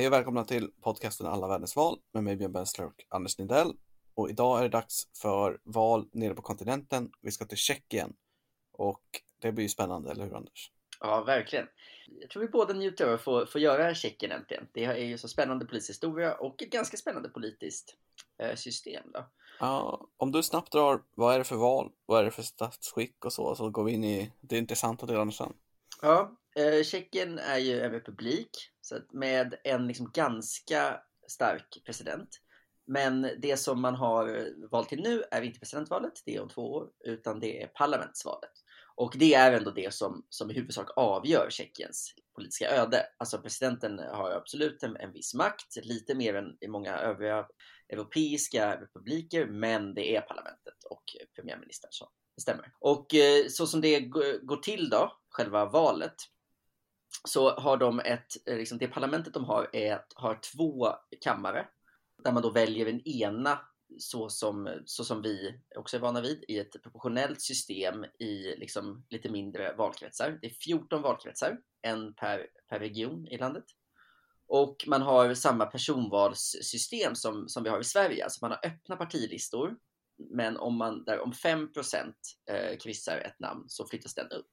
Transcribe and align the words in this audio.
Hej 0.00 0.06
och 0.06 0.12
välkomna 0.12 0.44
till 0.44 0.70
podcasten 0.80 1.26
Alla 1.26 1.48
världens 1.48 1.76
val 1.76 1.98
med 2.12 2.24
mig 2.24 2.36
Björn 2.36 2.52
Bensler 2.52 2.86
och 2.86 3.04
Anders 3.08 3.38
Lindell. 3.38 3.72
Och 4.14 4.30
idag 4.30 4.58
är 4.58 4.62
det 4.62 4.68
dags 4.68 5.08
för 5.22 5.60
val 5.64 6.08
nere 6.12 6.34
på 6.34 6.42
kontinenten. 6.42 7.10
Vi 7.20 7.30
ska 7.30 7.44
till 7.44 7.56
Tjeckien 7.56 8.12
och 8.72 9.02
det 9.40 9.52
blir 9.52 9.62
ju 9.62 9.68
spännande, 9.68 10.10
eller 10.10 10.24
hur 10.24 10.36
Anders? 10.36 10.72
Ja, 11.00 11.24
verkligen. 11.24 11.66
Jag 12.20 12.30
tror 12.30 12.42
vi 12.42 12.48
båda 12.48 12.74
njuter 12.74 13.06
av 13.06 13.14
att 13.14 13.20
få, 13.20 13.46
få 13.46 13.58
göra 13.58 13.94
Tjeckien 13.94 14.32
äntligen. 14.32 14.68
Det 14.72 14.84
är 14.84 14.96
ju 14.96 15.18
så 15.18 15.28
spännande 15.28 15.64
politisk 15.64 15.90
historia 15.90 16.34
och 16.34 16.62
ett 16.62 16.70
ganska 16.70 16.96
spännande 16.96 17.28
politiskt 17.28 17.96
eh, 18.38 18.54
system. 18.54 19.02
Då. 19.12 19.26
Ja, 19.58 20.06
om 20.16 20.32
du 20.32 20.42
snabbt 20.42 20.72
drar, 20.72 21.02
vad 21.14 21.34
är 21.34 21.38
det 21.38 21.44
för 21.44 21.56
val? 21.56 21.92
Vad 22.06 22.20
är 22.20 22.24
det 22.24 22.30
för 22.30 22.42
statsskick 22.42 23.24
och 23.24 23.32
så? 23.32 23.54
Så 23.54 23.70
går 23.70 23.84
vi 23.84 23.92
in 23.92 24.04
i 24.04 24.32
det 24.40 24.58
intressanta 24.58 25.06
delarna 25.06 25.32
sen. 25.32 25.52
Ja, 26.02 26.36
eh, 26.56 26.84
Tjeckien 26.84 27.38
är 27.38 27.58
ju 27.58 27.80
en 27.80 27.90
republik 27.90 28.69
så 28.80 28.98
med 29.12 29.54
en 29.64 29.86
liksom 29.86 30.10
ganska 30.14 31.00
stark 31.28 31.82
president. 31.86 32.28
Men 32.86 33.28
det 33.38 33.56
som 33.56 33.80
man 33.80 33.94
har 33.94 34.48
valt 34.70 34.88
till 34.88 35.02
nu 35.02 35.22
är 35.30 35.42
inte 35.42 35.58
presidentvalet, 35.58 36.12
det 36.24 36.36
är 36.36 36.42
om 36.42 36.48
två 36.48 36.72
år, 36.72 36.88
utan 37.04 37.40
det 37.40 37.62
är 37.62 37.66
parlamentsvalet. 37.66 38.50
Och 38.94 39.14
det 39.16 39.34
är 39.34 39.52
ändå 39.52 39.70
det 39.70 39.94
som, 39.94 40.26
som 40.28 40.50
i 40.50 40.54
huvudsak 40.54 40.90
avgör 40.96 41.46
Tjeckiens 41.50 42.14
politiska 42.34 42.70
öde. 42.70 43.06
Alltså 43.18 43.38
presidenten 43.38 43.98
har 43.98 44.30
absolut 44.30 44.82
en, 44.82 44.96
en 44.96 45.12
viss 45.12 45.34
makt, 45.34 45.76
lite 45.82 46.14
mer 46.14 46.34
än 46.34 46.56
i 46.60 46.68
många 46.68 46.96
övriga 46.96 47.46
europeiska 47.88 48.80
republiker, 48.80 49.46
men 49.46 49.94
det 49.94 50.16
är 50.16 50.20
parlamentet 50.20 50.84
och 50.90 51.02
premiärministern 51.36 51.88
som 51.92 52.08
bestämmer. 52.36 52.72
Och 52.78 53.14
eh, 53.14 53.46
så 53.48 53.66
som 53.66 53.80
det 53.80 54.00
går 54.42 54.62
till 54.62 54.90
då, 54.90 55.12
själva 55.30 55.64
valet, 55.66 56.14
så 57.28 57.50
har 57.50 57.76
de 57.76 58.00
ett, 58.00 58.48
eh, 58.48 58.56
liksom 58.56 58.78
det 58.78 58.88
parlamentet 58.88 59.34
de 59.34 59.44
har 59.44 59.70
är, 59.72 60.04
har 60.14 60.40
två 60.54 60.88
kammare 61.20 61.68
där 62.24 62.32
man 62.32 62.42
då 62.42 62.50
väljer 62.50 62.86
den 62.86 63.08
ena 63.08 63.60
så 63.98 64.28
som, 64.28 64.82
så 64.84 65.04
som 65.04 65.22
vi 65.22 65.60
också 65.76 65.96
är 65.96 66.00
vana 66.00 66.20
vid 66.20 66.44
i 66.48 66.58
ett 66.58 66.82
proportionellt 66.82 67.42
system 67.42 68.04
i 68.04 68.56
liksom 68.56 69.06
lite 69.10 69.28
mindre 69.28 69.74
valkretsar. 69.76 70.38
Det 70.40 70.46
är 70.46 70.50
14 70.50 71.02
valkretsar, 71.02 71.58
en 71.82 72.14
per, 72.14 72.46
per 72.68 72.78
region 72.78 73.26
i 73.26 73.38
landet. 73.38 73.64
Och 74.46 74.84
man 74.86 75.02
har 75.02 75.34
samma 75.34 75.66
personvalssystem 75.66 77.14
som, 77.14 77.48
som 77.48 77.62
vi 77.62 77.70
har 77.70 77.80
i 77.80 77.84
Sverige, 77.84 78.24
alltså 78.24 78.38
man 78.44 78.50
har 78.50 78.70
öppna 78.70 78.96
partilistor 78.96 79.76
men 80.30 80.56
om, 80.56 80.76
man, 80.76 81.04
där 81.04 81.20
om 81.20 81.32
5 81.32 81.68
eh, 82.50 82.78
kryssar 82.78 83.18
ett 83.18 83.40
namn 83.40 83.64
så 83.68 83.86
flyttas 83.86 84.14
den 84.14 84.30
upp. 84.30 84.50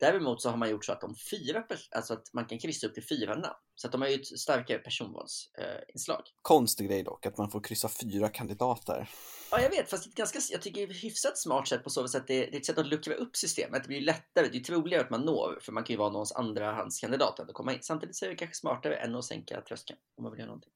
Däremot 0.00 0.42
så 0.42 0.50
har 0.50 0.56
man 0.56 0.70
gjort 0.70 0.84
så 0.84 0.92
att 0.92 1.00
de 1.00 1.14
fyra, 1.30 1.64
alltså 1.90 2.12
att 2.12 2.32
man 2.32 2.46
kan 2.46 2.58
kryssa 2.58 2.86
upp 2.86 2.94
till 2.94 3.06
fyra 3.08 3.34
namn. 3.34 3.56
Så 3.74 3.86
att 3.86 3.92
de 3.92 4.00
har 4.00 4.08
ju 4.08 4.14
ett 4.14 4.26
starkare 4.26 4.78
personvalsinslag. 4.78 6.18
Eh, 6.18 6.32
Konstig 6.42 6.88
grej 6.88 7.02
dock, 7.02 7.26
att 7.26 7.38
man 7.38 7.50
får 7.50 7.60
kryssa 7.60 7.88
fyra 7.88 8.28
kandidater. 8.28 9.10
Ja, 9.50 9.60
jag 9.60 9.70
vet, 9.70 9.90
fast 9.90 10.04
det 10.04 10.10
är 10.10 10.16
ganska, 10.16 10.38
jag 10.52 10.62
tycker 10.62 10.86
det 10.86 10.92
är 10.92 11.02
hyfsat 11.02 11.38
smart 11.38 11.68
sätt 11.68 11.84
på 11.84 11.90
så 11.90 12.08
sätt 12.08 12.20
att 12.20 12.28
det, 12.28 12.46
det 12.46 12.56
är 12.56 12.60
ett 12.60 12.66
sätt 12.66 12.78
att 12.78 12.86
luckra 12.86 13.14
upp 13.14 13.36
systemet. 13.36 13.82
Det 13.82 13.88
blir 13.88 14.00
lättare, 14.00 14.48
det 14.52 14.58
är 14.58 14.60
troligare 14.60 15.02
att 15.02 15.10
man 15.10 15.20
når, 15.20 15.58
för 15.62 15.72
man 15.72 15.84
kan 15.84 15.94
ju 15.94 15.98
vara 15.98 16.10
någons 16.10 16.32
andrahandskandidat 16.32 17.40
att 17.40 17.52
komma 17.52 17.72
in. 17.72 17.78
Samtidigt 17.82 18.16
så 18.16 18.24
är 18.24 18.28
det 18.28 18.36
kanske 18.36 18.56
smartare 18.56 18.96
än 18.96 19.14
att 19.14 19.24
sänka 19.24 19.60
tröskeln 19.60 19.98
om 20.16 20.22
man 20.22 20.32
vill 20.32 20.38
göra 20.38 20.46
någonting. 20.46 20.72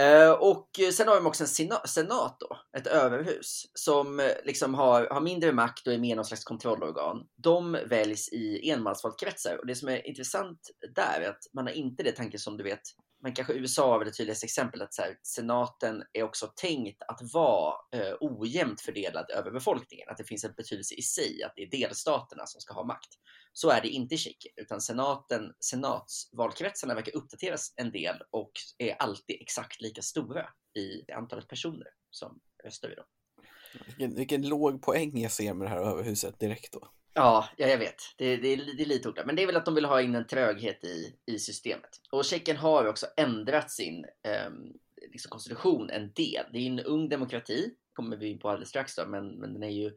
Eh, 0.00 0.30
och 0.30 0.68
sen 0.92 1.08
har 1.08 1.14
de 1.14 1.26
också 1.26 1.44
en 1.44 1.78
senat 1.86 2.36
då, 2.40 2.56
ett 2.78 2.86
överhus, 2.86 3.62
som 3.74 4.20
eh, 4.20 4.26
liksom 4.44 4.74
har, 4.74 5.08
har 5.10 5.20
mindre 5.20 5.52
makt 5.52 5.86
och 5.86 5.92
är 5.92 5.98
mer 5.98 6.16
någon 6.16 6.24
slags 6.24 6.44
kontrollorgan. 6.44 7.26
De 7.36 7.72
väljs 7.86 8.28
i 8.28 8.70
enmansvalkretsar 8.70 9.58
och 9.60 9.66
det 9.66 9.74
som 9.74 9.88
är 9.88 10.06
intressant 10.06 10.70
där 10.94 11.20
är 11.20 11.30
att 11.30 11.42
man 11.54 11.66
har 11.66 11.72
inte 11.72 12.02
det 12.02 12.12
tanken 12.12 12.40
som 12.40 12.56
du 12.56 12.64
vet 12.64 12.82
men 13.22 13.34
kanske 13.34 13.52
USA 13.52 14.00
är 14.00 14.04
det 14.04 14.10
tydligaste 14.10 14.46
exemplet 14.46 14.82
att 14.82 14.94
så 14.94 15.02
här, 15.02 15.18
senaten 15.22 16.02
är 16.12 16.22
också 16.22 16.46
tänkt 16.46 17.02
att 17.08 17.20
vara 17.32 17.74
eh, 17.94 18.14
ojämnt 18.20 18.80
fördelad 18.80 19.30
över 19.30 19.50
befolkningen. 19.50 20.08
Att 20.08 20.16
det 20.16 20.24
finns 20.24 20.44
en 20.44 20.54
betydelse 20.56 20.94
i 20.94 21.02
sig 21.02 21.42
att 21.42 21.52
det 21.56 21.62
är 21.62 21.70
delstaterna 21.70 22.46
som 22.46 22.60
ska 22.60 22.74
ha 22.74 22.84
makt. 22.84 23.08
Så 23.52 23.70
är 23.70 23.80
det 23.80 23.88
inte 23.88 24.14
i 24.14 24.18
Tjeckien, 24.18 24.54
utan 24.56 24.80
senaten, 24.80 25.54
senatsvalkretsarna 25.60 26.94
verkar 26.94 27.16
uppdateras 27.16 27.74
en 27.76 27.90
del 27.90 28.16
och 28.30 28.52
är 28.78 28.94
alltid 28.94 29.36
exakt 29.40 29.80
lika 29.80 30.02
stora 30.02 30.48
i 30.74 31.12
antalet 31.12 31.48
personer 31.48 31.88
som 32.10 32.40
röstar 32.64 32.88
vid 32.88 32.96
dem. 32.98 33.06
Vilken, 33.86 34.14
vilken 34.14 34.48
låg 34.48 34.82
poäng 34.82 35.20
jag 35.20 35.32
ser 35.32 35.54
med 35.54 35.66
det 35.66 35.70
här 35.70 35.90
överhuset 35.90 36.38
direkt 36.38 36.72
då. 36.72 36.88
Ja, 37.14 37.48
ja 37.56 37.66
jag 37.66 37.78
vet. 37.78 38.02
Det, 38.16 38.36
det, 38.36 38.56
det 38.56 38.82
är 38.82 38.86
lite 38.86 39.08
oklart. 39.08 39.26
Men 39.26 39.36
det 39.36 39.42
är 39.42 39.46
väl 39.46 39.56
att 39.56 39.64
de 39.64 39.74
vill 39.74 39.84
ha 39.84 40.00
in 40.00 40.14
en 40.14 40.26
tröghet 40.26 40.84
i, 40.84 41.16
i 41.26 41.38
systemet. 41.38 41.90
Och 42.12 42.24
Tjeckien 42.24 42.56
har 42.56 42.86
också 42.86 43.06
ändrat 43.16 43.70
sin 43.70 44.04
eh, 44.04 44.50
liksom 45.12 45.30
konstitution 45.30 45.90
en 45.90 46.12
del. 46.12 46.46
Det 46.52 46.58
är 46.58 46.66
en 46.66 46.80
ung 46.80 47.08
demokrati, 47.08 47.74
kommer 47.92 48.16
vi 48.16 48.28
in 48.28 48.38
på 48.38 48.48
alldeles 48.48 48.68
strax 48.68 48.96
då, 48.96 49.06
men, 49.06 49.28
men 49.28 49.52
den 49.52 49.62
är 49.62 49.70
ju 49.70 49.92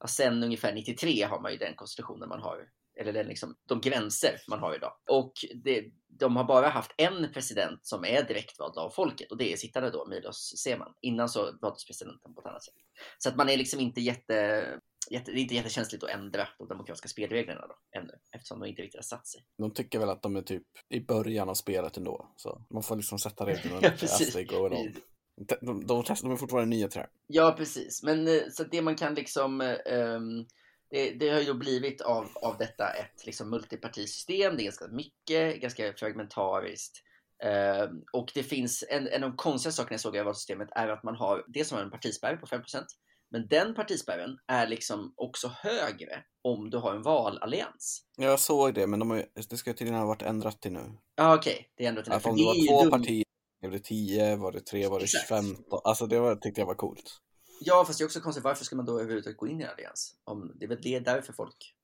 ja, 0.00 0.06
sen 0.06 0.42
ungefär 0.42 0.74
93 0.74 1.22
har 1.22 1.40
man 1.40 1.52
ju 1.52 1.58
den 1.58 1.74
konstitutionen 1.74 2.28
man 2.28 2.42
har 2.42 2.68
eller 2.98 3.12
den 3.12 3.26
liksom, 3.26 3.56
de 3.66 3.80
gränser 3.80 4.40
man 4.48 4.58
har 4.58 4.74
idag. 4.74 4.92
Och 5.08 5.32
det, 5.64 5.84
de 6.08 6.36
har 6.36 6.44
bara 6.44 6.68
haft 6.68 6.94
en 6.96 7.32
president 7.32 7.86
som 7.86 8.04
är 8.04 8.22
direktvald 8.22 8.78
av 8.78 8.90
folket 8.90 9.30
och 9.30 9.38
det 9.38 9.52
är 9.52 9.56
sittande 9.56 9.90
då, 9.90 10.06
Milos 10.06 10.54
Zeman. 10.64 10.94
Innan 11.00 11.28
så 11.28 11.58
valdes 11.60 11.86
presidenten 11.86 12.34
på 12.34 12.40
ett 12.40 12.46
annat 12.46 12.64
sätt. 12.64 12.74
Så 13.18 13.28
att 13.28 13.36
man 13.36 13.48
är 13.48 13.56
liksom 13.56 13.80
inte 13.80 14.00
jätte 14.00 14.64
jätte, 15.10 15.32
det 15.32 15.38
är 15.38 15.42
inte 15.42 15.54
jättekänsligt 15.54 16.04
att 16.04 16.10
ändra 16.10 16.48
de 16.58 16.68
demokratiska 16.68 17.08
spelreglerna 17.08 17.66
då, 17.66 17.98
ännu, 18.00 18.12
eftersom 18.32 18.60
de 18.60 18.68
inte 18.68 18.82
riktigt 18.82 18.98
har 18.98 19.02
satt 19.02 19.26
sig. 19.26 19.44
De 19.58 19.70
tycker 19.70 19.98
väl 19.98 20.08
att 20.08 20.22
de 20.22 20.36
är 20.36 20.42
typ 20.42 20.66
i 20.88 21.00
början 21.00 21.48
av 21.48 21.54
spelet 21.54 21.96
ändå, 21.96 22.32
så 22.36 22.62
man 22.70 22.82
får 22.82 22.96
liksom 22.96 23.18
sätta 23.18 23.46
reglerna 23.46 23.78
ja, 23.82 23.90
as 23.90 24.32
De, 24.32 25.56
de, 25.60 25.86
de, 25.86 26.04
de 26.22 26.32
är 26.32 26.36
fortfarande 26.36 26.76
nya 26.76 26.88
här. 26.94 27.08
Ja, 27.26 27.54
precis. 27.58 28.02
Men 28.02 28.28
eh, 28.28 28.42
så 28.50 28.64
det 28.64 28.82
man 28.82 28.96
kan 28.96 29.14
liksom 29.14 29.60
um, 29.86 30.46
det, 30.90 31.10
det, 31.10 31.30
har 31.30 31.40
ju 31.40 31.46
då 31.46 31.54
blivit 31.54 32.00
av, 32.00 32.28
av 32.34 32.58
detta 32.58 32.90
ett 32.90 33.26
liksom 33.26 33.50
multipartisystem. 33.50 34.56
Det 34.56 34.62
är 34.62 34.64
ganska 34.64 34.88
mycket, 34.88 35.60
ganska 35.60 35.92
fragmentariskt. 35.92 37.02
Uh, 37.44 37.90
och 38.12 38.30
det 38.34 38.42
finns 38.42 38.84
en, 38.88 39.08
en 39.08 39.24
av 39.24 39.30
de 39.30 39.36
konstiga 39.36 39.72
sakerna 39.72 39.94
jag 39.94 40.00
såg 40.00 40.16
i 40.16 40.22
valsystemet 40.22 40.68
är 40.72 40.88
att 40.88 41.02
man 41.02 41.16
har 41.16 41.44
det 41.48 41.64
som 41.64 41.78
är 41.78 41.82
en 41.82 41.90
partispärr 41.90 42.36
på 42.36 42.46
5% 42.46 42.84
men 43.30 43.48
den 43.48 43.74
partispärren 43.74 44.38
är 44.46 44.66
liksom 44.66 45.12
också 45.16 45.48
högre 45.48 46.22
om 46.42 46.70
du 46.70 46.78
har 46.78 46.94
en 46.94 47.02
valallians. 47.02 48.02
Jag 48.16 48.40
såg 48.40 48.74
det, 48.74 48.86
men 48.86 48.98
de 48.98 49.10
har, 49.10 49.24
det 49.50 49.56
ska 49.56 49.72
tydligen 49.72 50.00
ha 50.00 50.06
varit 50.06 50.22
ändrat 50.22 50.60
till 50.60 50.72
nu. 50.72 50.92
Ja, 51.16 51.34
okej. 51.34 51.52
Okay. 51.52 51.64
Det 51.76 51.84
är 51.84 51.88
ändrat 51.88 52.04
till 52.04 52.12
nu. 52.12 52.30
om 52.30 52.36
det 52.36 52.44
var 52.44 52.84
två 52.84 52.90
partier, 52.90 53.24
blev 53.60 53.72
det 53.72 53.78
10, 53.78 54.36
var 54.36 54.52
det 54.52 54.60
3, 54.60 54.88
var 54.88 55.00
det 55.00 55.06
15? 55.28 55.80
Alltså 55.84 56.06
det 56.06 56.20
var, 56.20 56.36
tyckte 56.36 56.60
jag 56.60 56.66
var 56.66 56.74
coolt. 56.74 57.18
Ja, 57.60 57.84
fast 57.84 57.98
det 57.98 58.02
är 58.02 58.06
också 58.06 58.20
konstigt. 58.20 58.44
Varför 58.44 58.64
ska 58.64 58.76
man 58.76 58.86
då 58.86 59.00
överhuvudtaget 59.00 59.36
gå 59.36 59.46
in 59.46 59.60
i 59.60 59.64
en 59.64 59.70
allians? 59.70 60.14
Om, 60.24 60.52
det 60.54 60.64
är 60.64 60.68
väl 60.68 60.82
det 60.82 61.00
därför 61.00 61.32
folk... 61.32 61.74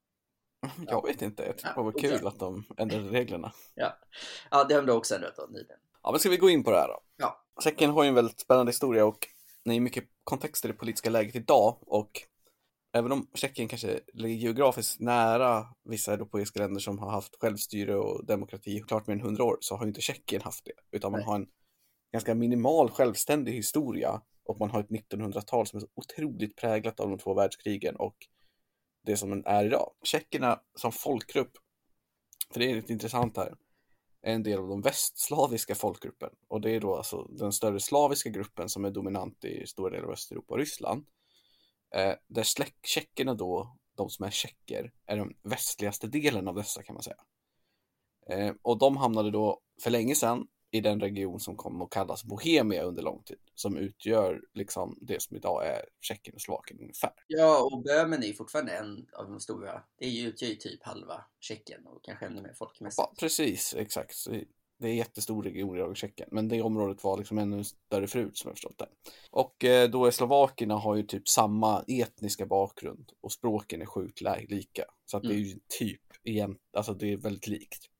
Jag 0.86 1.06
vet 1.06 1.22
inte. 1.22 1.42
Jag 1.42 1.56
tycker 1.56 1.72
ja, 1.76 1.76
det 1.76 1.82
var 1.82 1.92
kul 1.92 2.14
okay. 2.14 2.26
att 2.26 2.38
de 2.38 2.64
ändrade 2.76 3.08
reglerna. 3.08 3.52
Ja, 3.74 3.98
ja 4.50 4.64
det 4.64 4.74
har 4.74 4.82
de 4.82 4.92
också 4.92 5.14
ändrat 5.14 5.36
då, 5.36 5.46
nyligen. 5.50 5.78
Ja, 6.02 6.10
men 6.10 6.20
ska 6.20 6.28
vi 6.28 6.36
gå 6.36 6.50
in 6.50 6.64
på 6.64 6.70
det 6.70 6.76
här 6.76 6.88
då? 6.88 7.00
Ja. 7.16 7.44
Tjeckien 7.64 7.90
har 7.90 8.02
ju 8.02 8.08
en 8.08 8.14
väldigt 8.14 8.40
spännande 8.40 8.72
historia 8.72 9.04
och 9.04 9.28
det 9.64 9.74
är 9.74 9.80
mycket 9.80 10.04
kontext 10.24 10.64
i 10.64 10.68
det 10.68 10.74
politiska 10.74 11.10
läget 11.10 11.36
idag 11.36 11.78
och 11.80 12.10
även 12.92 13.12
om 13.12 13.26
Tjeckien 13.34 13.68
kanske 13.68 14.00
ligger 14.12 14.36
geografiskt 14.36 15.00
nära 15.00 15.66
vissa 15.84 16.12
europeiska 16.12 16.60
länder 16.60 16.80
som 16.80 16.98
har 16.98 17.10
haft 17.10 17.36
självstyre 17.40 17.96
och 17.96 18.26
demokrati 18.26 18.82
klart 18.88 19.06
mer 19.06 19.14
än 19.14 19.20
hundra 19.20 19.44
år 19.44 19.58
så 19.60 19.76
har 19.76 19.86
inte 19.86 20.00
Tjeckien 20.00 20.42
haft 20.42 20.64
det, 20.64 20.96
utan 20.96 21.12
man 21.12 21.20
Nej. 21.20 21.26
har 21.26 21.34
en 21.34 21.46
ganska 22.12 22.34
minimal 22.34 22.90
självständig 22.90 23.52
historia 23.52 24.20
och 24.44 24.58
man 24.58 24.70
har 24.70 24.80
ett 24.80 24.88
1900-tal 24.88 25.66
som 25.66 25.76
är 25.76 25.80
så 25.80 25.88
otroligt 25.94 26.56
präglat 26.56 27.00
av 27.00 27.08
de 27.08 27.18
två 27.18 27.34
världskrigen 27.34 27.96
och 27.96 28.16
det 29.06 29.16
som 29.16 29.30
den 29.30 29.46
är 29.46 29.64
idag. 29.64 29.92
Tjeckerna 30.02 30.60
som 30.74 30.92
folkgrupp, 30.92 31.52
för 32.52 32.60
det 32.60 32.70
är 32.70 32.74
lite 32.74 32.92
intressant 32.92 33.36
här, 33.36 33.54
är 34.22 34.34
en 34.34 34.42
del 34.42 34.58
av 34.58 34.68
de 34.68 34.80
västslaviska 34.80 35.74
folkgruppen 35.74 36.30
och 36.48 36.60
det 36.60 36.70
är 36.70 36.80
då 36.80 36.96
alltså 36.96 37.22
den 37.22 37.52
större 37.52 37.80
slaviska 37.80 38.30
gruppen 38.30 38.68
som 38.68 38.84
är 38.84 38.90
dominant 38.90 39.44
i 39.44 39.66
stora 39.66 39.90
delar 39.90 40.04
av 40.04 40.12
Östeuropa 40.12 40.54
och 40.54 40.58
Ryssland. 40.58 41.06
Eh, 41.94 42.14
där 42.26 42.46
tjeckerna 42.82 43.34
då, 43.34 43.76
de 43.96 44.10
som 44.10 44.26
är 44.26 44.30
tjecker, 44.30 44.92
är 45.06 45.16
den 45.16 45.34
västligaste 45.42 46.06
delen 46.06 46.48
av 46.48 46.54
dessa 46.54 46.82
kan 46.82 46.94
man 46.94 47.02
säga. 47.02 47.24
Eh, 48.26 48.54
och 48.62 48.78
de 48.78 48.96
hamnade 48.96 49.30
då 49.30 49.60
för 49.82 49.90
länge 49.90 50.14
sedan 50.14 50.46
i 50.74 50.80
den 50.80 51.00
region 51.00 51.40
som 51.40 51.56
kom 51.56 51.82
att 51.82 51.90
kallas 51.90 52.24
Bohemia 52.24 52.82
under 52.82 53.02
lång 53.02 53.22
tid, 53.22 53.38
som 53.54 53.76
utgör 53.76 54.40
liksom 54.54 54.98
det 55.00 55.22
som 55.22 55.36
idag 55.36 55.66
är 55.66 55.84
Tjeckien 56.00 56.34
och 56.34 56.40
Slovakien 56.40 56.80
ungefär. 56.80 57.12
Ja, 57.26 57.62
och 57.62 57.82
Böhmen 57.82 58.24
är 58.24 58.32
fortfarande 58.32 58.72
en 58.72 59.06
av 59.12 59.30
de 59.30 59.40
stora. 59.40 59.82
Det 59.98 60.20
utgör 60.20 60.48
ju 60.48 60.54
typ 60.54 60.82
halva 60.82 61.24
Tjeckien 61.40 61.86
och 61.86 62.04
kanske 62.04 62.26
ännu 62.26 62.42
mer 62.42 62.52
folkmässigt. 62.52 62.98
Ja, 62.98 63.14
precis, 63.20 63.74
exakt. 63.78 64.14
Det 64.78 64.86
är 64.86 64.90
en 64.90 64.96
jättestor 64.96 65.42
region 65.42 65.76
idag 65.76 65.92
i 65.92 65.94
Tjeckien, 65.94 66.28
men 66.32 66.48
det 66.48 66.62
området 66.62 67.04
var 67.04 67.18
liksom 67.18 67.38
ännu 67.38 67.64
större 67.64 68.06
förut 68.06 68.36
som 68.38 68.48
jag 68.48 68.56
förstått 68.56 68.78
det. 68.78 68.88
Och 69.30 69.64
eh, 69.64 69.90
då 69.90 70.06
är 70.06 70.10
slovakerna 70.10 70.74
har 70.74 70.96
ju 70.96 71.02
typ 71.02 71.28
samma 71.28 71.84
etniska 71.88 72.46
bakgrund 72.46 73.12
och 73.20 73.32
språken 73.32 73.82
är 73.82 73.86
sjukt 73.86 74.20
lika. 74.48 74.84
Så 75.06 75.16
att 75.16 75.24
mm. 75.24 75.36
det 75.36 75.42
är 75.42 75.44
ju 75.44 75.58
typ 75.78 76.02
igen, 76.22 76.56
alltså 76.72 76.94
det 76.94 77.12
är 77.12 77.16
väldigt 77.16 77.46
likt. 77.46 77.90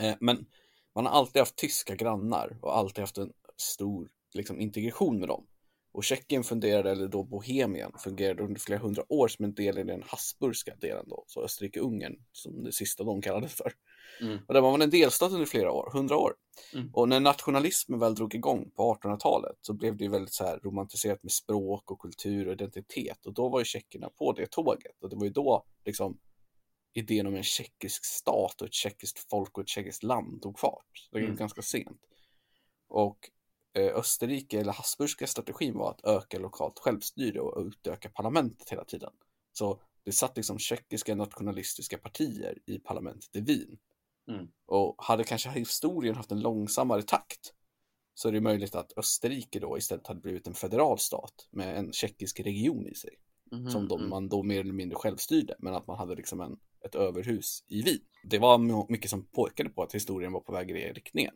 Eh, 0.00 0.14
men 0.20 0.46
man 0.94 1.06
har 1.06 1.12
alltid 1.12 1.40
haft 1.40 1.56
tyska 1.56 1.94
grannar 1.94 2.58
och 2.62 2.76
alltid 2.76 3.02
haft 3.02 3.18
en 3.18 3.32
stor 3.56 4.08
liksom, 4.34 4.60
integration 4.60 5.18
med 5.18 5.28
dem. 5.28 5.46
Och 5.92 6.04
Tjeckien 6.04 6.44
funderade, 6.44 6.90
eller 6.90 7.08
då 7.08 7.24
Bohemien, 7.24 7.92
fungerade 7.98 8.42
under 8.42 8.60
flera 8.60 8.80
hundra 8.80 9.12
år 9.12 9.28
som 9.28 9.44
en 9.44 9.54
del 9.54 9.78
i 9.78 9.82
den 9.84 10.02
Habsburgska 10.06 10.74
delen 10.80 11.04
då, 11.08 11.24
så 11.26 11.44
Österrike-Ungern 11.44 12.16
som 12.32 12.64
det 12.64 12.72
sista 12.72 13.04
de 13.04 13.22
kallades 13.22 13.52
för. 13.52 13.72
Mm. 14.20 14.38
Och 14.46 14.54
där 14.54 14.60
var 14.60 14.70
man 14.70 14.82
en 14.82 14.90
delstat 14.90 15.32
under 15.32 15.46
flera 15.46 15.72
år, 15.72 15.90
hundra 15.92 16.16
år. 16.16 16.34
Mm. 16.74 16.90
Och 16.92 17.08
när 17.08 17.20
nationalismen 17.20 17.98
väl 17.98 18.14
drog 18.14 18.34
igång 18.34 18.70
på 18.76 18.94
1800-talet 18.94 19.56
så 19.60 19.72
blev 19.72 19.96
det 19.96 20.04
ju 20.04 20.10
väldigt 20.10 20.34
så 20.34 20.44
här 20.44 20.60
romantiserat 20.62 21.22
med 21.22 21.32
språk 21.32 21.90
och 21.90 21.98
kultur 21.98 22.46
och 22.46 22.52
identitet 22.52 23.26
och 23.26 23.34
då 23.34 23.48
var 23.48 23.58
ju 23.58 23.64
tjeckerna 23.64 24.10
på 24.18 24.32
det 24.32 24.50
tåget 24.50 25.02
och 25.02 25.08
det 25.08 25.16
var 25.16 25.24
ju 25.24 25.30
då 25.30 25.64
liksom 25.84 26.18
idén 26.98 27.26
om 27.26 27.34
en 27.34 27.42
tjeckisk 27.42 28.04
stat 28.04 28.60
och 28.60 28.66
ett 28.66 28.74
tjeckiskt 28.74 29.30
folk 29.30 29.58
och 29.58 29.62
ett 29.62 29.68
tjeckiskt 29.68 30.02
land 30.02 30.42
tog 30.42 30.58
fart. 30.58 31.08
Det 31.10 31.18
var 31.18 31.24
Mm. 31.24 31.36
ganska 31.36 31.62
sent. 31.62 32.00
Och 32.88 33.30
eh, 33.72 33.96
Österrike, 33.96 34.60
eller 34.60 34.72
Habsburgska 34.72 35.26
strategin 35.26 35.74
var 35.78 35.90
att 35.90 36.04
öka 36.04 36.38
lokalt 36.38 36.78
självstyre 36.78 37.40
och 37.40 37.66
utöka 37.66 38.08
parlamentet 38.10 38.70
hela 38.70 38.84
tiden. 38.84 39.12
Så 39.52 39.80
det 40.04 40.12
satt 40.12 40.36
liksom 40.36 40.58
tjeckiska 40.58 41.14
nationalistiska 41.14 41.98
partier 41.98 42.58
i 42.66 42.78
parlamentet 42.78 43.36
i 43.36 43.40
Wien. 43.40 43.78
Mm. 44.28 44.48
Och 44.66 44.94
hade 45.04 45.24
kanske 45.24 45.50
historien 45.50 46.14
haft 46.14 46.32
en 46.32 46.40
långsammare 46.40 47.02
takt 47.02 47.54
så 48.14 48.28
är 48.28 48.32
det 48.32 48.40
möjligt 48.40 48.74
att 48.74 48.92
Österrike 48.98 49.60
då 49.60 49.78
istället 49.78 50.06
hade 50.06 50.20
blivit 50.20 50.46
en 50.46 50.54
federal 50.54 50.98
stat 50.98 51.48
med 51.50 51.78
en 51.78 51.92
tjeckisk 51.92 52.40
region 52.40 52.86
i 52.86 52.94
sig 52.94 53.14
Mhm, 53.52 53.70
som 53.70 53.88
de, 53.88 53.98
mm. 53.98 54.10
man 54.10 54.28
då 54.28 54.42
mer 54.42 54.60
eller 54.60 54.72
mindre 54.72 54.96
självstyrde, 54.96 55.54
men 55.58 55.74
att 55.74 55.86
man 55.86 55.98
hade 55.98 56.14
liksom 56.14 56.40
en, 56.40 56.58
ett 56.88 56.94
överhus 56.94 57.64
i 57.68 57.82
Wien. 57.82 58.00
Det 58.22 58.38
var 58.38 58.88
mycket 58.92 59.10
som 59.10 59.26
påpekade 59.26 59.70
på 59.70 59.82
att 59.82 59.94
historien 59.94 60.32
var 60.32 60.40
på 60.40 60.52
väg 60.52 60.70
i 60.70 60.72
den 60.72 60.94
riktningen. 60.94 61.34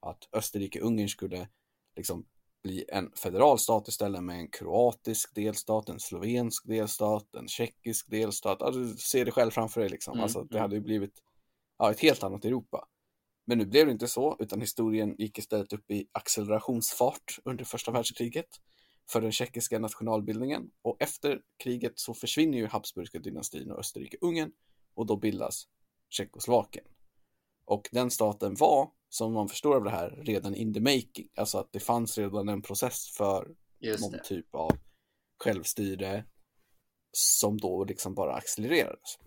Att 0.00 0.28
Österrike-Ungern 0.32 1.08
skulle 1.08 1.48
liksom 1.96 2.26
bli 2.62 2.84
en 2.88 3.10
federal 3.10 3.58
stat 3.58 3.88
istället 3.88 4.22
med 4.22 4.38
en 4.38 4.48
kroatisk 4.48 5.34
delstat, 5.34 5.88
en 5.88 6.00
slovensk 6.00 6.66
delstat, 6.66 7.34
en 7.34 7.48
tjeckisk 7.48 8.10
delstat. 8.10 8.56
Ja, 8.60 8.70
du 8.70 8.96
ser 8.96 9.24
det 9.24 9.30
själv 9.30 9.50
framför 9.50 9.80
dig 9.80 9.90
liksom. 9.90 10.12
Mm, 10.12 10.22
Alltså, 10.22 10.42
det 10.42 10.58
hade 10.58 10.74
ju 10.74 10.80
blivit 10.80 11.22
ja, 11.78 11.90
ett 11.90 12.00
helt 12.00 12.22
annat 12.22 12.44
Europa. 12.44 12.88
Men 13.46 13.58
nu 13.58 13.66
blev 13.66 13.86
det 13.86 13.92
inte 13.92 14.08
så, 14.08 14.36
utan 14.40 14.60
historien 14.60 15.14
gick 15.18 15.38
istället 15.38 15.72
upp 15.72 15.90
i 15.90 16.08
accelerationsfart 16.12 17.38
under 17.44 17.64
första 17.64 17.90
världskriget 17.90 18.48
för 19.10 19.20
den 19.20 19.32
tjeckiska 19.32 19.78
nationalbildningen 19.78 20.70
och 20.82 20.96
efter 21.02 21.40
kriget 21.62 21.92
så 21.96 22.14
försvinner 22.14 22.58
ju 22.58 22.66
Habsburgska 22.66 23.18
dynastin 23.18 23.70
och 23.70 23.78
Österrike-Ungern 23.78 24.50
och 24.96 25.06
då 25.06 25.16
bildas 25.16 25.68
Tjeckoslovakien. 26.08 26.84
Och 27.64 27.88
den 27.92 28.10
staten 28.10 28.54
var, 28.54 28.90
som 29.08 29.32
man 29.32 29.48
förstår 29.48 29.76
av 29.76 29.84
det 29.84 29.90
här, 29.90 30.10
redan 30.10 30.54
in 30.54 30.74
the 30.74 30.80
making. 30.80 31.28
Alltså 31.36 31.58
att 31.58 31.72
det 31.72 31.80
fanns 31.80 32.18
redan 32.18 32.48
en 32.48 32.62
process 32.62 33.08
för 33.16 33.54
Just 33.78 34.00
någon 34.00 34.12
det. 34.12 34.24
typ 34.24 34.54
av 34.54 34.70
självstyre 35.44 36.24
som 37.12 37.58
då 37.58 37.84
liksom 37.84 38.14
bara 38.14 38.34
accelererades. 38.34 39.18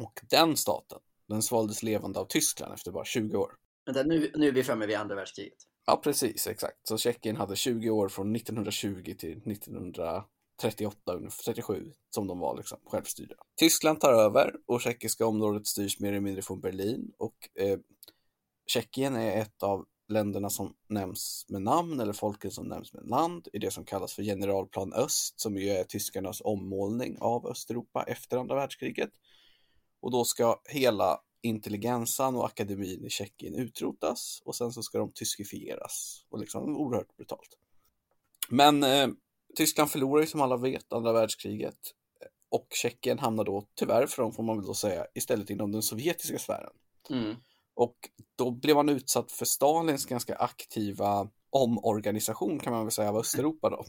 Och 0.00 0.20
den 0.30 0.56
staten, 0.56 0.98
den 1.28 1.42
svaldes 1.42 1.82
levande 1.82 2.20
av 2.20 2.24
Tyskland 2.24 2.74
efter 2.74 2.92
bara 2.92 3.04
20 3.04 3.36
år. 3.36 3.52
Vänta, 3.86 4.02
nu, 4.02 4.32
nu 4.34 4.48
är 4.48 4.52
vi 4.52 4.64
framme 4.64 4.86
vid 4.86 4.96
andra 4.96 5.14
världskriget. 5.14 5.58
Ja, 5.86 6.00
precis, 6.04 6.46
exakt. 6.46 6.88
Så 6.88 6.98
Tjeckien 6.98 7.36
hade 7.36 7.56
20 7.56 7.90
år 7.90 8.08
från 8.08 8.36
1920 8.36 9.14
till 9.18 9.36
1900 9.36 10.24
38, 10.60 11.20
37 11.44 11.92
som 12.10 12.26
de 12.26 12.38
var 12.38 12.56
liksom, 12.56 12.78
självstyrda. 12.86 13.34
Tyskland 13.56 14.00
tar 14.00 14.12
över 14.12 14.54
och 14.66 14.80
tjeckiska 14.80 15.26
området 15.26 15.66
styrs 15.66 16.00
mer 16.00 16.08
eller 16.08 16.20
mindre 16.20 16.42
från 16.42 16.60
Berlin 16.60 17.12
och 17.18 17.48
eh, 17.54 17.78
Tjeckien 18.66 19.16
är 19.16 19.40
ett 19.40 19.62
av 19.62 19.86
länderna 20.08 20.50
som 20.50 20.74
nämns 20.88 21.46
med 21.48 21.62
namn 21.62 22.00
eller 22.00 22.12
folken 22.12 22.50
som 22.50 22.68
nämns 22.68 22.92
med 22.92 23.06
land 23.06 23.48
i 23.52 23.58
det 23.58 23.70
som 23.70 23.84
kallas 23.84 24.12
för 24.12 24.22
generalplan 24.22 24.92
öst 24.92 25.40
som 25.40 25.56
ju 25.56 25.68
är 25.68 25.84
tyskarnas 25.84 26.40
ommålning 26.44 27.16
av 27.20 27.46
Östeuropa 27.46 28.02
efter 28.02 28.36
andra 28.36 28.54
världskriget. 28.54 29.10
Och 30.00 30.10
då 30.10 30.24
ska 30.24 30.60
hela 30.64 31.20
intelligensan 31.42 32.36
och 32.36 32.46
akademin 32.46 33.04
i 33.04 33.10
Tjeckien 33.10 33.54
utrotas 33.54 34.42
och 34.44 34.56
sen 34.56 34.72
så 34.72 34.82
ska 34.82 34.98
de 34.98 35.12
tyskifieras 35.12 36.24
och 36.28 36.38
liksom 36.38 36.76
oerhört 36.76 37.16
brutalt. 37.16 37.58
Men 38.48 38.82
eh, 38.82 39.08
Tyskland 39.56 39.90
förlorar 39.90 40.20
ju 40.20 40.26
som 40.26 40.40
alla 40.40 40.56
vet 40.56 40.92
andra 40.92 41.12
världskriget 41.12 41.78
och 42.54 42.66
Tjeckien 42.70 43.18
hamnar 43.18 43.44
då 43.44 43.66
tyvärr 43.74 44.06
för 44.06 44.22
dem 44.22 44.32
får 44.32 44.42
man 44.42 44.56
väl 44.56 44.66
då 44.66 44.74
säga 44.74 45.06
istället 45.14 45.50
inom 45.50 45.72
den 45.72 45.82
sovjetiska 45.82 46.38
sfären. 46.38 46.72
Mm. 47.10 47.36
Och 47.74 47.96
då 48.36 48.50
blev 48.50 48.76
man 48.76 48.88
utsatt 48.88 49.32
för 49.32 49.44
Stalins 49.44 50.06
ganska 50.06 50.36
aktiva 50.36 51.30
omorganisation 51.50 52.58
kan 52.58 52.72
man 52.72 52.84
väl 52.84 52.92
säga 52.92 53.08
av 53.08 53.16
Östeuropa 53.16 53.70
då. 53.70 53.84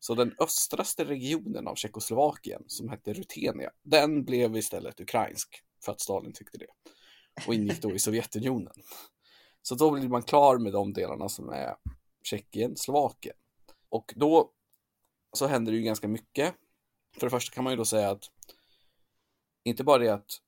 Så 0.00 0.14
den 0.14 0.34
östraste 0.38 1.04
regionen 1.04 1.68
av 1.68 1.74
Tjeckoslovakien 1.74 2.62
som 2.66 2.88
hette 2.88 3.12
Rutenia, 3.12 3.70
den 3.82 4.24
blev 4.24 4.56
istället 4.56 5.00
ukrainsk 5.00 5.62
för 5.84 5.92
att 5.92 6.00
Stalin 6.00 6.32
tyckte 6.32 6.58
det. 6.58 6.66
Och 7.46 7.54
ingick 7.54 7.82
då 7.82 7.94
i 7.94 7.98
Sovjetunionen. 7.98 8.74
Så 9.62 9.74
då 9.74 9.90
blir 9.90 10.08
man 10.08 10.22
klar 10.22 10.58
med 10.58 10.72
de 10.72 10.92
delarna 10.92 11.28
som 11.28 11.48
är 11.48 11.74
Tjeckien, 12.22 12.76
Slovakien. 12.76 13.36
Och 13.88 14.12
då 14.16 14.52
så 15.32 15.46
händer 15.46 15.72
det 15.72 15.78
ju 15.78 15.84
ganska 15.84 16.08
mycket. 16.08 16.54
För 17.14 17.26
det 17.26 17.30
första 17.30 17.54
kan 17.54 17.64
man 17.64 17.72
ju 17.72 17.76
då 17.76 17.84
säga 17.84 18.10
att 18.10 18.30
inte 19.64 19.84
bara 19.84 19.98
det 19.98 20.14
att 20.14 20.40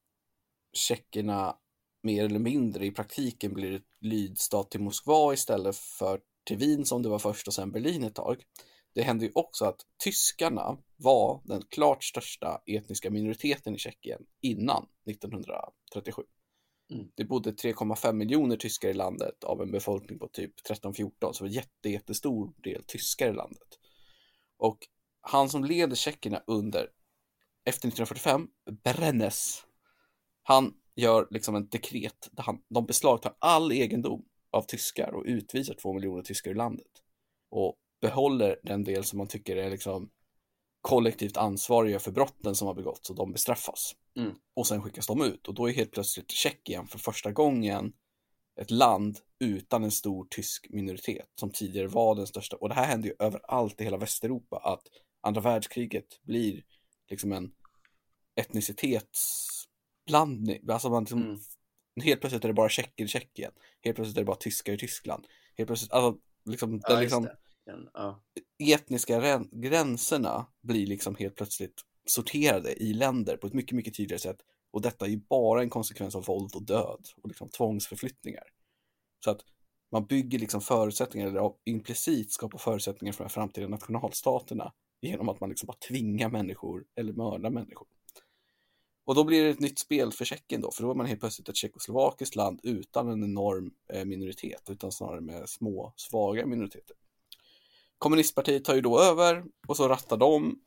tjeckerna 0.73 1.57
mer 2.03 2.25
eller 2.25 2.39
mindre 2.39 2.87
i 2.87 2.91
praktiken 2.91 3.55
blir 3.55 3.73
ett 3.73 3.97
lydstat 4.01 4.71
till 4.71 4.81
Moskva 4.81 5.35
istället 5.35 5.77
för 5.77 6.21
till 6.45 6.57
Wien 6.57 6.85
som 6.85 7.03
det 7.03 7.09
var 7.09 7.19
först 7.19 7.47
och 7.47 7.55
sen 7.55 7.73
Berlin 7.73 8.05
ett 8.05 8.15
tag. 8.15 8.45
Det 8.95 9.03
hände 9.03 9.25
ju 9.25 9.33
också 9.35 9.65
att 9.65 9.81
tyskarna 10.05 10.79
var 10.97 11.43
den 11.45 11.63
klart 11.63 12.05
största 12.05 12.63
etniska 12.67 13.11
minoriteten 13.11 13.75
i 13.75 13.79
Tjeckien 13.79 14.23
innan 14.41 14.87
1937. 15.11 16.23
Mm. 16.93 17.09
Det 17.15 17.25
bodde 17.25 17.51
3,5 17.51 18.13
miljoner 18.13 18.57
tyskar 18.57 18.89
i 18.89 18.95
landet 18.95 19.45
av 19.45 19.63
en 19.63 19.71
befolkning 19.71 20.19
på 20.19 20.29
typ 20.29 20.53
13-14, 20.71 21.33
så 21.33 21.45
var 21.45 21.51
jätte, 21.51 21.89
jättestor 21.89 22.53
del 22.63 22.83
tyskar 22.87 23.31
i 23.31 23.33
landet. 23.33 23.79
Och 24.59 24.79
han 25.21 25.49
som 25.49 25.65
leder 25.65 25.97
tjeckerna 25.97 26.43
under, 26.47 26.91
efter 27.65 27.89
1945, 27.89 28.49
Brennes, 28.85 29.65
han 30.43 30.75
gör 30.97 31.29
liksom 31.31 31.55
en 31.55 31.69
dekret 31.69 32.29
där 32.33 32.43
han, 32.43 32.63
de 32.69 32.87
beslagtar 32.87 33.37
all 33.39 33.73
egendom 33.73 34.25
av 34.51 34.63
tyskar 34.63 35.15
och 35.15 35.25
utvisar 35.27 35.75
två 35.75 35.93
miljoner 35.93 36.23
tyskar 36.23 36.51
ur 36.51 36.55
landet. 36.55 36.87
Och 37.51 37.77
behåller 38.01 38.61
den 38.63 38.85
del 38.85 39.05
som 39.05 39.19
man 39.19 39.29
tycker 39.29 39.57
är 39.57 39.71
liksom 39.71 40.11
kollektivt 40.81 41.37
ansvariga 41.37 41.99
för 41.99 42.13
brotten 42.13 42.55
som 42.55 42.67
har 42.67 42.75
begåtts 42.75 43.11
och 43.11 43.17
de 43.17 43.33
bestraffas. 43.33 43.95
Mm. 44.17 44.35
Och 44.55 44.67
sen 44.67 44.83
skickas 44.83 45.07
de 45.07 45.23
ut 45.23 45.49
och 45.49 45.55
då 45.55 45.69
är 45.69 45.73
helt 45.73 45.93
plötsligt 45.93 46.31
Tjeckien 46.31 46.87
för 46.87 46.99
första 46.99 47.33
gången 47.33 47.93
ett 48.59 48.71
land 48.71 49.19
utan 49.41 49.85
en 49.85 49.91
stor 49.91 50.27
tysk 50.31 50.67
minoritet 50.71 51.27
som 51.35 51.51
tidigare 51.51 51.89
var 51.89 52.15
den 52.15 52.27
största. 52.27 52.57
Och 52.57 52.69
det 52.69 52.75
här 52.75 52.87
händer 52.87 53.09
ju 53.09 53.15
överallt 53.19 53.81
i 53.81 53.85
hela 53.85 53.97
Västeuropa 53.97 54.57
att 54.57 54.83
andra 55.21 55.41
världskriget 55.41 56.21
blir 56.23 56.63
liksom 57.11 57.33
en 57.33 57.53
etnicitetsblandning. 58.37 60.71
Alltså 60.71 60.91
man 60.91 61.03
liksom, 61.03 61.23
Mm. 61.23 61.39
helt 62.03 62.21
plötsligt 62.21 62.45
är 62.45 62.49
det 62.49 62.55
bara 62.55 62.69
tjecker 62.69 63.05
i 63.05 63.09
Tjeckien. 63.09 63.53
Helt 63.85 63.97
plötsligt 63.97 64.17
är 64.17 64.21
det 64.21 64.25
bara 64.27 64.37
tyskar 64.37 64.73
i 64.73 64.79
Tyskland. 64.79 65.27
Helt 65.57 65.69
plötsligt, 65.69 65.93
alltså 65.93 66.21
liksom, 66.45 66.81
Ja, 66.83 66.89
den 66.95 67.01
liksom 67.01 67.29
ja. 67.95 68.23
etniska 68.75 69.21
rän- 69.21 69.61
gränserna 69.61 70.47
blir 70.63 70.87
liksom 70.87 71.17
helt 71.17 71.37
plötsligt 71.37 71.83
sorterade 72.07 72.73
i 72.83 72.93
länder 72.95 73.37
på 73.37 73.47
ett 73.47 73.53
mycket, 73.53 73.77
mycket 73.77 73.95
tydligare 73.95 74.21
sätt. 74.21 74.39
Och 74.79 74.83
detta 74.83 75.05
är 75.05 75.11
ju 75.11 75.17
bara 75.17 75.63
en 75.63 75.71
konsekvens 75.71 76.15
av 76.15 76.25
våld 76.25 76.55
och 76.55 76.63
död 76.63 77.09
och 77.23 77.29
liksom 77.29 77.49
tvångsförflyttningar. 77.49 78.45
Så 79.25 79.31
att 79.31 79.41
man 79.93 80.07
bygger 80.07 80.39
liksom 80.39 80.61
förutsättningar, 80.61 81.29
eller 81.29 81.53
implicit 81.65 82.33
skapar 82.33 82.59
förutsättningar 82.59 83.13
för 83.13 83.19
de 83.19 83.25
här 83.25 83.31
framtida 83.31 83.69
nationalstaterna 83.69 84.73
genom 85.01 85.29
att 85.29 85.41
man 85.41 85.49
liksom 85.49 85.67
bara 85.67 85.77
tvingar 85.89 86.29
människor 86.29 86.85
eller 86.97 87.13
mördar 87.13 87.51
människor. 87.51 87.89
Och 89.05 89.15
då 89.15 89.25
blir 89.25 89.45
det 89.45 89.51
ett 89.51 89.61
nytt 89.61 89.79
spel 89.79 90.13
för 90.13 90.25
Tjeckien 90.25 90.61
då, 90.61 90.71
för 90.71 90.83
då 90.83 90.91
är 90.91 90.95
man 90.95 91.07
helt 91.07 91.21
plötsligt 91.21 91.49
ett 91.49 91.57
tjeckoslovakiskt 91.57 92.37
land 92.37 92.61
utan 92.63 93.09
en 93.09 93.25
enorm 93.25 93.71
eh, 93.93 94.05
minoritet, 94.05 94.71
utan 94.71 94.93
snarare 94.93 95.21
med 95.21 95.49
små, 95.49 95.93
svaga 95.97 96.47
minoriteter. 96.47 96.97
Kommunistpartiet 97.99 98.65
tar 98.65 98.75
ju 98.75 98.81
då 98.81 99.01
över 99.01 99.45
och 99.69 99.77
så 99.77 99.89
rattar 99.89 100.17
de. 100.17 100.61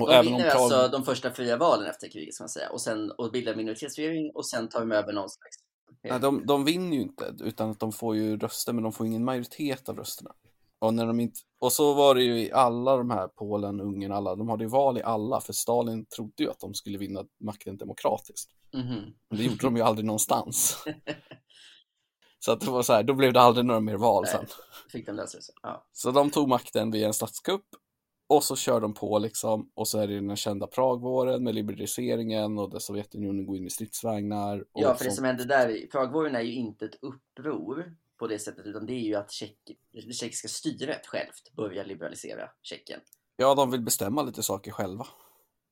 Och 0.00 0.08
De 0.08 0.22
vinner 0.22 0.50
Prag... 0.50 0.60
alltså 0.60 0.88
de 0.88 1.04
första 1.04 1.30
fria 1.30 1.56
valen 1.56 1.86
efter 1.86 2.08
kriget, 2.08 2.34
ska 2.34 2.44
man 2.44 2.48
säga. 2.48 2.70
Och, 2.70 2.80
sen, 2.80 3.10
och 3.10 3.32
bildar 3.32 3.54
minoritetsregering 3.54 4.30
och 4.34 4.48
sen 4.48 4.68
tar 4.68 4.80
de 4.80 4.92
över 4.92 5.12
någon 5.12 5.28
slags... 5.28 5.56
Nej, 6.02 6.20
de, 6.20 6.46
de 6.46 6.64
vinner 6.64 6.96
ju 6.96 7.02
inte, 7.02 7.34
utan 7.40 7.70
att 7.70 7.80
de 7.80 7.92
får 7.92 8.16
ju 8.16 8.36
röster, 8.36 8.72
men 8.72 8.82
de 8.82 8.92
får 8.92 9.06
ingen 9.06 9.24
majoritet 9.24 9.88
av 9.88 9.96
rösterna. 9.96 10.30
Och, 10.78 10.94
när 10.94 11.06
de 11.06 11.20
inte... 11.20 11.40
och 11.58 11.72
så 11.72 11.94
var 11.94 12.14
det 12.14 12.22
ju 12.22 12.38
i 12.38 12.52
alla 12.52 12.96
de 12.96 13.10
här, 13.10 13.28
Polen, 13.28 13.80
Ungern, 13.80 14.12
alla, 14.12 14.36
de 14.36 14.48
hade 14.48 14.64
ju 14.64 14.70
val 14.70 14.98
i 14.98 15.02
alla, 15.02 15.40
för 15.40 15.52
Stalin 15.52 16.06
trodde 16.06 16.42
ju 16.42 16.50
att 16.50 16.60
de 16.60 16.74
skulle 16.74 16.98
vinna 16.98 17.24
makten 17.40 17.76
demokratiskt. 17.76 18.50
Mhm. 18.74 19.14
Men 19.28 19.38
det 19.38 19.44
gjorde 19.44 19.66
de 19.66 19.76
ju 19.76 19.82
aldrig 19.82 20.06
någonstans. 20.06 20.84
Så 22.40 22.52
att 22.52 22.60
det 22.60 22.70
var 22.70 22.82
så 22.82 22.92
här, 22.92 23.02
då 23.02 23.14
blev 23.14 23.32
det 23.32 23.40
aldrig 23.40 23.66
några 23.66 23.80
mer 23.80 23.96
val 23.96 24.24
Nej. 24.24 24.32
sen. 24.32 24.46
Fick 24.92 25.06
de 25.06 25.12
lösa 25.12 25.38
det 25.38 25.42
så. 25.42 25.52
Ja. 25.62 25.86
Så 25.92 26.10
de 26.10 26.30
tog 26.30 26.48
makten 26.48 26.90
via 26.90 27.06
en 27.06 27.14
statskupp 27.14 27.64
och 28.28 28.44
så 28.44 28.56
kör 28.56 28.80
de 28.80 28.94
på 28.94 29.18
liksom 29.18 29.70
och 29.74 29.88
så 29.88 29.98
är 29.98 30.06
det 30.08 30.14
den 30.14 30.36
kända 30.36 30.66
Pragvåren 30.66 31.44
med 31.44 31.54
liberaliseringen 31.54 32.58
och 32.58 32.70
där 32.70 32.78
Sovjetunionen 32.78 33.46
går 33.46 33.56
in 33.56 33.62
med 33.62 33.72
stridsvagnar. 33.72 34.64
Ja, 34.72 34.94
för 34.94 35.04
det 35.04 35.10
som 35.10 35.24
hände 35.24 35.44
där, 35.44 35.68
i 35.68 35.86
Pragvåren 35.86 36.34
är 36.34 36.40
ju 36.40 36.52
inte 36.52 36.84
ett 36.84 36.98
uppror 37.02 37.96
på 38.18 38.26
det 38.26 38.38
sättet, 38.38 38.66
utan 38.66 38.86
det 38.86 38.92
är 38.92 39.04
ju 39.04 39.14
att 39.14 39.30
tjeck, 39.30 39.58
det 39.92 40.12
tjeckiska 40.12 40.48
styret 40.48 41.06
självt 41.06 41.52
börjar 41.56 41.84
liberalisera 41.84 42.50
Tjeckien. 42.62 43.00
Ja, 43.36 43.54
de 43.54 43.70
vill 43.70 43.80
bestämma 43.80 44.22
lite 44.22 44.42
saker 44.42 44.70
själva. 44.70 45.06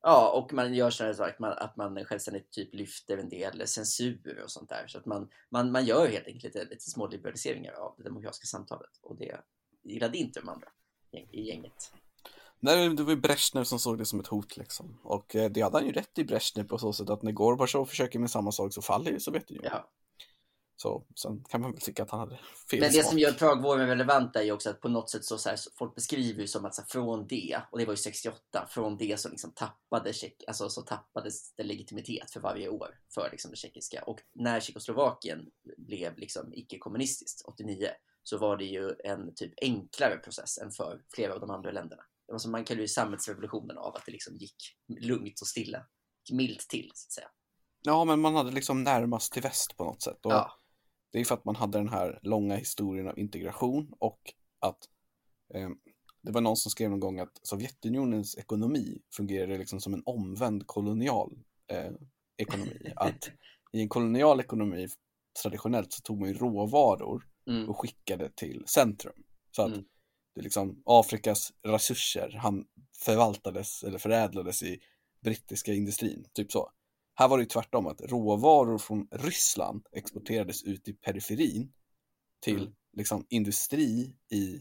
Ja, 0.01 0.31
och 0.31 0.53
man 0.53 0.73
gör 0.73 0.89
sådana 0.89 1.13
saker 1.13 1.33
att 1.33 1.39
man, 1.39 1.51
att 1.51 1.75
man 1.75 2.05
självständigt 2.05 2.51
typ 2.51 2.73
lyfter 2.73 3.17
en 3.17 3.29
del 3.29 3.67
censur 3.67 4.41
och 4.43 4.51
sånt 4.51 4.69
där. 4.69 4.87
Så 4.87 4.97
att 4.97 5.05
man, 5.05 5.29
man, 5.49 5.71
man 5.71 5.85
gör 5.85 6.07
helt 6.07 6.27
enkelt 6.27 6.43
lite, 6.43 6.63
lite 6.69 6.89
små 6.91 7.07
liberaliseringar 7.07 7.73
av 7.73 7.95
det 7.97 8.03
demokratiska 8.03 8.45
samtalet. 8.45 8.89
Och 9.01 9.15
det 9.17 9.37
gillade 9.83 10.17
inte 10.17 10.39
de 10.39 10.49
andra 10.49 10.67
i 11.31 11.41
gänget. 11.41 11.91
Nej, 12.59 12.89
det 12.89 13.03
var 13.03 13.11
ju 13.11 13.17
Brezhnev 13.17 13.63
som 13.63 13.79
såg 13.79 13.97
det 13.97 14.05
som 14.05 14.19
ett 14.19 14.27
hot 14.27 14.57
liksom. 14.57 14.99
Och 15.03 15.35
eh, 15.35 15.51
det 15.51 15.61
hade 15.61 15.77
han 15.77 15.85
ju 15.85 15.91
rätt 15.91 16.17
i 16.17 16.23
Brezhnev 16.23 16.63
på 16.63 16.77
så 16.77 16.93
sätt 16.93 17.09
att 17.09 17.23
när 17.23 17.31
Gorbatjov 17.31 17.85
försöker 17.85 18.19
med 18.19 18.31
samma 18.31 18.51
sak 18.51 18.73
så 18.73 18.81
faller 18.81 19.11
ju 19.11 19.19
Sovjetunionen. 19.19 19.71
Ja. 19.73 19.89
Så 20.79 21.05
sen 21.15 21.43
kan 21.49 21.61
man 21.61 21.71
väl 21.71 21.81
tycka 21.81 22.03
att 22.03 22.11
han 22.11 22.19
hade 22.19 22.39
fel 22.71 22.79
Men 22.79 22.91
det 22.91 23.03
som 23.03 23.19
gör 23.19 23.31
Pragvåren 23.31 23.87
relevant 23.87 24.35
är 24.35 24.41
ju 24.41 24.51
också 24.51 24.69
att 24.69 24.81
på 24.81 24.89
något 24.89 25.09
sätt 25.09 25.25
så, 25.25 25.37
så 25.37 25.49
här, 25.49 25.57
folk 25.77 25.95
beskriver 25.95 26.41
ju 26.41 26.47
som 26.47 26.65
att 26.65 26.75
så 26.75 26.81
här, 26.81 26.87
från 26.87 27.27
det, 27.27 27.61
och 27.71 27.79
det 27.79 27.85
var 27.85 27.93
ju 27.93 27.97
68, 27.97 28.67
från 28.69 28.97
det 28.97 29.19
så 29.19 29.29
liksom 29.29 29.51
tappade 29.51 30.13
Tjeck, 30.13 30.43
alltså 30.47 30.69
så 30.69 30.81
tappades 30.81 31.55
det 31.55 31.63
legitimitet 31.63 32.31
för 32.31 32.39
varje 32.39 32.69
år 32.69 32.99
för 33.13 33.29
liksom 33.31 33.51
det 33.51 33.57
tjeckiska. 33.57 34.03
Och 34.03 34.19
när 34.35 34.59
Tjeckoslovakien 34.59 35.45
blev 35.77 36.17
liksom 36.17 36.53
icke-kommunistiskt 36.53 37.41
89 37.45 37.89
så 38.23 38.37
var 38.37 38.57
det 38.57 38.65
ju 38.65 38.95
en 39.03 39.35
typ 39.35 39.53
enklare 39.61 40.17
process 40.17 40.57
än 40.57 40.71
för 40.71 41.01
flera 41.13 41.33
av 41.33 41.39
de 41.39 41.49
andra 41.49 41.71
länderna. 41.71 42.03
Som 42.37 42.51
man 42.51 42.65
kallar 42.65 42.81
ju 42.81 42.87
samhällsrevolutionen 42.87 43.77
av 43.77 43.95
att 43.95 44.05
det 44.05 44.11
liksom 44.11 44.37
gick 44.37 44.55
lugnt 44.99 45.41
och 45.41 45.47
stilla, 45.47 45.85
milt 46.31 46.59
till 46.69 46.91
så 46.95 47.07
att 47.07 47.11
säga. 47.11 47.27
Ja, 47.81 48.05
men 48.05 48.19
man 48.19 48.35
hade 48.35 48.51
liksom 48.51 48.83
närmast 48.83 49.33
till 49.33 49.41
väst 49.41 49.77
på 49.77 49.83
något 49.83 50.01
sätt. 50.01 50.25
Och 50.25 50.31
Ja, 50.31 50.51
Det 51.11 51.19
är 51.19 51.25
för 51.25 51.35
att 51.35 51.45
man 51.45 51.55
hade 51.55 51.77
den 51.77 51.89
här 51.89 52.19
långa 52.23 52.55
historien 52.55 53.07
av 53.07 53.19
integration 53.19 53.93
och 53.99 54.33
att 54.59 54.77
eh, 55.53 55.69
det 56.21 56.31
var 56.31 56.41
någon 56.41 56.57
som 56.57 56.71
skrev 56.71 56.89
någon 56.89 56.99
gång 56.99 57.19
att 57.19 57.39
Sovjetunionens 57.43 58.37
ekonomi 58.37 59.01
fungerade 59.15 59.57
liksom 59.57 59.81
som 59.81 59.93
en 59.93 60.03
omvänd 60.05 60.67
kolonial 60.67 61.39
eh, 61.71 61.91
ekonomi. 62.37 62.93
Att 62.95 63.31
i 63.71 63.81
en 63.81 63.89
kolonial 63.89 64.39
ekonomi 64.39 64.87
traditionellt 65.43 65.93
så 65.93 66.01
tog 66.01 66.19
man 66.19 66.29
ju 66.29 66.35
råvaror 66.35 67.27
mm, 67.49 67.69
och 67.69 67.79
skickade 67.79 68.29
till 68.35 68.63
centrum. 68.67 69.23
Så 69.51 69.61
att 69.61 69.71
Mm. 69.73 69.85
Det 70.37 70.43
liksom 70.43 70.81
Afrikas 70.85 71.53
resurser 71.63 72.31
han 72.41 72.65
förvaltades 72.97 73.83
eller 73.83 73.97
förädlades 73.97 74.63
i 74.63 74.79
brittiska 75.21 75.73
industrin, 75.73 76.25
typ 76.33 76.51
så. 76.51 76.71
Här 77.15 77.27
var 77.27 77.37
det 77.37 77.41
ju 77.43 77.47
tvärtom 77.49 77.87
att 77.87 78.01
råvaror 78.01 78.77
från 78.77 79.07
Ryssland 79.11 79.85
exporterades 79.91 80.63
ut 80.63 80.87
i 80.87 80.93
periferin 80.93 81.73
till 82.39 82.57
Mm. 82.61 82.73
liksom 82.93 83.25
industri 83.29 84.15
i, 84.31 84.55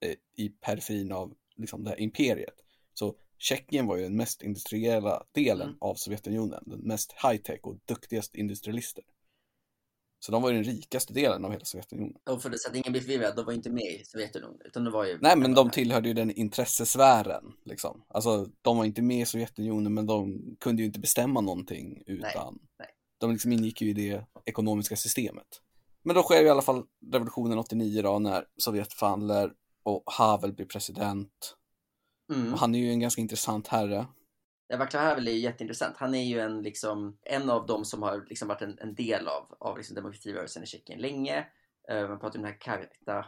eh, 0.00 0.14
i 0.36 0.48
periferin 0.48 1.12
av 1.12 1.34
liksom 1.56 1.84
det 1.84 1.90
här 1.90 2.00
imperiet. 2.00 2.54
Så 2.94 3.14
Tjeckien 3.38 3.86
var 3.86 3.96
ju 3.96 4.02
den 4.02 4.16
mest 4.16 4.42
industriella 4.42 5.26
delen 5.32 5.68
Mm. 5.68 5.78
av 5.80 5.94
Sovjetunionen, 5.94 6.62
den 6.66 6.80
mest 6.80 7.12
high-tech 7.12 7.60
och 7.62 7.76
duktigaste 7.84 8.38
industrialister. 8.38 9.04
Så 10.24 10.32
de 10.32 10.42
var 10.42 10.50
ju 10.50 10.54
den 10.54 10.64
rikaste 10.64 11.12
delen 11.12 11.44
av 11.44 11.52
hela 11.52 11.64
Sovjetunionen. 11.64 12.16
och 12.30 12.42
för 12.42 12.50
att 12.50 12.74
ingen 12.74 12.92
blir 12.92 13.02
förvirrad, 13.02 13.36
de 13.36 13.44
var 13.44 13.52
inte 13.52 13.70
med 13.70 14.00
i 14.00 14.04
Sovjetunionen, 14.04 14.60
utan 14.64 14.84
de 14.84 14.92
var 14.92 15.04
ju... 15.04 15.18
Nej, 15.20 15.36
men 15.36 15.54
de 15.54 15.70
tillhörde 15.70 16.08
ju 16.08 16.14
den 16.14 16.30
intressesfären. 16.30 17.44
Liksom. 17.64 18.04
Alltså, 18.08 18.46
de 18.62 18.76
var 18.76 18.84
inte 18.84 19.02
med 19.02 19.20
i 19.20 19.26
Sovjetunionen, 19.26 19.94
men 19.94 20.06
de 20.06 20.40
kunde 20.60 20.82
ju 20.82 20.86
inte 20.86 21.00
bestämma 21.00 21.40
någonting 21.40 22.02
utan... 22.06 22.58
nej. 22.78 22.88
De 23.18 23.32
liksom 23.32 23.52
ingick 23.52 23.82
ju 23.82 23.90
i 23.90 23.92
det 23.92 24.26
ekonomiska 24.44 24.96
systemet. 24.96 25.46
Men 26.02 26.16
då 26.16 26.22
sker 26.22 26.40
ju 26.40 26.46
i 26.46 26.50
alla 26.50 26.62
fall 26.62 26.82
revolutionen 27.12 27.58
89 27.58 28.02
då, 28.02 28.18
när 28.18 28.44
Sovjet 28.56 28.92
faller 28.92 29.52
och 29.82 30.02
Havel 30.06 30.52
blir 30.52 30.66
president. 30.66 31.56
Mm. 32.32 32.52
Han 32.52 32.74
är 32.74 32.78
ju 32.78 32.90
en 32.90 33.00
ganska 33.00 33.20
intressant 33.20 33.68
herre. 33.68 34.06
Eh, 34.68 34.78
Vaclav 34.78 35.02
Havel 35.02 35.28
är 35.28 35.32
ju 35.32 35.38
jätteintressant. 35.38 35.96
Han 35.96 36.14
är 36.14 36.24
ju 36.24 36.40
en, 36.40 36.62
liksom, 36.62 37.18
en 37.22 37.50
av 37.50 37.66
dem 37.66 37.84
som 37.84 38.02
har 38.02 38.26
liksom 38.28 38.48
varit 38.48 38.62
en, 38.62 38.78
en 38.78 38.94
del 38.94 39.28
av, 39.28 39.56
av 39.58 39.76
liksom 39.76 39.94
demokratirörelsen 39.94 40.62
i 40.62 40.66
Tjeckien 40.66 41.00
länge. 41.00 41.46
Uh, 41.92 42.08
man 42.08 42.20
pratar 42.20 42.38
om 42.38 42.42
den 42.42 42.52
här 42.52 42.60
Karta 42.60 43.26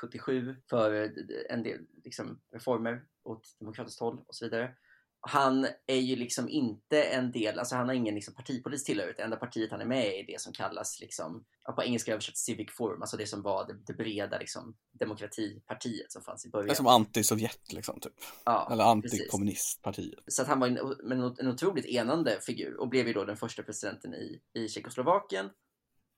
77 0.00 0.56
för 0.70 1.02
eh, 1.02 1.10
en 1.50 1.62
del 1.62 1.86
liksom, 2.04 2.40
reformer 2.52 3.04
åt 3.22 3.56
demokratiskt 3.60 4.00
håll 4.00 4.24
och 4.26 4.34
så 4.34 4.44
vidare. 4.44 4.74
Han 5.20 5.66
är 5.86 5.96
ju 5.96 6.16
liksom 6.16 6.48
inte 6.48 7.02
en 7.02 7.32
del, 7.32 7.58
alltså 7.58 7.74
han 7.76 7.88
har 7.88 7.94
ingen 7.94 8.14
liksom 8.14 8.34
partipolitisk 8.34 8.86
tillhörighet. 8.86 9.16
Det 9.16 9.22
enda 9.22 9.36
partiet 9.36 9.70
han 9.70 9.80
är 9.80 9.84
med 9.86 10.06
i 10.06 10.20
är 10.20 10.26
det 10.26 10.40
som 10.40 10.52
kallas, 10.52 11.00
liksom, 11.00 11.44
på 11.76 11.82
engelska 11.82 12.12
översatt 12.12 12.36
Civic 12.36 12.72
Forum, 12.72 13.02
alltså 13.02 13.16
det 13.16 13.26
som 13.26 13.42
var 13.42 13.66
det, 13.66 13.74
det 13.86 13.92
breda 13.92 14.38
liksom, 14.38 14.76
demokratipartiet 14.92 16.12
som 16.12 16.22
fanns 16.22 16.44
i 16.44 16.48
Det 16.48 16.52
början. 16.52 16.70
är 16.70 16.74
som 16.74 16.86
anti-Sovjet 16.86 17.72
liksom, 17.72 18.00
typ. 18.00 18.12
ja, 18.44 18.68
Eller 18.72 18.84
antikommunistpartiet. 18.84 20.18
Så 20.26 20.42
att 20.42 20.48
han 20.48 20.60
var 20.60 20.66
en, 20.66 20.78
en, 21.12 21.34
en 21.38 21.48
otroligt 21.48 21.86
enande 21.86 22.38
figur 22.40 22.80
och 22.80 22.88
blev 22.88 23.06
ju 23.06 23.12
då 23.12 23.24
den 23.24 23.36
första 23.36 23.62
presidenten 23.62 24.14
i, 24.14 24.40
i 24.54 24.68
Tjeckoslovakien 24.68 25.50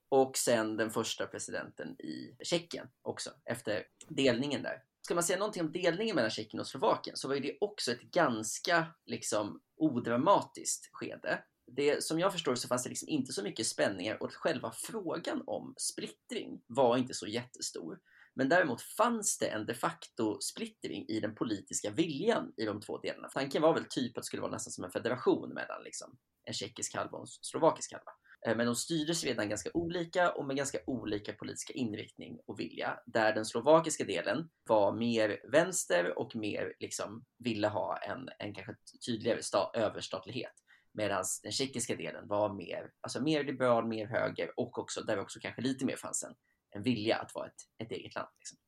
och 0.09 0.37
sen 0.37 0.77
den 0.77 0.91
första 0.91 1.27
presidenten 1.27 1.89
i 2.01 2.37
Tjeckien 2.45 2.87
också 3.03 3.31
efter 3.45 3.85
delningen 4.09 4.63
där. 4.63 4.83
Ska 5.11 5.15
man 5.15 5.25
säga 5.25 5.39
någonting 5.39 5.63
om 5.63 5.73
delningen 5.73 6.17
mellan 6.17 6.31
Tjeckien 6.31 6.61
och 6.61 6.67
Slovakien 6.67 7.17
så 7.17 7.29
var 7.29 7.35
ju 7.35 7.41
det 7.41 7.59
också 7.61 7.93
ett 7.93 8.01
ganska 8.01 8.87
liksom 9.07 9.61
odramatiskt 9.77 10.89
skede. 10.93 11.45
Det, 11.67 12.05
som 12.05 12.19
jag 12.19 12.33
förstår 12.33 12.55
så 12.55 12.69
fanns 12.69 12.83
det 12.83 12.89
liksom 12.89 13.09
inte 13.09 13.33
så 13.33 13.43
mycket 13.43 13.67
spänningar 13.67 14.23
och 14.23 14.33
själva 14.33 14.73
frågan 14.73 15.43
om 15.47 15.75
splittring 15.77 16.63
var 16.67 16.97
inte 16.97 17.15
så 17.15 17.27
jättestor. 17.27 17.99
Men 18.35 18.49
däremot 18.49 18.83
fanns 18.83 19.39
det 19.39 19.47
en 19.47 19.67
de 19.67 19.75
facto 19.75 20.41
splittring 20.41 21.09
i 21.09 21.21
den 21.21 21.35
politiska 21.35 21.91
viljan 21.91 22.53
i 22.57 22.65
de 22.65 22.81
två 22.81 22.99
delarna. 22.99 23.29
Tanken 23.29 23.63
var 23.63 23.75
väl 23.75 23.85
typ 23.85 24.17
att 24.17 24.23
det 24.23 24.27
skulle 24.27 24.43
vara 24.43 24.53
nästan 24.53 24.73
som 24.73 24.85
en 24.85 24.91
federation 24.91 25.55
mellan 25.55 25.83
liksom 25.85 26.19
en 26.45 26.55
tjeckisk 26.55 26.95
halva 26.95 27.19
och 27.19 27.23
en 27.23 27.27
slovakisk 27.27 27.93
halva. 27.93 28.13
Eh, 28.47 28.57
men 28.57 28.67
de 28.67 28.77
styrdes 28.77 29.25
redan 29.25 29.49
ganska 29.49 29.71
olika 29.75 30.33
och 30.33 30.47
med 30.47 30.57
ganska 30.57 30.79
olika 30.87 31.33
politiska 31.33 31.73
inriktning 31.73 32.41
och 32.47 32.61
vilja. 32.61 33.01
Där 33.07 33.35
den 33.35 33.47
slovakiska 33.47 34.05
delen 34.05 34.51
var 34.69 34.93
mer 34.93 35.41
vänster 35.53 36.19
och 36.19 36.37
mer 36.37 36.75
liksom 36.79 37.25
ville 37.39 37.69
ha 37.69 37.97
en, 37.97 38.29
en 38.39 38.55
kanske 38.55 38.75
tydligare 39.07 39.41
sta- 39.41 39.71
överstatlighet. 39.75 40.53
Medan 40.93 41.25
den 41.43 41.53
tjeckiska 41.53 41.97
delen 41.97 42.29
var 42.29 42.55
mer, 42.55 42.93
alltså 43.01 43.23
mer 43.23 43.45
liberal, 43.45 43.89
mer 43.89 44.07
höger 44.07 44.53
och 44.57 44.79
också 44.79 45.01
där 45.01 45.19
också 45.19 45.41
kanske 45.41 45.63
lite 45.63 45.85
mer 45.85 45.97
fanns 45.97 46.23
en, 46.25 46.35
en 46.71 46.83
vilja 46.83 47.17
att 47.17 47.35
vara 47.35 47.47
ett, 47.47 47.85
ett 47.85 47.93
eget 47.93 48.15
land. 48.15 48.29
Liksom. 48.39 48.59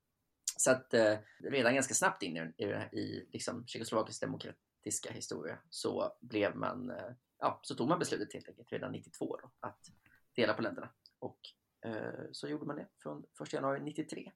Så 0.56 0.70
att 0.70 0.94
eh, 0.94 1.18
redan 1.50 1.74
ganska 1.74 1.94
snabbt 1.94 2.22
in 2.22 2.36
i, 2.36 2.64
i, 2.64 2.98
i 2.98 3.28
liksom, 3.32 3.66
Tjeckoslovakisk 3.66 4.20
demokratiska 4.20 5.12
historia 5.12 5.58
så 5.70 6.16
blev 6.20 6.56
man, 6.56 6.90
eh, 6.90 7.10
ja, 7.42 7.60
så 7.62 7.74
tog 7.74 7.88
man 7.88 7.98
beslutet 7.98 8.32
helt 8.32 8.48
enkelt 8.48 8.72
redan 8.72 8.92
92 8.92 9.36
då, 9.42 9.50
att 9.60 9.90
dela 10.34 10.54
på 10.54 10.62
länderna. 10.62 10.88
Och 11.18 11.38
eh, 11.84 12.24
så 12.32 12.48
gjorde 12.48 12.66
man 12.66 12.76
det 12.76 12.88
från 12.98 13.24
1 13.42 13.52
januari 13.52 13.80
93. 13.80 14.32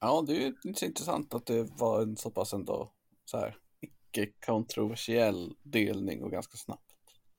Ja, 0.00 0.24
det 0.26 0.32
är 0.32 0.40
ju 0.40 0.54
intressant 0.64 1.34
att 1.34 1.46
det 1.46 1.62
var 1.62 2.02
en 2.02 2.16
så 2.16 2.30
pass 2.30 2.52
ändå 2.52 2.92
så 3.24 3.38
här 3.38 3.58
icke-kontroversiell 3.80 5.56
delning 5.62 6.22
och 6.22 6.30
ganska 6.30 6.56
snabbt. 6.56 6.95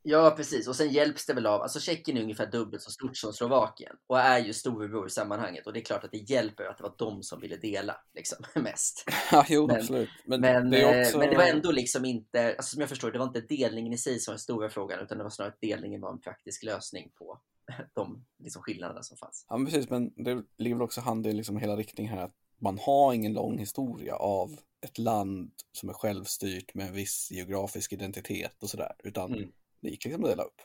Ja, 0.09 0.33
precis. 0.37 0.67
Och 0.67 0.75
sen 0.75 0.89
hjälps 0.89 1.25
det 1.25 1.33
väl 1.33 1.45
av, 1.45 1.61
alltså 1.61 1.79
Tjeckien 1.79 2.17
är 2.17 2.21
ungefär 2.21 2.51
dubbelt 2.51 2.83
så 2.83 2.91
stort 2.91 3.17
som 3.17 3.33
Slovakien 3.33 3.95
och 4.07 4.19
är 4.19 4.39
ju 4.39 4.53
storebror 4.53 5.07
i 5.07 5.09
sammanhanget 5.09 5.67
och 5.67 5.73
det 5.73 5.79
är 5.79 5.83
klart 5.83 6.03
att 6.03 6.11
det 6.11 6.17
hjälper 6.17 6.63
att 6.63 6.77
det 6.77 6.83
var 6.83 6.95
de 6.97 7.23
som 7.23 7.41
ville 7.41 7.57
dela 7.57 7.95
liksom 8.13 8.37
mest. 8.63 9.05
Ja, 9.31 9.45
jo, 9.49 9.67
Men- 9.67 9.75
absolut. 9.75 10.09
Men, 10.25 10.41
Men 10.41 10.69
det 10.69 11.01
också... 11.01 11.17
men 11.17 11.29
det 11.29 11.37
var 11.37 11.43
ändå 11.43 11.71
liksom 11.71 12.05
inte, 12.05 12.47
alltså 12.57 12.71
som 12.73 12.79
jag 12.81 12.89
förstår 12.89 13.11
det 13.11 13.19
var 13.19 13.25
inte 13.25 13.41
delningen 13.41 13.93
i 13.93 13.97
sig 13.97 14.19
som 14.19 14.31
var 14.31 14.35
den 14.35 14.39
stora 14.39 14.69
frågan 14.69 14.99
utan 14.99 15.17
det 15.17 15.23
var 15.23 15.31
snarare 15.31 15.51
att 15.53 15.61
delningen 15.61 16.01
var 16.01 16.11
en 16.11 16.21
praktisk 16.21 16.63
lösning 16.63 17.11
på 17.15 17.39
de 17.93 18.25
liksom 18.43 18.61
skillnaderna 18.61 19.03
som 19.03 19.17
fanns. 19.17 19.45
Ja, 19.49 19.57
men 19.57 19.65
precis, 19.65 19.89
men 19.89 20.13
det 20.23 20.43
ligger 20.57 20.75
väl 20.75 20.83
också 20.83 21.01
hand 21.01 21.27
i 21.27 21.33
liksom 21.33 21.57
hela 21.57 21.75
riktningen 21.75 22.13
här 22.13 22.23
att 22.23 22.35
man 22.61 22.79
har 22.81 23.13
ingen 23.13 23.33
lång 23.33 23.57
historia 23.57 24.15
av 24.15 24.59
ett 24.81 24.97
land 24.97 25.51
som 25.71 25.89
är 25.89 25.93
självstyrt 25.93 26.73
med 26.73 26.87
en 26.87 26.93
viss 26.93 27.31
geografisk 27.31 27.93
identitet 27.93 28.63
och 28.63 28.69
sådär, 28.69 28.91
utan 29.03 29.33
Mm. 29.33 29.51
Det 29.81 29.89
gick 29.89 30.05
liksom 30.05 30.23
att 30.23 30.29
dela 30.29 30.43
upp. 30.43 30.61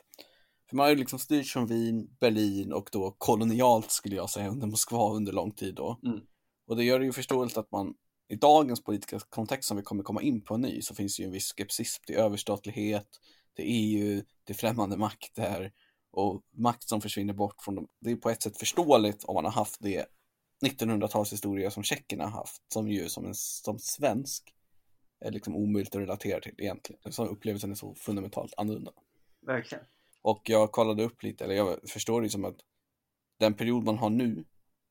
För 0.69 0.75
man 0.75 0.83
har 0.83 0.89
ju 0.89 0.95
liksom 0.95 1.19
styrt 1.19 1.47
från 1.47 1.67
Wien, 1.67 2.07
Berlin 2.19 2.73
och 2.73 2.89
då 2.91 3.15
kolonialt 3.17 3.91
skulle 3.91 4.15
jag 4.15 4.29
säga 4.29 4.49
under 4.49 4.67
Moskva 4.67 5.13
under 5.13 5.31
lång 5.31 5.51
tid 5.51 5.75
då. 5.75 5.99
Mm. 6.05 6.19
Och 6.67 6.75
det 6.75 6.83
gör 6.83 6.99
det 6.99 7.05
ju 7.05 7.13
förståeligt 7.13 7.57
att 7.57 7.71
man 7.71 7.93
i 8.29 8.35
dagens 8.35 8.83
politiska 8.83 9.19
kontext 9.19 9.67
som 9.67 9.77
vi 9.77 9.83
kommer 9.83 10.03
komma 10.03 10.21
in 10.21 10.41
på 10.41 10.57
ny 10.57 10.81
så 10.81 10.95
finns 10.95 11.17
det 11.17 11.23
ju 11.23 11.27
en 11.27 11.33
viss 11.33 11.53
skepsis 11.57 11.99
till 11.99 12.15
överstatlighet, 12.15 13.07
till 13.55 13.65
EU, 13.67 14.21
till 14.45 14.55
främmande 14.55 14.97
makter 14.97 15.71
och 16.11 16.41
makt 16.57 16.89
som 16.89 17.01
försvinner 17.01 17.33
bort 17.33 17.55
från 17.61 17.75
dem. 17.75 17.87
Det 18.01 18.11
är 18.11 18.15
på 18.15 18.29
ett 18.29 18.43
sätt 18.43 18.57
förståeligt 18.57 19.23
om 19.23 19.35
man 19.35 19.45
har 19.45 19.51
haft 19.51 19.77
det 19.79 20.05
1900-talshistoria 20.65 21.69
som 21.69 21.83
tjeckerna 21.83 22.23
har 22.23 22.31
haft, 22.31 22.61
som 22.73 22.87
ju 22.87 23.09
som, 23.09 23.25
en, 23.25 23.35
som 23.35 23.79
svensk 23.79 24.53
är 25.23 25.31
liksom 25.31 25.55
omöjligt 25.55 25.95
att 25.95 26.01
relatera 26.01 26.39
till 26.39 26.55
egentligen. 26.57 27.13
Så 27.13 27.25
upplevelsen 27.25 27.71
är 27.71 27.75
så 27.75 27.95
fundamentalt 27.95 28.53
annorlunda. 28.57 28.91
Verkligen. 29.45 29.83
Och 30.21 30.41
jag 30.49 30.71
kollade 30.71 31.03
upp 31.03 31.23
lite, 31.23 31.43
eller 31.43 31.55
jag 31.55 31.89
förstår 31.89 32.21
det 32.21 32.29
som 32.29 32.45
att 32.45 32.57
den 33.39 33.53
period 33.53 33.83
man 33.83 33.97
har 33.97 34.09
nu 34.09 34.45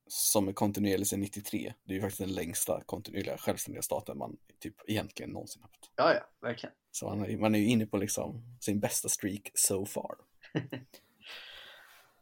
som 0.06 0.48
är 0.48 0.52
kontinuerlig 0.52 1.06
sedan 1.06 1.20
93, 1.20 1.74
det 1.84 1.92
är 1.92 1.94
ju 1.94 2.00
faktiskt 2.00 2.20
den 2.20 2.32
längsta 2.32 2.80
kontinuerliga 2.86 3.38
självständiga 3.38 3.82
staten 3.82 4.18
man 4.18 4.36
typ 4.60 4.74
egentligen 4.86 5.30
någonsin 5.30 5.62
haft. 5.62 5.90
Ja, 5.96 6.14
ja, 6.14 6.20
verkligen. 6.40 6.74
Så 6.90 7.08
man 7.08 7.24
är, 7.24 7.38
man 7.38 7.54
är 7.54 7.58
ju 7.58 7.66
inne 7.66 7.86
på 7.86 7.96
liksom 7.96 8.56
sin 8.60 8.80
bästa 8.80 9.08
streak 9.08 9.50
so 9.54 9.86
far. 9.86 10.16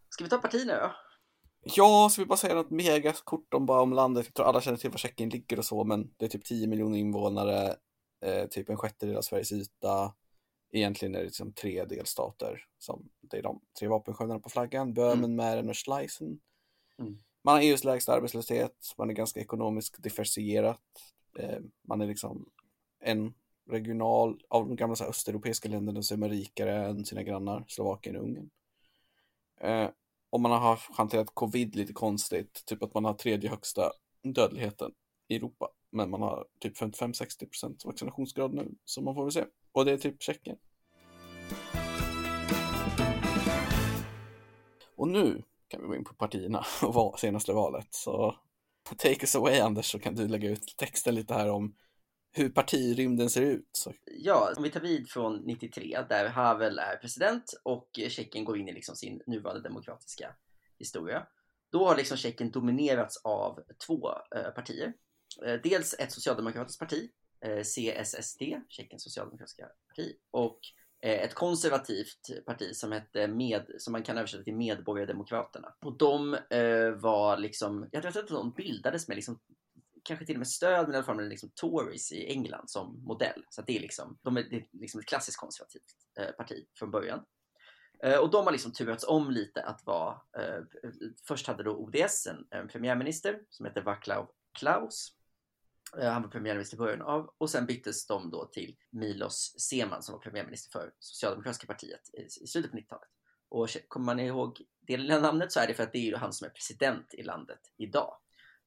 Ska 0.08 0.24
vi 0.24 0.30
ta 0.30 0.38
partierna 0.38 0.80
då? 0.80 0.92
Ja, 1.62 2.08
så 2.12 2.20
vi 2.20 2.26
bara 2.26 2.36
säga 2.36 2.54
något 2.54 2.70
mega 2.70 3.12
kort 3.12 3.54
om, 3.54 3.66
bara 3.66 3.82
om 3.82 3.92
landet. 3.92 4.26
Jag 4.26 4.34
tror 4.34 4.46
alla 4.46 4.60
känner 4.60 4.78
till 4.78 4.90
var 4.90 4.98
Tjeckien 4.98 5.28
ligger 5.28 5.58
och 5.58 5.64
så, 5.64 5.84
men 5.84 6.14
det 6.16 6.24
är 6.24 6.28
typ 6.28 6.44
10 6.44 6.66
miljoner 6.66 6.98
invånare, 6.98 7.76
eh, 8.20 8.46
typ 8.46 8.68
en 8.68 8.76
sjättedel 8.76 9.16
av 9.16 9.22
Sveriges 9.22 9.52
yta. 9.52 10.14
Egentligen 10.72 11.14
är 11.14 11.18
det 11.18 11.24
liksom 11.24 11.52
tre 11.52 11.84
delstater. 11.84 12.64
Som, 12.78 13.08
det 13.20 13.38
är 13.38 13.42
de 13.42 13.60
tre 13.78 13.88
vapensköldarna 13.88 14.40
på 14.40 14.48
flaggan, 14.48 14.94
Böhmen, 14.94 15.18
mm. 15.18 15.36
Mähren 15.36 15.68
och 15.68 15.76
Schleisen. 15.76 16.40
Mm. 16.98 17.18
Man 17.42 17.54
har 17.54 17.62
EUs 17.62 17.84
lägsta 17.84 18.12
arbetslöshet, 18.12 18.94
man 18.98 19.10
är 19.10 19.14
ganska 19.14 19.40
ekonomiskt 19.40 20.02
differentierat. 20.02 20.80
Eh, 21.38 21.58
man 21.82 22.00
är 22.00 22.06
liksom 22.06 22.48
en 23.00 23.34
regional, 23.70 24.40
av 24.48 24.68
de 24.68 24.76
gamla 24.76 24.96
så 24.96 25.04
här, 25.04 25.10
östeuropeiska 25.10 25.68
länderna 25.68 26.02
så 26.02 26.14
är 26.14 26.18
man 26.18 26.28
rikare 26.28 26.86
än 26.86 27.04
sina 27.04 27.22
grannar, 27.22 27.64
Slovakien 27.68 28.16
och 28.16 28.22
Ungern. 28.22 28.50
Eh, 29.60 29.90
och 30.30 30.40
man 30.40 30.52
har 30.52 30.80
hanterat 30.96 31.34
covid 31.34 31.76
lite 31.76 31.92
konstigt, 31.92 32.64
typ 32.66 32.82
att 32.82 32.94
man 32.94 33.04
har 33.04 33.14
tredje 33.14 33.50
högsta 33.50 33.92
dödligheten 34.22 34.92
i 35.28 35.36
Europa. 35.36 35.68
Men 35.92 36.10
man 36.10 36.22
har 36.22 36.46
typ 36.60 36.76
55-60% 36.76 37.86
vaccinationsgrad 37.86 38.54
nu, 38.54 38.74
så 38.84 39.02
man 39.02 39.14
får 39.14 39.24
väl 39.24 39.32
se. 39.32 39.44
Och 39.72 39.84
det 39.84 39.92
är 39.92 39.98
typ 39.98 40.22
Tjeckien. 40.22 40.56
Och 44.96 45.08
nu 45.08 45.42
kan 45.68 45.82
vi 45.82 45.86
gå 45.86 45.96
in 45.96 46.04
på 46.04 46.14
partierna 46.14 46.64
och 46.82 47.18
senaste 47.18 47.52
valet. 47.52 47.88
Så 47.90 48.36
take 48.96 49.20
us 49.20 49.36
away 49.36 49.60
Anders, 49.60 49.86
så 49.86 49.98
kan 49.98 50.14
du 50.14 50.28
lägga 50.28 50.50
ut 50.50 50.74
texten 50.76 51.14
lite 51.14 51.34
här 51.34 51.50
om 51.50 51.74
hur 52.32 52.50
partirymden 52.50 53.30
ser 53.30 53.42
ut. 53.42 53.68
Så. 53.72 53.92
Ja, 54.04 54.52
om 54.56 54.62
vi 54.62 54.70
tar 54.70 54.80
vid 54.80 55.08
från 55.08 55.36
93 55.36 55.98
där 56.08 56.28
Havel 56.28 56.78
är 56.78 56.96
president 56.96 57.60
och 57.62 57.88
Tjeckien 58.08 58.44
går 58.44 58.58
in 58.58 58.68
i 58.68 58.72
liksom 58.72 58.96
sin 58.96 59.22
nuvarande 59.26 59.62
demokratiska 59.62 60.34
historia. 60.78 61.26
Då 61.72 61.86
har 61.86 61.96
liksom 61.96 62.16
Tjeckien 62.16 62.50
dominerats 62.50 63.16
av 63.24 63.60
två 63.86 64.10
eh, 64.36 64.50
partier. 64.54 64.92
Eh, 65.42 65.60
dels 65.62 65.94
ett 65.98 66.12
socialdemokratiskt 66.12 66.80
parti, 66.80 67.10
eh, 67.40 67.62
CSSD, 67.62 68.42
Tjeckiens 68.68 69.02
socialdemokratiska 69.02 69.68
parti, 69.88 70.16
och 70.30 70.58
eh, 71.02 71.20
ett 71.20 71.34
konservativt 71.34 72.44
parti 72.46 72.76
som 72.76 72.92
hette 72.92 73.28
med, 73.28 73.70
som 73.78 73.92
man 73.92 74.02
kan 74.02 74.18
översätta 74.18 74.44
till 74.44 74.56
Medborgardemokraterna. 74.56 75.74
Och 75.80 75.98
de 75.98 76.38
var 76.96 77.36
liksom, 77.36 77.88
jag 77.92 78.02
tror 78.02 78.18
att 78.18 78.28
de 78.28 78.50
bildades 78.50 79.08
med 79.08 79.14
liksom 79.14 79.40
kanske 80.02 80.26
till 80.26 80.34
och 80.34 80.38
med 80.38 80.48
stöd 80.48 80.88
med 80.88 80.94
i 80.94 80.96
alla 80.96 81.06
fall 81.06 81.16
med 81.16 81.28
liksom 81.28 81.50
Tories 81.54 82.12
i 82.12 82.26
England 82.26 82.70
som 82.70 83.04
modell. 83.04 83.44
Så 83.50 83.62
det 83.62 83.76
är 83.76 83.80
liksom, 83.80 84.18
de 84.22 84.36
är, 84.36 84.42
det 84.42 84.56
är 84.56 84.66
liksom 84.72 85.00
ett 85.00 85.06
klassiskt 85.06 85.36
konservativt 85.38 85.82
eh, 86.18 86.30
parti 86.30 86.66
från 86.78 86.90
början. 86.90 87.24
Eh, 88.02 88.18
och 88.18 88.30
de 88.30 88.44
har 88.44 88.52
liksom 88.52 88.72
turats 88.72 89.04
om 89.08 89.30
lite 89.30 89.62
att 89.62 89.86
vara, 89.86 90.20
eh, 90.38 90.60
först 91.28 91.46
hade 91.46 91.62
då 91.62 91.76
ODS 91.76 92.26
en, 92.26 92.46
en 92.50 92.68
premiärminister 92.68 93.40
som 93.50 93.66
heter 93.66 93.82
Václav 93.82 94.30
Klaus. 94.58 95.16
Eh, 95.98 96.10
han 96.10 96.22
var 96.22 96.28
premiärminister 96.28 96.76
i 96.76 96.78
början 96.78 97.02
av 97.02 97.34
och 97.38 97.50
sen 97.50 97.66
byttes 97.66 98.06
de 98.06 98.30
då 98.30 98.44
till 98.44 98.76
Milos 98.90 99.54
Zeman 99.58 100.02
som 100.02 100.12
var 100.12 100.20
premiärminister 100.20 100.70
för 100.70 100.92
Socialdemokratiska 100.98 101.66
partiet 101.66 102.10
i, 102.14 102.46
slutet 102.46 102.70
på 102.70 102.76
90-talet. 102.76 103.08
Och 103.48 103.68
kommer 103.88 104.06
man 104.06 104.20
ihåg 104.20 104.62
det 104.80 104.96
lilla 104.96 105.20
namnet 105.20 105.52
så 105.52 105.60
är 105.60 105.66
det 105.66 105.74
för 105.74 105.82
att 105.82 105.92
det 105.92 105.98
är 105.98 106.06
ju 106.06 106.16
han 106.16 106.32
som 106.32 106.46
är 106.46 106.50
president 106.50 107.14
i 107.14 107.22
landet 107.22 107.60
idag. 107.76 108.16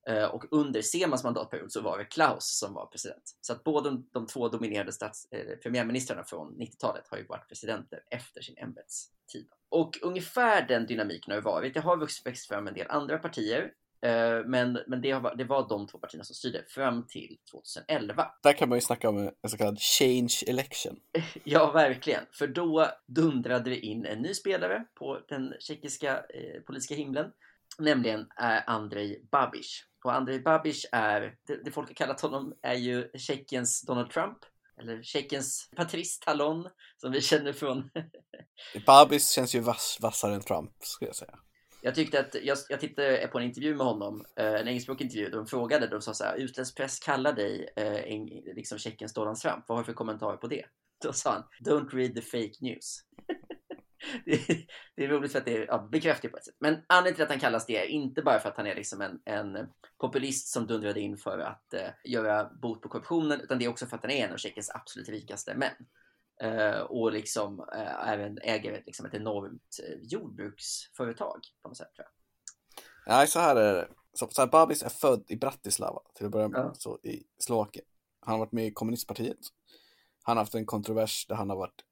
Eh, 0.08 0.26
och 0.26 0.46
under 0.52 0.82
Semans 0.82 1.24
mandatperiod 1.24 1.72
så 1.72 1.82
var 1.82 1.98
det 1.98 2.06
Klaus 2.06 2.58
som 2.60 2.74
var 2.74 2.86
president. 2.86 3.38
Så 3.42 3.54
att 3.54 3.64
båda 3.64 4.04
de, 4.12 4.28
två 4.28 4.50
dominerade 4.50 4.92
stats, 4.92 5.28
eh, 5.32 5.58
premiärministrarna 5.58 6.24
från 6.24 6.56
90-talet 6.58 7.08
har 7.08 7.18
ju 7.18 7.26
varit 7.26 7.48
presidenter 7.48 8.04
efter 8.10 8.42
sin 8.42 8.58
ämbetstid. 8.58 9.48
Och 9.70 10.00
ungefär 10.02 10.68
den 10.68 10.86
dynamiken 10.86 11.32
har 11.32 11.38
ju 11.38 11.44
varit. 11.44 11.74
Det 11.74 11.80
har 11.80 12.24
växt 12.26 12.48
fram 12.48 12.68
en 12.68 12.74
del 12.74 12.88
andra 12.90 13.18
partier. 13.18 13.74
Eh, 14.04 14.46
men, 14.46 14.80
men 14.88 15.02
det, 15.02 15.12
har, 15.12 15.36
det, 15.36 15.44
var 15.44 15.70
de 15.70 15.88
två 15.88 15.98
partierna 15.98 16.24
som 16.24 16.36
styrde 16.36 16.64
fram 16.68 17.08
till 17.08 17.38
2011. 17.52 18.32
Där 18.44 18.54
kan 18.54 18.70
man 18.70 18.78
ju 18.78 18.82
snacka 18.82 19.10
om 19.10 19.18
en 19.42 19.50
så 19.50 19.58
kallad 19.58 19.80
change 19.80 20.44
election. 20.48 21.00
Ja, 21.44 21.72
verkligen. 21.72 22.26
För 22.32 22.48
då 22.48 22.88
dundrade 23.08 23.70
det 23.70 23.80
in 23.80 24.06
en 24.06 24.22
ny 24.22 24.34
spelare 24.34 24.86
på 24.94 25.20
den 25.28 25.54
tjeckiska 25.60 26.18
eh, 26.18 26.62
politiska 26.68 26.96
himlen. 26.96 27.32
Nämligen 27.80 28.20
eh, 28.20 28.70
Andrej 28.70 29.28
Babiš. 29.32 29.86
Och 30.04 30.16
Andrej 30.16 30.40
Babiš 30.40 30.86
är, 30.92 31.36
det, 31.48 31.64
det 31.66 31.72
folk 31.72 31.88
har 31.88 31.96
kallat 31.96 32.22
honom 32.22 32.54
är 32.62 32.76
ju 32.76 33.10
Tjeckiens 33.18 33.82
Donald 33.82 34.10
Trump. 34.10 34.38
Eller 34.82 35.04
Tjeckiens 35.04 35.70
Patrice 35.76 36.20
Talon 36.20 36.70
som 36.98 37.12
vi 37.12 37.22
känner 37.22 37.54
från... 37.54 37.90
Babis 38.86 39.32
känns 39.32 39.56
ju 39.56 39.60
vass, 39.60 39.98
vassare 40.02 40.36
än 40.36 40.42
Trump 40.42 40.72
skulle 40.80 41.10
jag 41.10 41.16
säga. 41.16 41.40
Jag 41.86 41.96
tyckte 41.96 42.20
att, 42.20 42.36
jag, 42.44 42.58
jag 42.70 42.80
tittade 42.80 43.28
på 43.32 43.40
en 43.40 43.46
intervju 43.46 43.76
med 43.76 43.86
honom, 43.86 44.26
eh, 44.36 44.54
en 44.54 44.68
engelskspråkig 44.68 45.06
intervju, 45.06 45.30
där 45.30 45.38
de 45.38 45.48
frågade, 45.48 45.88
de 45.88 46.02
sa 46.02 46.14
så 46.14 46.24
här, 46.24 46.36
utländsk 46.36 46.78
press 46.78 47.00
kallar 47.00 47.34
dig 47.34 47.70
eh, 47.76 48.56
liksom 48.56 48.78
Tjeckiens 48.78 49.14
Donald 49.14 49.38
Trump, 49.38 49.66
vad 49.68 49.78
har 49.78 49.84
du 49.84 49.86
för 49.86 49.94
kommentarer 49.94 50.38
på 50.38 50.48
det? 50.48 50.66
Då 51.04 51.14
sa 51.14 51.32
han, 51.32 51.44
don't 51.66 51.90
read 51.90 52.16
the 52.16 52.22
fake 52.22 52.54
news. 52.62 53.00
det, 54.96 55.04
är, 55.04 55.08
roligt 55.08 55.32
för 55.32 55.40
att 55.40 55.46
det 55.46 55.58
är 55.58 55.66
ja, 55.66 55.88
bekräftat 55.92 56.32
på 56.32 56.38
ett 56.38 56.46
sätt. 56.46 56.56
Men 56.60 56.78
anledningen 56.88 57.16
till 57.16 57.24
att 57.24 57.30
han 57.30 57.40
kallas 57.40 57.66
det 57.66 57.78
är 57.78 57.86
inte 57.86 58.22
bara 58.22 58.40
för 58.40 58.50
att 58.50 58.58
han 58.58 58.68
är 58.68 58.76
liksom 58.76 59.02
en, 59.02 59.20
en 59.26 59.68
populist 60.00 60.48
som 60.48 60.68
dundrade 60.68 61.00
in 61.00 61.18
för 61.18 61.40
att 61.40 61.74
eh, 61.74 61.90
göra 62.04 62.50
bot 62.62 62.82
på 62.82 62.90
korruptionen, 62.90 63.42
utan 63.42 63.60
det 63.60 63.66
är 63.66 63.70
också 63.70 63.86
för 63.86 63.96
att 63.96 64.04
han 64.04 64.12
är 64.12 64.26
en 64.28 64.34
av 64.34 64.38
Tjeckiens 64.38 64.72
absolut 64.74 65.10
rikaste 65.10 65.56
män. 65.56 65.76
Eh, 66.42 66.80
och 66.80 67.12
liksom 67.12 67.60
eh, 67.60 68.10
även 68.10 68.38
äger 68.38 68.84
liksom 68.86 69.06
ett 69.06 69.14
enormt 69.14 69.80
eh, 69.88 70.00
jordbruksföretag 70.02 71.42
på 71.62 71.68
något 71.68 71.78
sätt. 71.78 71.92
Nej, 73.08 73.28
så 73.28 73.40
här 73.40 73.56
är 73.56 73.74
det. 73.74 73.88
Så, 74.14 74.28
så 74.32 74.42
här, 74.42 74.48
Babis 74.48 74.84
är 74.84 74.90
född 74.90 75.24
i 75.28 75.36
Bratislava 75.36 76.02
till 76.16 76.26
att 76.26 76.32
börja 76.32 76.48
med, 76.48 76.60
ja. 76.60 76.74
så 76.74 77.00
i 77.04 77.24
Slovakien. 77.38 77.86
Han 78.20 78.34
har 78.34 78.40
varit 78.40 78.52
med 78.52 78.68
i 78.68 78.72
kommunistpartiet. 78.72 79.38
Han 80.24 80.38
har 80.38 80.42
haft 80.44 80.56
en 80.56 80.66
kontrovers 80.66 81.28
där 81.28 81.36
han 81.36 81.50
har 81.50 81.58
varit 81.58 81.84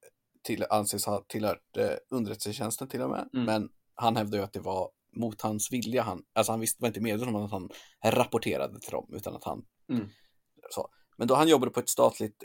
till, 0.43 0.65
anses 0.69 1.05
ha 1.05 1.25
tillhört 1.27 1.77
eh, 1.77 1.95
underrättelsetjänsten 2.09 2.87
till 2.87 3.01
och 3.01 3.09
med. 3.09 3.29
Mm. 3.33 3.45
Men 3.45 3.69
han 3.95 4.15
hävdar 4.15 4.37
ju 4.37 4.43
att 4.43 4.53
det 4.53 4.59
var 4.59 4.91
mot 5.15 5.41
hans 5.41 5.71
vilja. 5.71 6.03
Han, 6.03 6.23
alltså 6.33 6.51
han 6.51 6.59
visste, 6.59 6.81
var 6.81 6.87
inte 6.87 7.01
medveten 7.01 7.35
om 7.35 7.45
att 7.45 7.51
han 7.51 7.69
rapporterade 8.03 8.79
till 8.79 8.91
dem, 8.91 9.09
utan 9.13 9.35
att 9.35 9.43
han... 9.43 9.65
Mm. 9.89 10.09
Så. 10.69 10.89
Men 11.17 11.27
då 11.27 11.35
han 11.35 11.47
jobbade 11.47 11.71
på 11.71 11.79
ett 11.79 11.89
statligt 11.89 12.43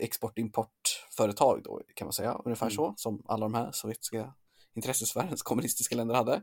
export-importföretag 1.17 1.63
då, 1.63 1.81
kan 1.93 2.05
man 2.05 2.13
säga, 2.13 2.41
ungefär 2.45 2.65
mm. 2.65 2.75
så, 2.75 2.93
som 2.97 3.23
alla 3.25 3.45
de 3.45 3.53
här 3.53 3.71
sovjetiska 3.71 4.33
intressesfärens 4.75 5.41
kommunistiska 5.41 5.95
länder 5.95 6.15
hade. 6.15 6.41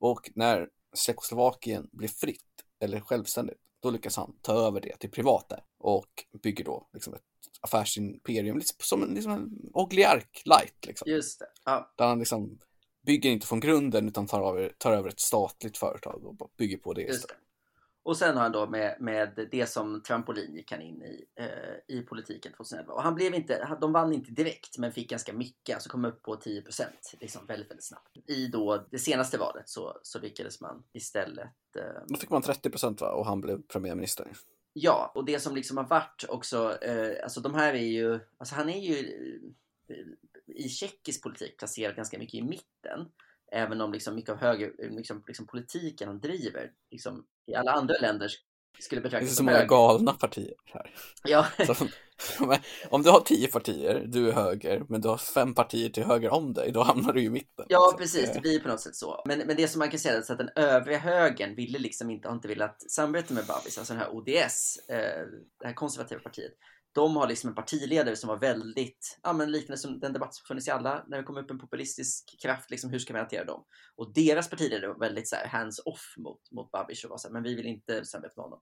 Och 0.00 0.30
när 0.34 0.68
Tjeckoslovakien 0.94 1.88
blev 1.92 2.08
fritt, 2.08 2.64
eller 2.80 3.00
självständigt, 3.00 3.58
då 3.82 3.90
lyckas 3.90 4.16
han 4.16 4.36
ta 4.42 4.52
över 4.52 4.80
det 4.80 4.96
till 4.96 5.10
privata 5.10 5.60
och 5.78 6.24
bygger 6.42 6.64
då 6.64 6.88
liksom 6.92 7.14
ett 7.14 7.22
affärsimperium, 7.60 8.58
liksom 8.58 8.76
som 8.80 9.02
en, 9.02 9.14
liksom 9.14 9.32
en 9.32 9.70
Ogliark 9.72 10.42
light. 10.44 10.86
Liksom. 10.86 11.10
Just 11.10 11.38
det. 11.38 11.46
Ja. 11.64 11.92
Där 11.96 12.06
han 12.06 12.18
liksom 12.18 12.58
bygger 13.06 13.30
inte 13.30 13.46
från 13.46 13.60
grunden 13.60 14.08
utan 14.08 14.26
tar 14.26 14.48
över, 14.48 14.72
tar 14.78 14.92
över 14.92 15.08
ett 15.08 15.20
statligt 15.20 15.78
företag 15.78 16.24
och 16.24 16.50
bygger 16.58 16.76
på 16.76 16.92
det 16.92 17.02
istället. 17.02 17.36
Och 18.02 18.16
sen 18.16 18.36
har 18.36 18.42
han 18.42 18.52
då 18.52 18.66
med, 18.66 18.96
med 19.00 19.48
det 19.50 19.66
som 19.66 20.02
trampolin 20.02 20.54
gick 20.54 20.72
han 20.72 20.82
in 20.82 21.02
i, 21.02 21.24
eh, 21.36 21.96
i 21.96 22.02
politiken 22.02 22.52
2011. 22.52 22.92
Och 22.92 23.02
han 23.02 23.14
blev 23.14 23.34
inte, 23.34 23.76
de 23.80 23.92
vann 23.92 24.12
inte 24.12 24.30
direkt 24.30 24.78
men 24.78 24.92
fick 24.92 25.10
ganska 25.10 25.32
mycket, 25.32 25.74
alltså 25.74 25.90
kom 25.90 26.04
upp 26.04 26.22
på 26.22 26.36
10 26.36 26.62
liksom 27.20 27.46
väldigt, 27.46 27.70
väldigt 27.70 27.86
snabbt. 27.86 28.16
I 28.26 28.46
då 28.46 28.86
det 28.90 28.98
senaste 28.98 29.38
valet 29.38 29.68
så, 29.68 29.98
så 30.02 30.18
lyckades 30.18 30.60
man 30.60 30.82
istället... 30.92 31.76
Eh, 31.76 32.02
då 32.06 32.16
fick 32.16 32.30
man 32.30 32.42
30 32.42 32.70
va? 33.00 33.12
och 33.12 33.26
han 33.26 33.40
blev 33.40 33.62
premiärminister. 33.62 34.32
Ja, 34.72 35.12
och 35.14 35.24
det 35.24 35.40
som 35.40 35.54
liksom 35.54 35.76
har 35.76 35.84
varit 35.84 36.24
också, 36.28 36.78
eh, 36.82 37.22
alltså 37.22 37.40
de 37.40 37.54
här 37.54 37.74
är 37.74 37.86
ju, 37.86 38.20
alltså 38.38 38.54
han 38.54 38.68
är 38.68 38.80
ju 38.80 38.98
eh, 39.88 39.96
i 40.46 40.68
tjeckisk 40.68 41.22
politik 41.22 41.58
placerad 41.58 41.96
ganska 41.96 42.18
mycket 42.18 42.34
i 42.34 42.42
mitten. 42.42 43.08
Även 43.52 43.80
om 43.80 43.92
liksom 43.92 44.14
mycket 44.14 44.30
av 44.30 44.36
höger, 44.36 44.72
liksom, 44.90 45.24
liksom 45.26 45.46
politiken 45.46 46.08
han 46.08 46.20
driver, 46.20 46.70
liksom, 46.90 47.24
i 47.46 47.54
alla 47.54 47.72
andra 47.72 47.94
länder 48.00 48.30
skulle 48.80 49.00
Det 49.00 49.02
betraktas 49.02 49.20
finns 49.26 49.30
så 49.30 49.36
som 49.36 49.46
många 49.46 49.56
höger. 49.58 49.68
galna 49.68 50.12
partier 50.12 50.54
här. 50.72 50.94
Ja, 51.24 51.46
Så, 51.66 51.74
om 52.90 53.02
du 53.02 53.10
har 53.10 53.20
tio 53.20 53.48
partier, 53.48 54.04
du 54.06 54.28
är 54.28 54.32
höger, 54.32 54.82
men 54.88 55.00
du 55.00 55.08
har 55.08 55.16
fem 55.18 55.54
partier 55.54 55.88
till 55.90 56.04
höger 56.04 56.30
om 56.30 56.52
dig, 56.52 56.72
då 56.72 56.82
hamnar 56.82 57.12
du 57.12 57.22
i 57.22 57.30
mitten. 57.30 57.66
Ja, 57.68 57.88
Så, 57.90 57.96
precis. 57.98 58.28
eh, 58.28 58.34
Det 58.34 58.40
blir 58.40 58.60
på 58.60 58.68
något 58.68 58.80
sätt 58.80 58.96
så. 58.96 59.22
Men, 59.26 59.38
men 59.38 59.56
det 59.56 59.68
som 59.68 59.78
man 59.78 59.90
kan 59.90 60.00
säga 60.00 60.16
är 60.18 60.22
så 60.22 60.32
att 60.32 60.38
den 60.38 60.50
övriga 60.56 60.98
högern 60.98 61.54
ville 61.56 61.78
liksom 61.78 62.10
inte, 62.10 62.28
har 62.28 62.34
inte 62.34 62.48
velat 62.48 62.90
samarbeta 62.90 63.34
med 63.34 63.46
Babis, 63.46 63.78
alltså 63.78 63.92
den 63.94 64.02
här 64.02 64.16
ODS, 64.16 64.78
eh, 64.88 65.26
det 65.60 65.66
här 65.66 65.74
konservativa 65.74 66.20
partiet. 66.20 66.52
De 66.92 67.16
har 67.16 67.28
liksom 67.28 67.48
en 67.48 67.54
partiledare 67.54 68.16
som 68.16 68.28
var 68.28 68.38
väldigt, 68.38 69.18
ja 69.22 69.32
men 69.32 69.52
liknande 69.52 69.78
som 69.78 70.00
den 70.00 70.12
debatt 70.12 70.34
som 70.34 70.44
funnits 70.46 70.68
i 70.68 70.70
alla, 70.70 71.04
när 71.08 71.18
det 71.18 71.24
kom 71.24 71.36
upp 71.36 71.50
en 71.50 71.58
populistisk 71.58 72.42
kraft, 72.42 72.70
liksom 72.70 72.90
hur 72.90 72.98
ska 72.98 73.12
vi 73.12 73.18
hantera 73.18 73.44
dem? 73.44 73.64
Och 73.96 74.12
deras 74.14 74.50
partiledare 74.50 74.88
var 74.88 74.98
väldigt 74.98 75.28
så 75.28 75.36
här 75.36 75.46
hands-off 75.46 76.14
mot, 76.18 76.50
mot 76.50 76.70
Babish 76.70 77.04
och 77.04 77.10
var 77.10 77.18
så 77.18 77.28
här, 77.28 77.32
men 77.32 77.42
vi 77.42 77.54
vill 77.54 77.66
inte 77.66 78.04
samarbeta 78.04 78.34
med 78.36 78.44
honom. 78.44 78.60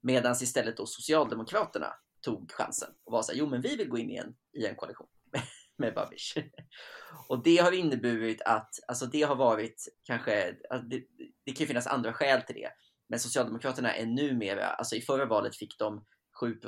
Medan 0.00 0.32
istället 0.32 0.76
då 0.76 0.86
Socialdemokraterna 0.86 1.92
tog 2.20 2.52
chansen 2.52 2.90
och 3.04 3.12
var 3.12 3.22
så 3.22 3.32
här, 3.32 3.38
jo 3.38 3.46
men 3.46 3.60
vi 3.60 3.76
vill 3.76 3.88
gå 3.88 3.98
in 3.98 4.10
i 4.10 4.16
en, 4.16 4.34
i 4.52 4.66
en 4.66 4.76
koalition 4.76 5.08
med 5.78 5.94
Babish. 5.94 6.36
Och 7.28 7.42
det 7.42 7.56
har 7.56 7.72
inneburit 7.72 8.42
att, 8.42 8.70
alltså 8.88 9.06
det 9.06 9.22
har 9.22 9.36
varit 9.36 9.88
kanske, 10.04 10.56
alltså 10.70 10.88
det, 10.88 11.04
det 11.44 11.52
kan 11.52 11.60
ju 11.60 11.66
finnas 11.66 11.86
andra 11.86 12.12
skäl 12.12 12.42
till 12.42 12.54
det, 12.54 12.70
men 13.08 13.20
Socialdemokraterna 13.20 13.94
är 13.94 14.06
numera, 14.06 14.66
alltså 14.66 14.96
i 14.96 15.00
förra 15.00 15.26
valet 15.26 15.56
fick 15.56 15.78
de 15.78 16.04
7 16.40 16.60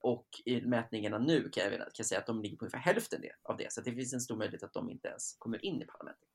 och 0.00 0.26
i 0.44 0.60
mätningarna 0.60 1.18
nu 1.18 1.48
kan 1.48 1.64
jag, 1.64 1.72
kan 1.72 1.86
jag 1.96 2.06
säga 2.06 2.18
att 2.18 2.26
de 2.26 2.42
ligger 2.42 2.56
på 2.56 2.64
ungefär 2.64 2.78
hälften 2.78 3.22
av 3.42 3.56
det. 3.56 3.72
Så 3.72 3.80
det 3.80 3.92
finns 3.92 4.12
en 4.12 4.20
stor 4.20 4.36
möjlighet 4.36 4.62
att 4.62 4.72
de 4.72 4.90
inte 4.90 5.08
ens 5.08 5.36
kommer 5.38 5.64
in 5.64 5.82
i 5.82 5.84
parlamentet. 5.84 6.28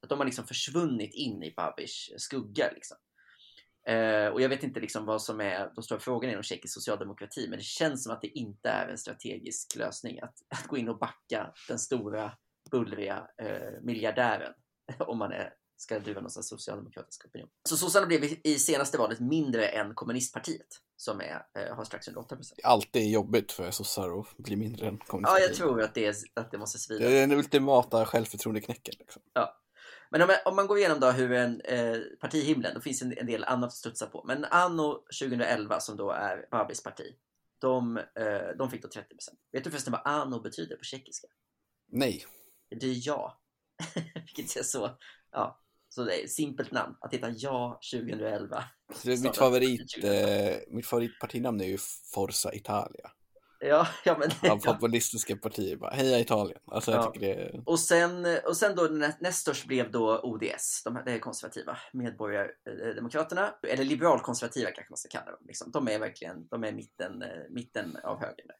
Att 0.00 0.08
de 0.08 0.18
har 0.18 0.26
liksom 0.26 0.46
försvunnit 0.46 1.14
in 1.14 1.42
i 1.42 1.54
Babis 1.56 2.10
skugga. 2.16 2.70
Liksom. 2.74 2.96
Eh, 3.86 4.26
och 4.26 4.40
jag 4.40 4.48
vet 4.48 4.62
inte 4.62 4.80
liksom 4.80 5.06
vad 5.06 5.22
som 5.22 5.40
är 5.40 5.72
de 5.74 5.82
stora 5.82 6.00
frågorna 6.00 6.32
inom 6.32 6.42
tjeckisk 6.42 6.74
socialdemokrati, 6.74 7.48
men 7.48 7.58
det 7.58 7.64
känns 7.64 8.04
som 8.04 8.12
att 8.12 8.22
det 8.22 8.38
inte 8.38 8.68
är 8.68 8.88
en 8.88 8.98
strategisk 8.98 9.76
lösning 9.76 10.20
att, 10.20 10.34
att 10.48 10.66
gå 10.66 10.76
in 10.76 10.88
och 10.88 10.98
backa 10.98 11.52
den 11.68 11.78
stora 11.78 12.32
bullriga 12.70 13.28
eh, 13.42 13.80
miljardären 13.82 14.52
om 14.98 15.18
man 15.18 15.32
är, 15.32 15.54
ska 15.76 15.98
driva 15.98 16.20
någon 16.20 16.30
slags 16.30 16.48
socialdemokratisk 16.48 17.26
opinion. 17.26 17.48
Så 17.68 17.76
sossarna 17.76 18.06
blev 18.06 18.24
i 18.44 18.58
senaste 18.58 18.98
valet 18.98 19.20
mindre 19.20 19.66
än 19.66 19.94
kommunistpartiet 19.94 20.68
som 21.02 21.20
är, 21.20 21.46
eh, 21.58 21.74
har 21.76 21.84
strax 21.84 22.08
under 22.08 22.20
8 22.20 22.36
procent. 22.36 22.60
Alltid 22.64 23.10
jobbigt 23.10 23.52
för 23.52 23.70
sossar 23.70 24.20
att 24.20 24.36
bli 24.36 24.56
mindre 24.56 24.86
än 24.86 24.94
Ja, 25.00 25.04
kommunistpartiet. 25.06 25.48
jag 25.48 25.56
tror 25.58 25.82
att 25.82 25.94
det, 25.94 26.06
är, 26.06 26.14
att 26.34 26.50
det 26.50 26.58
måste 26.58 26.78
svida. 26.78 27.08
Det 27.08 27.16
är 27.18 27.26
den 27.26 27.38
ultimata 27.38 28.06
självförtroendeknäcken. 28.06 28.94
Liksom. 28.98 29.22
Men 30.10 30.22
om, 30.22 30.26
man- 30.28 30.36
om 30.44 30.56
man 30.56 30.66
går 30.66 30.78
igenom 30.78 31.00
då 31.00 31.10
hur 31.10 31.32
en 31.32 31.60
eh, 31.60 31.96
partihimlen, 32.20 32.74
då 32.74 32.80
finns 32.80 33.02
en, 33.02 33.18
en 33.18 33.26
del 33.26 33.44
annat 33.44 33.66
att 33.68 33.72
studsa 33.74 34.06
på. 34.06 34.24
Men 34.26 34.44
anno 34.44 35.04
2011 35.20 35.80
som 35.80 35.96
då 35.96 36.10
är 36.10 36.46
Babis 36.50 36.82
parti, 36.82 37.14
de, 37.60 37.96
eh, 37.96 38.56
de 38.58 38.70
fick 38.70 38.82
då 38.82 38.88
30% 38.88 39.02
Vet 39.52 39.64
du 39.64 39.70
förresten 39.70 39.92
vad 39.92 40.02
anno 40.04 40.40
betyder 40.42 40.76
på 40.76 40.84
tjeckiska? 40.84 41.28
Nej, 41.92 42.24
Det 42.80 42.86
är 42.86 43.06
ja. 43.06 43.40
Vilket 44.14 44.56
är 44.56 44.62
så, 44.62 44.90
ja, 45.32 45.61
så 45.94 46.04
det 46.04 46.20
är 46.20 46.24
ett 46.24 46.30
simpelt 46.32 46.72
namn. 46.72 46.96
Att 47.00 47.14
heta 47.14 47.30
ja 47.30 47.80
2011. 47.94 48.64
Så 48.94 49.08
det 49.08 49.14
är 49.14 49.18
mitt, 49.22 49.36
favorit, 49.36 50.04
eh, 50.04 50.56
mitt 50.74 50.86
favoritpartinamn 50.86 51.60
är 51.60 51.64
ju 51.66 51.78
Forza 52.14 52.54
Italia. 52.54 53.10
Ja, 53.64 53.86
ja 54.04 54.16
men... 54.18 54.50
Av 54.50 54.56
populistiska 54.58 55.36
partier. 55.36 55.76
Bara, 55.76 55.90
Heja 55.90 56.18
Italien. 56.20 56.60
Alltså 56.66 56.90
jag 56.90 57.04
Ja. 57.04 57.10
tycker 57.12 57.26
det. 57.36 57.62
Och 57.66 57.80
sen, 57.80 58.26
och 58.46 58.56
sen 58.56 58.76
då 58.76 58.82
nä- 58.82 59.16
näst 59.20 59.38
störst 59.40 59.66
blev 59.66 59.90
då 59.90 60.20
ODS, 60.22 60.82
de 60.84 60.96
här, 60.96 61.04
det 61.04 61.12
är 61.12 61.18
konservativa, 61.18 61.78
Medborgardemokraterna, 61.92 63.54
eller 63.68 63.84
liberalkonservativa 63.84 64.70
kanske 64.70 64.90
man 64.92 64.96
ska 64.96 65.08
kalla 65.18 65.30
dem. 65.30 65.40
Liksom. 65.46 65.70
De 65.70 65.88
är 65.88 65.98
verkligen, 65.98 66.46
de 66.46 66.64
är 66.64 66.72
mitten, 66.72 67.22
eh, 67.22 67.28
mitten 67.50 67.96
av 68.04 68.20
högern. 68.20 68.50
Eh, 68.50 68.56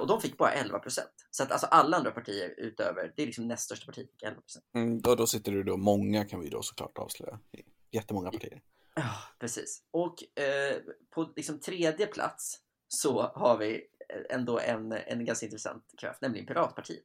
och 0.00 0.06
de 0.06 0.20
fick 0.20 0.38
bara 0.38 0.52
11 0.52 0.78
procent. 0.78 1.26
Så 1.30 1.42
att 1.42 1.52
alltså 1.52 1.66
alla 1.66 1.96
andra 1.96 2.10
partier 2.10 2.54
utöver, 2.56 3.12
det 3.16 3.22
är 3.22 3.26
liksom 3.26 3.48
näst 3.48 3.64
största 3.64 3.92
fick 3.92 4.22
11 4.22 4.40
procent. 4.40 4.64
Mm, 4.74 5.00
då, 5.00 5.14
då 5.14 5.26
sitter 5.26 5.52
du 5.52 5.62
då, 5.62 5.76
många 5.76 6.24
kan 6.24 6.40
vi 6.40 6.48
då 6.48 6.62
såklart 6.62 6.98
avslöja. 6.98 7.40
Jättemånga 7.90 8.30
partier. 8.30 8.62
Ja, 8.94 9.14
precis. 9.38 9.82
Och 9.90 10.38
eh, 10.42 10.76
på 11.10 11.32
liksom 11.36 11.60
tredje 11.60 12.06
plats 12.06 12.60
så 12.88 13.22
har 13.22 13.58
vi 13.58 13.86
ändå 14.30 14.58
en, 14.58 14.92
en 14.92 15.24
ganska 15.24 15.46
intressant 15.46 15.84
kraft, 16.00 16.20
nämligen 16.20 16.46
Piratpartiet. 16.46 17.04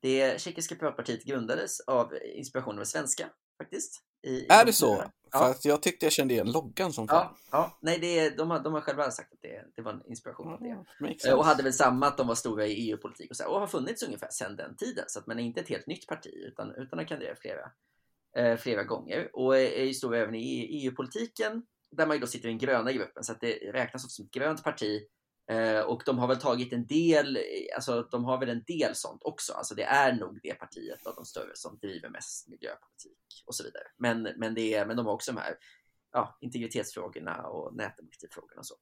Det 0.00 0.40
tjeckiska 0.40 0.74
Piratpartiet 0.74 1.24
grundades 1.24 1.80
av 1.80 2.18
inspiration 2.22 2.78
av 2.78 2.84
svenska, 2.84 3.30
faktiskt. 3.58 4.02
I, 4.22 4.46
Är 4.48 4.64
det 4.64 4.72
så? 4.72 5.04
Ja. 5.32 5.38
För 5.38 5.50
att 5.50 5.64
jag 5.64 5.82
tyckte 5.82 6.06
jag 6.06 6.12
kände 6.12 6.34
igen 6.34 6.52
loggan 6.52 6.92
som 6.92 7.08
fan. 7.08 7.26
Ja, 7.32 7.38
ja. 7.50 7.78
nej, 7.80 7.98
det 7.98 8.18
är, 8.18 8.36
de, 8.36 8.50
har, 8.50 8.60
de 8.60 8.72
har 8.72 8.80
själva 8.80 9.10
sagt 9.10 9.32
att 9.32 9.38
det, 9.42 9.64
det 9.76 9.82
var 9.82 9.92
en 9.92 10.02
inspiration 10.06 10.52
av 10.52 10.60
det. 10.60 11.28
Eh, 11.28 11.34
Och 11.34 11.44
hade 11.44 11.62
väl 11.62 11.72
samma 11.72 12.06
att 12.06 12.16
de 12.16 12.26
var 12.26 12.34
stora 12.34 12.66
i 12.66 12.90
EU-politik 12.90 13.30
och, 13.30 13.36
så 13.36 13.42
här, 13.42 13.50
och 13.50 13.60
har 13.60 13.66
funnits 13.66 14.02
ungefär 14.02 14.28
sedan 14.30 14.56
den 14.56 14.76
tiden. 14.76 15.04
Så 15.08 15.18
att 15.18 15.26
man 15.26 15.38
är 15.38 15.42
inte 15.42 15.60
ett 15.60 15.68
helt 15.68 15.86
nytt 15.86 16.06
parti 16.06 16.30
utan, 16.34 16.74
utan 16.74 16.98
har 16.98 17.06
kandiderat 17.06 17.38
flera, 17.38 17.70
eh, 18.36 18.56
flera 18.56 18.84
gånger. 18.84 19.30
Och 19.32 19.58
är, 19.58 19.84
ju 19.84 19.94
stora 19.94 20.18
även 20.18 20.34
i 20.34 20.84
EU-politiken 20.84 21.62
där 21.96 22.06
man 22.06 22.16
ju 22.16 22.20
då 22.20 22.26
sitter 22.26 22.48
i 22.48 22.52
den 22.52 22.58
gröna 22.58 22.92
gruppen. 22.92 23.24
Så 23.24 23.32
att 23.32 23.40
det 23.40 23.54
räknas 23.72 24.14
som 24.14 24.24
ett 24.24 24.30
grönt 24.30 24.64
parti. 24.64 25.02
Eh, 25.50 25.80
och 25.80 26.02
de 26.06 26.18
har 26.18 26.28
väl 26.28 26.40
tagit 26.40 26.72
en 26.72 26.86
del, 26.86 27.38
alltså 27.74 28.02
de 28.02 28.24
har 28.24 28.38
väl 28.38 28.48
en 28.48 28.64
del 28.66 28.94
sånt 28.94 29.22
också. 29.24 29.52
Alltså 29.52 29.74
det 29.74 29.82
är 29.82 30.12
nog 30.12 30.38
det 30.42 30.54
partiet 30.54 31.06
av 31.06 31.14
de 31.14 31.24
större 31.24 31.50
som 31.54 31.78
driver 31.78 32.08
mest 32.08 32.48
miljöpolitik 32.48 33.44
och 33.46 33.54
så 33.54 33.64
vidare. 33.64 33.84
Men, 33.96 34.22
men, 34.36 34.54
det 34.54 34.74
är, 34.74 34.86
men 34.86 34.96
de 34.96 35.06
har 35.06 35.12
också 35.12 35.32
de 35.32 35.40
här 35.40 35.56
ja, 36.12 36.38
integritetsfrågorna 36.40 37.42
och 37.42 37.76
nätdemokratifrågorna 37.76 38.58
och 38.58 38.66
så. 38.66 38.74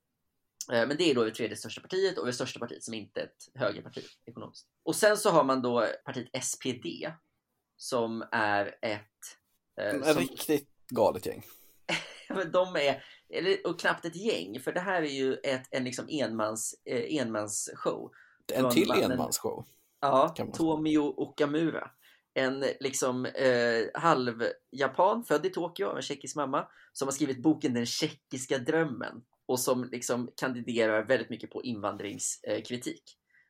Eh, 0.72 0.86
Men 0.88 0.96
det 0.96 1.10
är 1.10 1.14
då 1.14 1.24
det 1.24 1.30
tredje 1.30 1.56
största 1.56 1.80
partiet 1.80 2.18
och 2.18 2.26
det 2.26 2.32
största 2.32 2.60
partiet 2.60 2.84
som 2.84 2.94
inte 2.94 3.20
är 3.20 3.24
ett 3.24 3.48
högerparti 3.54 4.04
ekonomiskt. 4.26 4.66
Och 4.82 4.96
sen 4.96 5.16
så 5.16 5.30
har 5.30 5.44
man 5.44 5.62
då 5.62 5.86
partiet 6.04 6.44
SPD 6.44 6.86
som 7.76 8.24
är 8.32 8.78
ett... 8.82 9.02
eh, 9.80 10.02
som, 10.02 10.20
riktigt 10.20 10.70
galet 10.88 11.26
gäng. 11.26 11.42
de 12.52 12.76
är, 12.76 13.04
eller, 13.30 13.66
och 13.66 13.80
knappt 13.80 14.04
ett 14.04 14.16
gäng, 14.16 14.60
för 14.60 14.72
det 14.72 14.80
här 14.80 15.02
är 15.02 15.12
ju 15.12 15.34
ett, 15.34 15.68
en 15.70 15.84
liksom 15.84 16.06
enmans, 16.08 16.74
eh, 16.84 17.16
enmansshow. 17.20 18.10
En 18.52 18.70
till 18.70 18.88
mannen- 18.88 19.12
enmansshow. 19.12 19.64
Ja. 20.00 20.34
Tomio 20.54 21.14
Okamura. 21.16 21.90
En 22.34 22.64
liksom 22.80 23.26
eh, 23.26 24.00
halv-japan, 24.00 25.24
född 25.24 25.46
i 25.46 25.50
Tokyo 25.50 25.86
av 25.86 25.96
en 25.96 26.02
tjeckisk 26.02 26.36
mamma, 26.36 26.68
som 26.92 27.08
har 27.08 27.12
skrivit 27.12 27.42
boken 27.42 27.74
Den 27.74 27.86
tjeckiska 27.86 28.58
drömmen 28.58 29.24
och 29.46 29.60
som 29.60 29.84
liksom 29.84 30.30
kandiderar 30.36 31.04
väldigt 31.04 31.30
mycket 31.30 31.50
på 31.50 31.62
invandringskritik. 31.62 33.02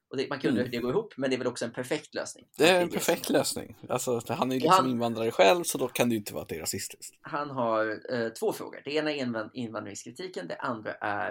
Och 0.08 0.16
det, 0.16 0.28
man 0.28 0.40
kan 0.40 0.48
undra 0.48 0.60
Mm. 0.62 0.72
hur 0.72 0.78
det 0.78 0.82
går 0.82 0.90
ihop, 0.92 1.14
men 1.16 1.30
det 1.30 1.36
är 1.36 1.38
väl 1.38 1.46
också 1.46 1.64
en 1.64 1.72
perfekt 1.72 2.14
lösning. 2.14 2.46
Det 2.56 2.68
är 2.68 2.82
en 2.82 2.88
perfekt 2.90 3.30
lösning. 3.30 3.76
Alltså, 3.88 4.20
han 4.28 4.50
är 4.50 4.54
ju 4.54 4.60
liksom 4.60 4.84
han- 4.84 4.90
invandrare 4.90 5.30
själv, 5.30 5.64
så 5.64 5.78
då 5.78 5.88
kan 5.88 6.08
det 6.08 6.12
ju 6.12 6.18
inte 6.18 6.34
vara 6.34 6.42
att 6.42 6.48
det 6.48 6.54
är 6.56 6.60
rasistiskt. 6.60 7.14
Han 7.20 7.50
har 7.50 8.00
eh, 8.14 8.28
två 8.28 8.52
frågor. 8.52 8.82
Det 8.84 8.90
ena 8.94 9.12
är 9.12 9.24
invand- 9.24 9.50
invandringskritiken, 9.54 10.48
det 10.48 10.56
andra 10.56 10.92
är 10.94 11.30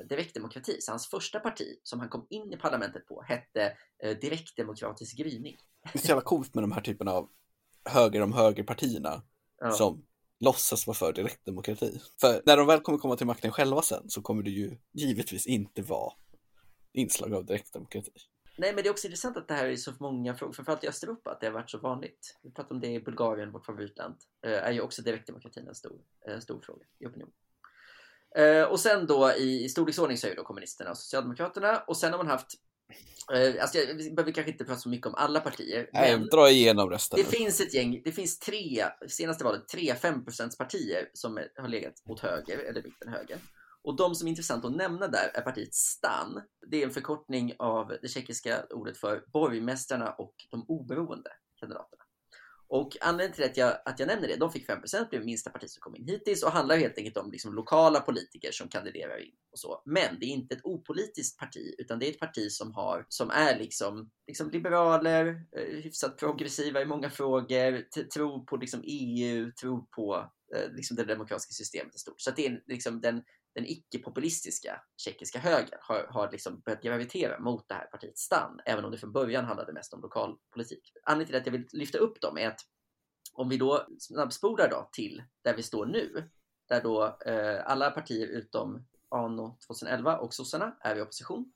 eh, 0.00 0.06
direktdemokrati. 0.06 0.80
Så 0.80 0.92
hans 0.92 1.06
första 1.06 1.40
parti 1.40 1.78
som 1.82 2.00
han 2.00 2.08
kom 2.08 2.26
in 2.30 2.52
i 2.52 2.56
parlamentet 2.56 3.06
på 3.06 3.22
hette 3.22 3.72
eh, 4.02 4.16
Direktdemokratisk 4.18 5.16
gryning. 5.16 5.56
Det 5.92 5.98
är 5.98 5.98
så 5.98 6.08
jävla 6.08 6.22
coolt 6.22 6.54
med 6.54 6.64
de 6.64 6.72
här 6.72 6.80
typerna 6.80 7.12
av 7.12 7.28
höger 7.84 8.20
om 8.22 8.32
höger-partierna 8.32 9.22
Ja. 9.60 9.70
som 9.70 10.02
låtsas 10.40 10.86
vara 10.86 10.94
för 10.94 11.12
direktdemokrati. 11.12 12.00
För 12.20 12.42
när 12.46 12.56
de 12.56 12.66
väl 12.66 12.80
kommer 12.80 12.98
komma 12.98 13.16
till 13.16 13.26
makten 13.26 13.52
själva 13.52 13.82
sen 13.82 14.10
så 14.10 14.22
kommer 14.22 14.42
det 14.42 14.50
ju 14.50 14.76
givetvis 14.92 15.46
inte 15.46 15.82
vara 15.82 16.12
inslag 16.96 17.34
av 17.34 17.44
direktdemokrati. 17.46 18.10
Nej, 18.58 18.74
men 18.74 18.82
det 18.84 18.88
är 18.88 18.90
också 18.90 19.06
intressant 19.06 19.36
att 19.36 19.48
det 19.48 19.54
här 19.54 19.66
är 19.66 19.76
så 19.76 19.92
många 20.00 20.34
frågor, 20.34 20.52
framförallt 20.52 20.84
i 20.84 20.88
Östeuropa, 20.88 21.30
att 21.30 21.40
det 21.40 21.46
har 21.46 21.52
varit 21.54 21.70
så 21.70 21.78
vanligt. 21.78 22.38
Vi 22.42 22.50
pratade 22.50 22.74
om 22.74 22.80
det 22.80 22.86
i 22.88 23.00
Bulgarien, 23.00 23.52
vårt 23.52 23.66
favoritland. 23.66 24.14
Eh, 24.46 24.52
är 24.52 24.72
ju 24.72 24.80
också 24.80 25.02
direktdemokratin 25.02 25.68
en 25.68 25.74
stor, 25.74 26.00
eh, 26.28 26.38
stor 26.38 26.60
fråga 26.60 26.84
i 26.98 27.06
opinion. 27.06 27.30
Eh, 28.36 28.62
och 28.62 28.80
sen 28.80 29.06
då 29.06 29.32
i, 29.32 29.64
i 29.64 29.68
storleksordning 29.68 30.18
så 30.18 30.26
är 30.26 30.30
det 30.30 30.36
då 30.36 30.44
kommunisterna 30.44 30.90
och 30.90 30.98
socialdemokraterna 30.98 31.78
och 31.78 31.96
sen 31.96 32.10
har 32.12 32.18
man 32.18 32.26
haft 32.26 32.46
eh, 33.34 33.62
alltså, 33.62 33.78
jag- 33.78 33.94
vi 33.94 34.10
behöver 34.10 34.32
kanske 34.32 34.52
inte 34.52 34.64
prata 34.64 34.80
så 34.80 34.88
mycket 34.88 35.06
om 35.06 35.14
alla 35.14 35.40
partier. 35.40 35.90
Nej, 35.92 36.18
men 36.18 36.28
dra 36.28 36.50
igenom 36.50 36.90
resten. 36.90 37.18
det 37.18 37.24
finns 37.36 37.60
ett 37.60 37.74
gäng, 37.74 38.02
det 38.04 38.12
finns 38.12 38.38
tre, 38.38 38.84
senaste 39.08 39.44
valet, 39.44 39.68
tre 39.68 39.94
5% 39.94 40.58
partier 40.58 41.10
som 41.12 41.38
är, 41.38 41.52
har 41.56 41.68
legat 41.68 42.02
åt 42.06 42.20
höger, 42.20 42.58
eller 42.58 42.82
mitten 42.82 43.08
höger. 43.08 43.38
Och 43.86 43.96
de 43.96 44.14
som 44.14 44.26
är 44.26 44.30
intressant 44.30 44.64
att 44.64 44.76
nämna 44.76 45.08
där 45.08 45.30
är 45.34 45.40
partiet 45.40 45.74
STAN. 45.74 46.42
Det 46.66 46.82
är 46.82 46.86
en 46.86 46.92
förkortning 46.92 47.52
av 47.58 47.96
det 48.02 48.08
tjeckiska 48.08 48.66
ordet 48.70 48.96
för 48.96 49.24
borgmästarna 49.32 50.12
och 50.12 50.34
de 50.50 50.64
oberoende 50.68 51.30
kandidaterna. 51.60 52.02
Och 52.68 52.96
anledningen 53.00 53.34
till 53.34 53.44
att 53.44 53.56
jag, 53.56 53.78
att 53.84 53.98
jag 53.98 54.06
nämner 54.06 54.28
det, 54.28 54.36
de 54.36 54.52
fick 54.52 54.68
5% 54.68 55.08
blev 55.10 55.24
minsta 55.24 55.50
parti 55.50 55.70
som 55.70 55.80
kom 55.80 55.96
in 55.96 56.08
hittills 56.08 56.42
och 56.42 56.50
handlar 56.50 56.76
helt 56.76 56.98
enkelt 56.98 57.16
om 57.16 57.30
liksom 57.30 57.54
lokala 57.54 58.00
politiker 58.00 58.52
som 58.52 58.68
kandiderar 58.68 59.24
in 59.24 59.34
och 59.52 59.58
så. 59.58 59.82
Men 59.84 60.18
det 60.20 60.26
är 60.26 60.30
inte 60.30 60.54
ett 60.54 60.64
opolitiskt 60.64 61.38
parti 61.38 61.74
utan 61.78 61.98
det 61.98 62.06
är 62.06 62.10
ett 62.10 62.20
parti 62.20 62.52
som, 62.52 62.74
har, 62.74 63.06
som 63.08 63.30
är 63.30 63.58
liksom, 63.58 64.10
liksom 64.26 64.50
liberaler, 64.50 65.26
eh, 65.56 65.82
hyfsat 65.82 66.18
progressiva 66.18 66.82
i 66.82 66.86
många 66.86 67.10
frågor, 67.10 68.04
tror 68.04 68.44
på 68.44 68.56
liksom 68.56 68.80
EU, 68.84 69.52
tror 69.52 69.86
på 69.96 70.30
eh, 70.56 70.72
liksom 70.72 70.96
det 70.96 71.04
demokratiska 71.04 71.52
systemet 71.52 71.94
i 71.94 71.98
stort. 71.98 72.20
Så 72.20 72.30
att 72.30 72.36
det 72.36 72.46
är 72.46 72.62
liksom 72.66 73.00
den, 73.00 73.22
den 73.56 73.66
icke-populistiska 73.66 74.82
tjeckiska 74.96 75.38
högern 75.38 75.78
har, 75.82 76.06
har 76.10 76.30
liksom 76.32 76.60
börjat 76.60 76.82
gravitera 76.82 77.40
mot 77.40 77.68
det 77.68 77.74
här 77.74 77.86
partiet 77.86 78.18
STAN, 78.18 78.60
även 78.64 78.84
om 78.84 78.90
det 78.90 78.98
från 78.98 79.12
början 79.12 79.44
handlade 79.44 79.72
mest 79.72 79.94
om 79.94 80.00
lokalpolitik. 80.00 80.92
Anledningen 81.02 81.26
till 81.26 81.36
att 81.36 81.46
jag 81.46 81.52
vill 81.52 81.80
lyfta 81.80 81.98
upp 81.98 82.20
dem 82.20 82.38
är 82.38 82.48
att 82.48 82.60
om 83.32 83.48
vi 83.48 83.56
då 83.56 83.86
snabbspolar 83.98 84.70
då 84.70 84.88
till 84.92 85.22
där 85.44 85.56
vi 85.56 85.62
står 85.62 85.86
nu, 85.86 86.30
där 86.68 86.82
då 86.82 87.18
eh, 87.26 87.70
alla 87.70 87.90
partier 87.90 88.26
utom 88.26 88.86
ANO 89.08 89.58
2011 89.66 90.18
och 90.18 90.34
sossarna 90.34 90.76
är 90.80 90.96
i 90.96 91.00
opposition, 91.00 91.52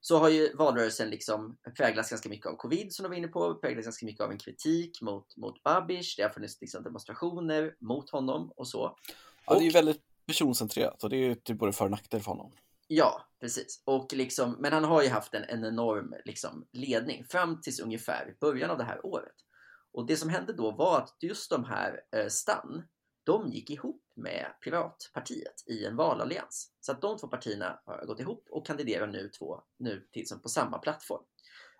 så 0.00 0.18
har 0.18 0.28
ju 0.28 0.54
valrörelsen 0.54 1.10
liksom 1.10 1.58
präglats 1.76 2.10
ganska 2.10 2.28
mycket 2.28 2.46
av 2.46 2.56
covid 2.56 2.92
som 2.92 3.02
de 3.02 3.08
var 3.08 3.16
inne 3.16 3.28
på, 3.28 3.54
präglats 3.54 3.86
ganska 3.86 4.06
mycket 4.06 4.24
av 4.24 4.30
en 4.30 4.38
kritik 4.38 5.02
mot, 5.02 5.36
mot 5.36 5.62
Babish, 5.62 6.14
det 6.16 6.22
har 6.22 6.30
funnits 6.30 6.60
liksom 6.60 6.82
demonstrationer 6.82 7.76
mot 7.80 8.10
honom 8.10 8.52
och 8.56 8.68
så. 8.68 8.98
Ja, 9.46 9.54
det 9.54 9.60
är 9.60 9.64
ju 9.64 9.70
väldigt 9.70 10.07
personcentrerat 10.28 11.04
och 11.04 11.10
det 11.10 11.16
är 11.16 11.28
ju 11.28 11.34
typ 11.34 11.58
både 11.58 11.72
för 11.72 11.84
och 11.84 11.90
nackdel 11.90 12.20
för 12.20 12.30
honom. 12.30 12.52
Ja, 12.86 13.26
precis. 13.40 13.82
Och 13.84 14.12
liksom, 14.12 14.56
men 14.58 14.72
han 14.72 14.84
har 14.84 15.02
ju 15.02 15.08
haft 15.08 15.34
en, 15.34 15.44
en 15.44 15.64
enorm 15.64 16.14
liksom, 16.24 16.66
ledning 16.72 17.24
fram 17.24 17.60
tills 17.60 17.80
ungefär 17.80 18.36
början 18.40 18.70
av 18.70 18.78
det 18.78 18.84
här 18.84 19.06
året. 19.06 19.34
Och 19.92 20.06
det 20.06 20.16
som 20.16 20.28
hände 20.28 20.52
då 20.52 20.70
var 20.70 20.98
att 20.98 21.16
just 21.20 21.50
de 21.50 21.64
här 21.64 22.00
eh, 22.16 22.28
STAN, 22.28 22.82
de 23.24 23.48
gick 23.48 23.70
ihop 23.70 24.02
med 24.16 24.46
Piratpartiet 24.64 25.64
i 25.66 25.84
en 25.84 25.96
valallians. 25.96 26.72
Så 26.80 26.92
att 26.92 27.02
de 27.02 27.18
två 27.18 27.28
partierna 27.28 27.80
har 27.84 28.06
gått 28.06 28.20
ihop 28.20 28.46
och 28.50 28.66
kandiderar 28.66 29.06
nu, 29.06 29.30
två, 29.38 29.62
nu 29.78 30.06
till, 30.12 30.24
på 30.42 30.48
samma 30.48 30.78
plattform. 30.78 31.22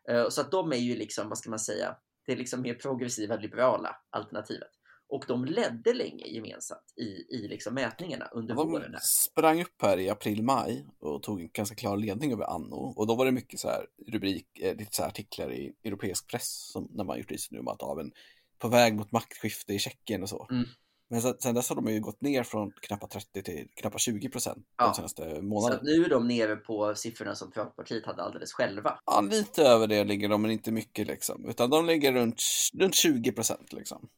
Eh, 0.09 0.29
så 0.29 0.41
att 0.41 0.51
de 0.51 0.73
är 0.73 0.77
ju 0.77 0.97
liksom, 0.97 1.29
vad 1.29 1.39
ska 1.39 1.51
man 1.51 1.59
säga, 1.59 1.97
det 2.27 2.33
är 2.33 2.37
liksom 2.37 2.63
mer 2.63 2.75
progressiva 2.75 3.37
liberala 3.37 3.97
alternativet. 4.11 4.71
Och 5.11 5.25
de 5.29 5.45
ledde 5.45 5.93
länge 5.95 6.27
gemensamt 6.27 6.95
i, 6.97 7.37
i 7.37 7.49
liksom 7.49 7.75
mätningarna 7.75 8.29
under 8.33 8.55
de 8.55 8.71
våren. 8.71 8.93
Här. 8.93 9.01
sprang 9.03 9.63
upp 9.63 9.83
här 9.83 9.99
i 9.99 10.11
april-maj 10.11 10.87
och 11.01 11.23
tog 11.23 11.41
en 11.41 11.49
ganska 11.53 11.75
klar 11.77 11.97
ledning 11.97 12.33
över 12.33 12.45
Anno. 12.45 12.93
Och 12.97 13.07
då 13.07 13.15
var 13.15 13.25
det 13.25 13.33
mycket 13.33 13.61
så 13.61 13.69
här 13.69 13.87
rubrik, 14.13 14.47
eh, 14.61 14.77
lite 14.77 14.95
så 14.97 15.03
här 15.03 15.09
artiklar 15.09 15.53
i 15.53 15.73
europeisk 15.85 16.31
press 16.31 16.71
som 16.73 16.89
när 16.91 17.05
man 17.05 17.19
gjort 17.19 17.31
research 17.31 17.61
om 17.61 17.69
att 17.69 17.83
av 17.83 18.01
en 18.01 18.13
på 18.59 18.69
väg 18.69 18.95
mot 18.97 19.13
maktskifte 19.13 19.75
i 19.75 19.79
Tjeckien 19.79 20.23
och 20.23 20.29
så. 20.29 20.47
Mm. 20.51 20.65
Men 21.11 21.23
sen, 21.23 21.35
sen 21.39 21.55
dess 21.55 21.69
har 21.69 21.77
de 21.77 21.89
ju 21.93 22.01
gått 22.01 22.21
ner 22.21 22.43
från 22.43 22.71
knappt 22.71 23.13
30 23.13 23.43
till 23.43 23.69
knappt 23.75 24.01
20 24.01 24.29
procent 24.29 24.67
Ja. 24.79 24.87
de 24.87 24.95
senaste 24.95 25.35
Så 25.37 25.43
månaderna. 25.43 25.77
att 25.81 25.83
nu 25.83 26.05
är 26.05 26.09
de 26.09 26.29
nere 26.29 26.57
på 26.57 26.95
siffrorna 26.95 27.35
som 27.35 27.51
Piratpartiet 27.51 28.07
hade 28.07 28.23
alldeles 28.23 28.53
själva. 28.53 29.01
Ja, 29.07 29.21
lite 29.21 29.63
över 29.63 29.87
det 29.87 30.05
ligger 30.05 30.29
de, 30.29 30.43
men 30.43 30.51
inte 30.51 30.73
mycket 30.73 31.07
liksom. 31.07 31.45
Utan 31.49 31.71
de 31.71 31.87
ligger 31.87 32.13
runt, 32.13 32.43
runt 32.79 32.95
20 32.95 33.33
procent 33.33 33.73
liksom. 33.73 34.09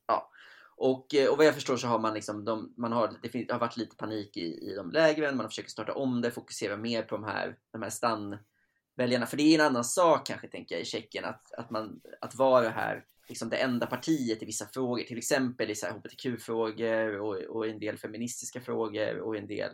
Och, 0.83 1.15
eh, 1.15 1.31
och 1.31 1.37
vad 1.37 1.47
jag 1.47 1.55
förstår 1.55 1.77
så 1.77 1.87
har 1.87 1.99
man 1.99 2.15
liksom, 2.15 2.45
de, 2.45 2.75
man 2.77 2.93
har, 2.93 3.19
det, 3.23 3.29
finns, 3.29 3.47
det 3.47 3.53
har 3.53 3.61
varit 3.61 3.77
lite 3.77 3.97
panik 3.97 4.37
i, 4.37 4.71
i 4.71 4.75
de 4.77 4.91
lägren, 4.91 5.37
man 5.37 5.49
försöker 5.49 5.71
starta 5.71 5.95
om 5.95 6.21
det, 6.21 6.31
fokusera 6.31 6.77
mer 6.77 7.03
på 7.03 7.17
de 7.17 7.25
här, 7.25 7.57
de 7.73 7.83
här 7.83 7.91
stannväljarna. 7.91 9.27
För 9.27 9.37
det 9.37 9.43
är 9.43 9.55
en 9.61 9.67
annan 9.67 9.85
sak 9.85 10.27
kanske, 10.27 10.49
tänker 10.49 10.75
jag, 10.75 10.83
i 10.83 10.85
Tjeckien, 10.85 11.25
att, 11.25 11.53
att, 11.53 11.71
man, 11.71 12.01
att 12.21 12.35
vara 12.35 12.65
det 12.65 12.71
här 12.71 13.05
liksom 13.29 13.49
det 13.49 13.57
enda 13.57 13.87
partiet 13.87 14.43
i 14.43 14.47
vissa 14.47 14.67
frågor, 14.67 15.03
till 15.03 15.19
exempel 15.19 15.71
i 15.71 15.75
hbtq-frågor 15.75 17.21
och, 17.21 17.37
och 17.37 17.67
en 17.67 17.79
del 17.79 17.99
feministiska 17.99 18.61
frågor 18.61 19.19
och 19.21 19.37
en 19.37 19.47
del, 19.47 19.71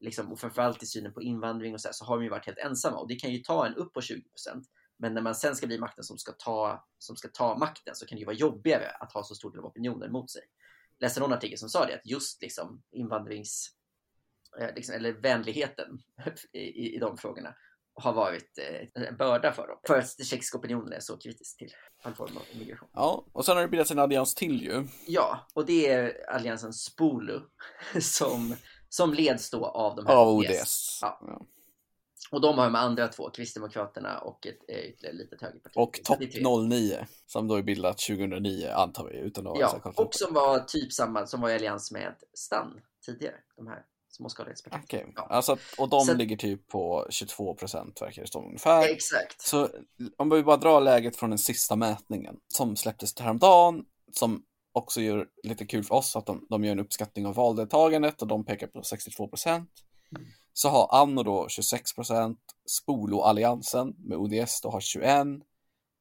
liksom, 0.00 0.32
och 0.32 0.40
framförallt 0.40 0.82
i 0.82 0.86
synen 0.86 1.12
på 1.12 1.22
invandring 1.22 1.74
och 1.74 1.80
så, 1.80 1.88
här, 1.88 1.92
så 1.92 2.04
har 2.04 2.16
de 2.16 2.24
ju 2.24 2.30
varit 2.30 2.46
helt 2.46 2.58
ensamma. 2.58 2.98
Och 2.98 3.08
det 3.08 3.14
kan 3.14 3.32
ju 3.32 3.38
ta 3.38 3.66
en 3.66 3.74
upp 3.74 3.92
på 3.92 4.00
20 4.00 4.22
men 5.00 5.14
när 5.14 5.22
man 5.22 5.34
sen 5.34 5.56
ska 5.56 5.66
bli 5.66 5.78
makten 5.78 6.04
som 6.04 6.18
ska, 6.18 6.32
ta, 6.32 6.86
som 6.98 7.16
ska 7.16 7.28
ta 7.28 7.58
makten 7.58 7.94
så 7.94 8.06
kan 8.06 8.16
det 8.16 8.20
ju 8.20 8.26
vara 8.26 8.36
jobbigare 8.36 8.90
att 8.90 9.12
ha 9.12 9.24
så 9.24 9.34
stor 9.34 9.50
del 9.50 9.60
av 9.60 9.66
opinionen 9.66 10.12
mot 10.12 10.30
sig. 10.30 10.42
Jag 10.98 11.06
läste 11.06 11.20
någon 11.20 11.32
artikel 11.32 11.58
som 11.58 11.68
sa 11.68 11.86
det, 11.86 11.94
att 11.94 12.06
just 12.06 12.42
liksom 12.42 12.82
invandrings, 12.90 13.70
eh, 14.60 14.74
liksom, 14.74 14.94
eller 14.94 15.12
vänligheten 15.12 16.02
i, 16.52 16.96
i, 16.96 16.98
de 16.98 17.16
frågorna 17.16 17.54
har 17.94 18.12
varit 18.12 18.58
eh, 18.58 19.02
en 19.08 19.16
börda 19.16 19.52
för 19.52 19.68
dem. 19.68 19.78
För 19.86 19.98
att 19.98 20.16
den 20.16 20.26
tjeckiska 20.26 20.58
opinionen 20.58 20.92
är 20.92 21.00
så 21.00 21.16
kritisk 21.16 21.58
till 21.58 21.72
all 22.02 22.14
form 22.14 22.36
av 22.36 22.42
immigration. 22.52 22.88
Ja, 22.92 23.26
och 23.32 23.44
sen 23.44 23.56
har 23.56 23.62
det 23.62 23.68
bildats 23.68 23.90
en 23.90 23.98
allians 23.98 24.34
till 24.34 24.62
ju. 24.62 24.88
Ja, 25.06 25.46
och 25.54 25.66
det 25.66 25.88
är 25.88 26.30
alliansen 26.30 26.72
Spolu 26.72 27.40
som, 28.00 28.56
som 28.88 29.14
leds 29.14 29.50
då 29.50 29.66
av 29.66 29.96
de 29.96 30.06
här 30.06 30.14
Av 30.14 30.28
ODS. 30.28 30.48
ODS. 30.48 30.98
Ja. 31.02 31.18
Ja. 31.26 31.46
Och 32.30 32.40
de 32.40 32.58
har 32.58 32.70
med 32.70 32.80
andra 32.80 33.08
två, 33.08 33.30
Kristdemokraterna 33.30 34.18
och 34.18 34.46
ett 34.46 34.58
eh, 34.68 34.78
ytterligare 34.78 35.16
litet 35.16 35.40
högerparti. 35.42 35.76
Och 35.76 36.00
Topp 36.04 36.18
tre. 36.18 36.42
09, 36.68 37.06
som 37.26 37.48
då 37.48 37.54
är 37.54 37.62
bildat 37.62 37.98
2009 37.98 38.68
antar 38.74 39.04
vi, 39.08 39.16
utan 39.18 39.46
att 39.46 39.58
Ja, 39.58 39.80
och 39.96 40.14
som 40.14 40.34
var 40.34 40.58
typ 40.60 40.92
samma, 40.92 41.26
som 41.26 41.40
var 41.40 41.50
i 41.50 41.54
allians 41.54 41.92
med 41.92 42.14
STAN 42.34 42.80
tidigare. 43.06 43.34
De 43.56 43.66
här 43.66 43.82
småskalighetspartierna. 44.08 44.84
Okej, 44.84 45.12
Ja. 45.16 45.26
alltså, 45.30 45.56
och 45.78 45.88
de 45.88 46.00
Så- 46.00 46.14
ligger 46.14 46.36
typ 46.36 46.68
på 46.68 47.06
22 47.10 47.54
procent 47.54 48.02
verkar 48.02 48.22
det 48.22 48.28
som 48.32 48.44
ungefär. 48.44 48.88
Exakt. 48.88 49.40
Så 49.40 49.68
om 50.16 50.30
vi 50.30 50.42
bara 50.42 50.56
drar 50.56 50.80
läget 50.80 51.16
från 51.16 51.30
den 51.30 51.38
sista 51.38 51.76
mätningen 51.76 52.36
som 52.48 52.76
släpptes 52.76 53.20
häromdagen, 53.20 53.84
som 54.12 54.42
också 54.72 55.00
gör 55.00 55.26
lite 55.42 55.66
kul 55.66 55.84
för 55.84 55.94
oss 55.94 56.16
att 56.16 56.26
de, 56.26 56.46
de 56.50 56.64
gör 56.64 56.72
en 56.72 56.80
uppskattning 56.80 57.26
av 57.26 57.34
valdeltagandet 57.34 58.22
och 58.22 58.28
de 58.28 58.44
pekar 58.44 58.66
på 58.66 58.82
62 58.82 59.28
procent. 59.28 59.70
Så 60.52 60.68
har 60.68 60.88
Anno 61.02 61.22
då 61.22 61.48
26 61.48 61.94
procent, 61.94 62.38
Spolo-alliansen 62.66 63.94
med 63.98 64.18
ODS 64.18 64.60
då 64.60 64.70
har 64.70 64.80
21, 64.80 65.26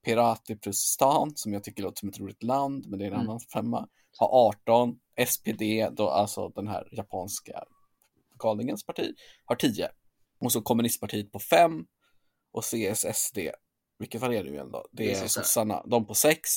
Pirati 0.06 0.56
plus 0.56 0.78
stan, 0.78 1.32
som 1.36 1.54
jag 1.54 1.64
tycker 1.64 1.84
låter 1.84 2.00
som 2.00 2.10
ett 2.10 2.20
roligt 2.20 2.44
land, 2.44 2.88
men 2.88 3.00
det 3.00 3.06
är 3.06 3.08
en 3.08 3.14
Mm. 3.14 3.28
annan 3.28 3.40
femma, 3.40 3.88
har 4.18 4.48
18, 4.48 5.00
SPD, 5.28 5.90
då 5.92 6.10
alltså 6.10 6.50
den 6.50 6.68
här 6.68 6.90
japanska 6.92 7.64
galningens 8.44 8.86
parti, 8.86 9.16
har 9.46 9.56
10. 9.56 9.90
Och 10.40 10.52
så 10.52 10.62
kommunistpartiet 10.62 11.32
på 11.32 11.40
5 11.40 11.86
och 12.52 12.64
CSSD, 12.64 13.38
vilket 13.98 14.22
var 14.22 14.30
det 14.30 14.44
nu 14.44 14.50
igen 14.54 14.72
då? 14.72 14.86
Det 14.92 15.12
är 15.12 15.28
sossarna, 15.28 15.84
de 15.88 16.06
på 16.06 16.14
6 16.14 16.50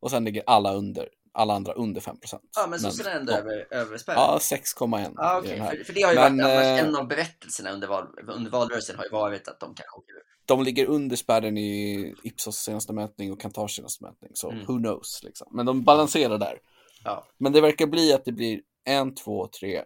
och 0.00 0.10
sen 0.10 0.24
ligger 0.24 0.42
alla 0.46 0.74
under, 0.74 1.08
alla 1.38 1.54
andra 1.54 1.72
under 1.72 2.00
5 2.00 2.20
procent. 2.20 2.42
Ja, 2.56 2.66
men 2.66 2.80
sossarna 2.80 3.10
är 3.10 3.16
ändå 3.20 3.32
de- 3.32 3.38
över, 3.38 3.66
över 3.70 3.98
spärren. 3.98 4.18
Ja, 4.20 4.38
6,1 4.38 5.12
Ja, 5.16 5.36
i 5.38 5.40
okej. 5.40 5.50
den 5.50 5.60
här. 5.60 5.76
För, 5.76 5.84
för 5.84 5.92
det 5.92 6.02
har 6.02 6.12
ju 6.12 6.18
Men, 6.18 6.38
varit 6.38 6.44
annars, 6.56 6.64
eh, 6.64 6.78
en 6.88 6.96
av 6.96 7.08
berättelserna 7.08 7.70
under, 7.70 7.88
val, 7.88 8.06
under 8.28 8.50
valrörelsen 8.50 8.96
har 8.96 9.04
ju 9.04 9.10
varit 9.10 9.48
att 9.48 9.60
de 9.60 9.74
kanske 9.74 9.96
åker 9.98 10.12
ur. 10.12 10.22
De 10.44 10.62
ligger 10.62 10.86
under 10.86 11.16
spärren 11.16 11.58
i 11.58 12.14
Ipsos 12.22 12.56
senaste 12.56 12.92
mätning 12.92 13.32
och 13.32 13.40
Kantars 13.40 13.76
senaste 13.76 14.04
mätning, 14.04 14.30
så 14.34 14.50
Mm. 14.50 14.64
who 14.66 14.78
knows 14.78 15.20
liksom. 15.22 15.48
Men 15.50 15.66
de 15.66 15.82
balanserar 15.84 16.38
där. 16.38 16.58
Ja. 17.04 17.26
Men 17.38 17.52
det 17.52 17.60
verkar 17.60 17.86
bli 17.86 18.12
att 18.12 18.24
det 18.24 18.32
blir 18.32 18.60
en, 18.84 19.14
två, 19.14 19.46
tre, 19.60 19.84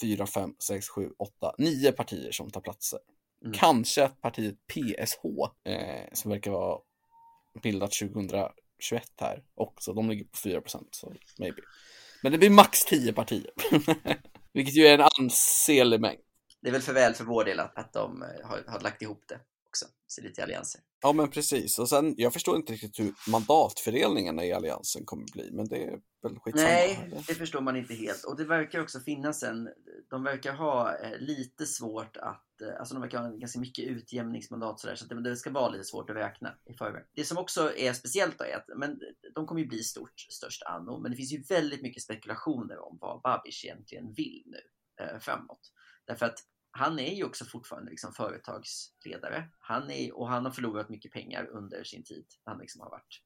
fyra, 0.00 0.26
fem, 0.26 0.54
sex, 0.58 0.88
sju, 0.88 1.10
åtta, 1.18 1.54
nio 1.58 1.92
partier 1.92 2.32
som 2.32 2.50
tar 2.50 2.60
platser. 2.60 2.98
Mm. 3.44 3.52
Kanske 3.52 4.04
att 4.04 4.20
partiet 4.20 4.54
PSH, 4.66 5.24
eh, 5.70 6.08
som 6.12 6.30
verkar 6.30 6.50
vara 6.50 6.78
bildat 7.62 7.92
21 8.78 9.12
här 9.20 9.42
också, 9.54 9.92
de 9.92 10.10
ligger 10.10 10.24
på 10.24 10.36
4 10.36 10.60
procent, 10.60 10.88
så 10.90 11.12
maybe. 11.38 11.62
Men 12.22 12.32
det 12.32 12.38
blir 12.38 12.50
max 12.50 12.84
10 12.84 13.12
partier, 13.12 13.50
vilket 14.52 14.76
ju 14.76 14.86
är 14.86 14.98
en 14.98 15.08
ansenlig 15.20 16.00
mängd. 16.00 16.20
Det 16.62 16.68
är 16.68 16.72
väl 16.72 16.82
för 16.82 16.92
väl 16.92 17.14
för 17.14 17.24
vår 17.24 17.44
del 17.44 17.60
att, 17.60 17.78
att 17.78 17.92
de 17.92 18.22
eh, 18.22 18.48
har, 18.48 18.64
har 18.66 18.80
lagt 18.80 19.02
ihop 19.02 19.24
det 19.28 19.40
också. 19.76 19.94
Så 20.06 20.22
lite 20.22 20.42
allianser. 20.42 20.80
Ja 21.02 21.12
men 21.12 21.30
precis, 21.30 21.78
och 21.78 21.88
sen 21.88 22.14
jag 22.16 22.32
förstår 22.32 22.56
inte 22.56 22.72
riktigt 22.72 22.98
hur 22.98 23.30
mandatfördelningarna 23.30 24.44
i 24.44 24.52
alliansen 24.52 25.04
kommer 25.04 25.26
bli, 25.32 25.50
men 25.52 25.68
det 25.68 25.76
är 25.76 26.00
väl 26.22 26.38
skitsamma. 26.38 26.68
Nej, 26.68 27.00
eller? 27.06 27.24
det 27.26 27.34
förstår 27.34 27.60
man 27.60 27.76
inte 27.76 27.94
helt. 27.94 28.24
Och 28.24 28.36
det 28.36 28.44
verkar 28.44 28.82
också 28.82 29.00
finnas 29.00 29.42
en... 29.42 29.68
De 30.10 30.22
verkar 30.22 30.52
ha 30.52 30.98
eh, 30.98 31.18
lite 31.18 31.66
svårt 31.66 32.16
att... 32.16 32.60
Eh, 32.62 32.78
alltså 32.78 32.94
de 32.94 33.00
verkar 33.00 33.18
ha 33.18 33.28
ganska 33.28 33.60
mycket 33.60 33.84
utjämningsmandat 33.84 34.80
sådär, 34.80 34.94
så 34.94 35.04
att 35.04 35.08
det, 35.08 35.30
det 35.30 35.36
ska 35.36 35.50
vara 35.50 35.68
lite 35.68 35.84
svårt 35.84 36.10
att 36.10 36.16
räkna 36.16 36.54
i 36.70 36.74
förväg. 36.74 37.04
Det 37.14 37.24
som 37.24 37.38
också 37.38 37.76
är 37.76 37.92
speciellt 37.92 38.38
då 38.38 38.44
är 38.44 38.56
att 38.56 38.78
men, 38.78 39.00
de 39.34 39.46
kommer 39.46 39.60
ju 39.60 39.66
bli 39.66 39.82
stort, 39.82 40.20
störst 40.20 40.62
anno, 40.62 40.98
men 41.02 41.10
det 41.10 41.16
finns 41.16 41.32
ju 41.32 41.42
väldigt 41.42 41.82
mycket 41.82 42.02
spekulationer 42.02 42.78
om 42.78 42.98
vad 43.00 43.22
Babiš 43.22 43.64
egentligen 43.64 44.12
vill 44.12 44.42
nu 44.46 44.60
eh, 45.04 45.18
framåt. 45.18 45.72
Därför 46.06 46.26
att 46.26 46.38
han 46.76 46.98
är 46.98 47.14
ju 47.14 47.24
också 47.24 47.44
fortfarande 47.44 47.90
liksom 47.90 48.12
företagsledare. 48.12 49.48
Han 49.58 49.90
är, 49.90 50.16
och 50.16 50.28
han 50.28 50.44
har 50.44 50.52
förlorat 50.52 50.88
mycket 50.88 51.12
pengar 51.12 51.46
under 51.46 51.84
sin 51.84 52.04
tid. 52.04 52.26
Han 52.44 52.58
liksom 52.58 52.80
har 52.80 52.90
varit 52.90 53.22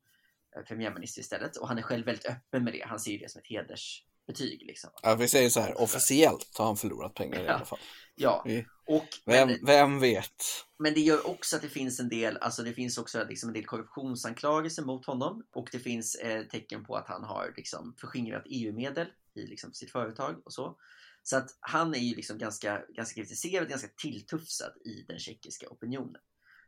eh, 0.57 0.63
premiärminister 0.63 1.21
istället. 1.21 1.57
Och 1.57 1.69
han 1.69 1.79
är 1.79 1.83
själv 1.83 2.07
väldigt 2.07 2.27
öppen 2.27 2.65
med 2.65 2.73
det. 2.73 2.87
Han 2.87 3.01
ser 3.01 3.11
ju 3.11 3.19
det 3.19 3.31
som 3.31 3.39
ett 3.39 3.47
hedersbetyg. 3.47 4.63
Liksom. 4.67 4.91
Ja, 5.03 5.15
vi 5.15 5.29
säger 5.29 5.51
så 5.51 5.61
här, 5.61 5.81
officiellt 5.81 6.59
har 6.59 6.67
han 6.67 6.77
förlorat 6.77 7.15
pengar 7.15 7.41
i 7.41 7.49
alla 7.49 7.65
fall. 7.65 7.79
Ja, 8.15 8.47
och, 8.87 9.07
Vem, 9.25 9.49
men, 9.49 9.59
vem 9.67 10.01
vet? 10.01 10.45
men 10.79 10.95
det 10.95 11.01
gör 11.01 11.27
också 11.27 11.57
att 11.57 11.63
det 11.63 11.69
finns 11.69 12.01
en 12.01 12.09
del, 12.09 12.37
alltså 12.37 12.63
det 12.63 12.73
finns 12.73 12.99
också 12.99 13.25
liksom 13.25 13.49
en 13.49 13.53
del 13.53 13.65
korruptionsanklagelser 13.65 14.83
mot 14.83 15.07
honom. 15.07 15.47
Och 15.53 15.69
det 15.73 15.79
finns 15.79 16.15
eh, 16.15 16.43
tecken 16.43 16.85
på 16.85 16.97
att 16.97 17.09
han 17.09 17.25
har 17.25 17.55
liksom 17.57 17.95
förskingrat 18.01 18.43
EU-medel 18.47 19.07
i 19.35 19.47
liksom 19.47 19.73
sitt 19.73 19.93
företag 19.93 20.43
och 20.45 20.53
så. 20.53 20.77
Så 21.23 21.37
att 21.37 21.51
han 21.61 21.95
är 21.95 21.99
ju 21.99 22.17
liksom 22.17 22.39
ganska, 22.39 22.83
ganska 22.97 23.21
kritiserad, 23.21 23.69
ganska 23.69 23.89
tilltufsad 23.89 24.73
i 24.85 25.05
den 25.09 25.19
tjeckiska 25.19 25.69
opinionen. 25.69 26.23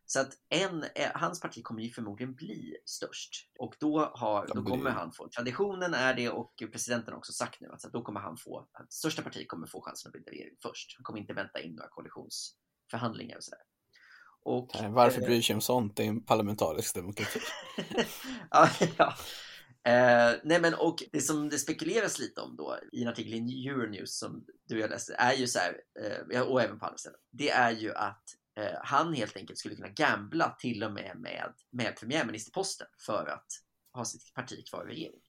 Så 0.07 0.21
att 0.21 0.33
en, 0.49 0.85
eh, 0.95 1.11
hans 1.15 1.41
parti 1.41 1.63
kommer 1.65 1.83
ju 1.83 1.91
förmodligen 1.91 2.35
bli 2.35 2.77
störst 2.85 3.51
och 3.59 3.75
då, 3.81 4.13
har, 4.15 4.47
då 4.55 4.65
kommer 4.65 4.91
han 4.91 5.13
få, 5.13 5.29
traditionen 5.29 5.95
är 5.95 6.15
det 6.15 6.31
och 6.31 6.55
presidenten 6.73 7.13
har 7.13 7.19
också 7.19 7.33
sagt 7.33 7.61
nu 7.61 7.69
att 7.69 7.93
då 7.93 8.03
kommer 8.03 8.21
han 8.21 8.37
få, 8.37 8.69
att 8.73 8.93
största 8.93 9.23
parti 9.23 9.49
kommer 9.49 9.67
få 9.67 9.83
chansen 9.83 10.09
att 10.09 10.13
bilda 10.13 10.31
regering 10.31 10.57
först. 10.63 10.95
Han 10.97 11.05
kommer 11.05 11.21
inte 11.21 11.33
vänta 11.35 11.61
in 11.61 11.75
några 11.75 11.89
koalitionsförhandlingar 11.89 13.37
och 13.37 13.45
sådär. 13.45 13.61
Och, 14.45 14.71
Varför 14.91 15.21
eh, 15.21 15.27
bryr 15.27 15.43
sig 15.43 15.55
om 15.55 15.61
sånt? 15.61 15.97
Det 15.97 16.05
är 16.05 16.09
en 16.09 16.25
parlamentarisk 16.25 16.95
demokrati. 16.95 17.41
ja, 18.51 18.69
ja. 18.97 19.15
Eh, 19.85 20.35
nej 20.45 20.61
men 20.61 20.75
och 20.75 21.03
det 21.13 21.21
som 21.21 21.49
det 21.49 21.59
spekuleras 21.59 22.19
lite 22.19 22.41
om 22.41 22.57
då 22.57 22.79
i 22.93 23.03
en 23.03 23.09
artikel 23.09 23.35
i 23.35 23.69
Euronews 23.69 24.19
som 24.19 24.45
du 24.69 24.75
och 24.75 24.81
jag 24.81 24.91
läste 24.91 25.15
är 25.19 25.33
ju 25.33 25.47
så 25.47 25.59
här, 25.59 25.81
eh, 26.33 26.41
och 26.41 26.63
även 26.63 26.79
på 26.79 26.87
andra 26.87 26.99
ställen. 26.99 27.21
Det 27.31 27.51
är 27.51 27.71
ju 27.71 27.95
att 27.95 28.25
eh, 28.57 28.79
han 28.83 29.15
helt 29.15 29.37
enkelt 29.37 29.59
skulle 29.59 29.75
kunna 29.75 29.89
gambla 29.89 30.57
till 30.59 30.85
och 30.85 30.93
med 30.93 31.17
med, 31.17 31.53
med 31.71 31.97
premiärministerposten 31.97 32.87
för 33.07 33.27
att 33.27 33.47
ha 33.93 34.05
sitt 34.05 34.35
parti 34.35 34.69
kvar 34.71 34.85
i 34.85 34.95
regeringen. 34.95 35.27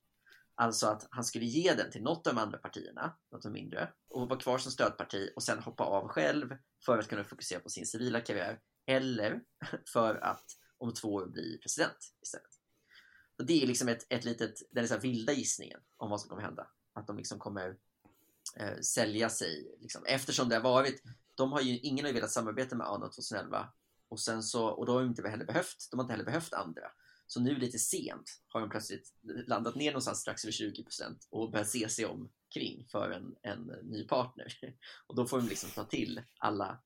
Alltså 0.56 0.86
att 0.86 1.06
han 1.10 1.24
skulle 1.24 1.44
ge 1.44 1.74
den 1.74 1.90
till 1.90 2.02
något 2.02 2.26
av 2.26 2.34
de 2.34 2.40
andra 2.40 2.58
partierna, 2.58 3.16
något 3.32 3.46
av 3.46 3.52
de 3.52 3.60
mindre, 3.60 3.92
och 4.08 4.28
vara 4.28 4.40
kvar 4.40 4.58
som 4.58 4.72
stödparti 4.72 5.30
och 5.36 5.42
sen 5.42 5.58
hoppa 5.58 5.84
av 5.84 6.08
själv 6.08 6.56
för 6.84 6.98
att 6.98 7.08
kunna 7.08 7.24
fokusera 7.24 7.60
på 7.60 7.68
sin 7.68 7.86
civila 7.86 8.20
karriär 8.20 8.58
eller 8.86 9.40
för 9.92 10.14
att 10.14 10.44
om 10.78 10.94
två 10.94 11.08
år 11.08 11.26
bli 11.26 11.58
president 11.62 11.98
istället. 12.22 12.53
Och 13.38 13.46
det 13.46 13.62
är 13.62 13.66
liksom 13.66 13.88
ett, 13.88 14.06
ett 14.08 14.24
litet, 14.24 14.54
den 14.70 14.84
är 14.84 14.98
vilda 14.98 15.32
gissningen 15.32 15.80
om 15.96 16.10
vad 16.10 16.20
som 16.20 16.30
kommer 16.30 16.42
hända. 16.42 16.66
Att 16.92 17.06
de 17.06 17.16
liksom 17.16 17.38
kommer 17.38 17.76
eh, 18.56 18.80
sälja 18.80 19.30
sig. 19.30 19.76
Liksom. 19.80 20.04
Eftersom 20.06 20.48
det 20.48 20.54
har 20.54 20.62
varit, 20.62 21.02
de 21.34 21.52
har 21.52 21.60
ju, 21.60 21.78
ingen 21.78 22.04
har 22.04 22.10
ju 22.10 22.14
velat 22.14 22.30
samarbeta 22.30 22.76
med 22.76 22.86
ANO 22.86 23.08
2011 23.08 23.68
och, 24.08 24.20
sen 24.20 24.42
så, 24.42 24.66
och 24.66 24.86
då 24.86 24.92
har 24.92 25.00
de 25.00 25.08
inte 25.08 25.28
heller 25.28 25.44
behövt, 25.44 25.88
de 25.90 25.98
har 25.98 26.04
inte 26.04 26.12
heller 26.12 26.24
behövt 26.24 26.52
andra. 26.52 26.82
Så 27.26 27.40
nu 27.40 27.54
lite 27.54 27.78
sent 27.78 28.40
har 28.48 28.60
de 28.60 28.70
plötsligt 28.70 29.12
landat 29.46 29.74
ner 29.74 29.90
någonstans 29.90 30.20
strax 30.20 30.44
över 30.44 30.52
20% 30.52 31.16
och 31.30 31.50
börjat 31.50 31.68
se 31.68 31.88
sig 31.88 32.06
omkring 32.06 32.86
för 32.90 33.10
en, 33.10 33.36
en 33.42 33.66
ny 33.82 34.06
partner. 34.06 34.58
Och 35.06 35.16
då 35.16 35.26
får 35.26 35.38
de 35.38 35.48
liksom 35.48 35.70
ta 35.70 35.84
till 35.84 36.22
alla 36.38 36.82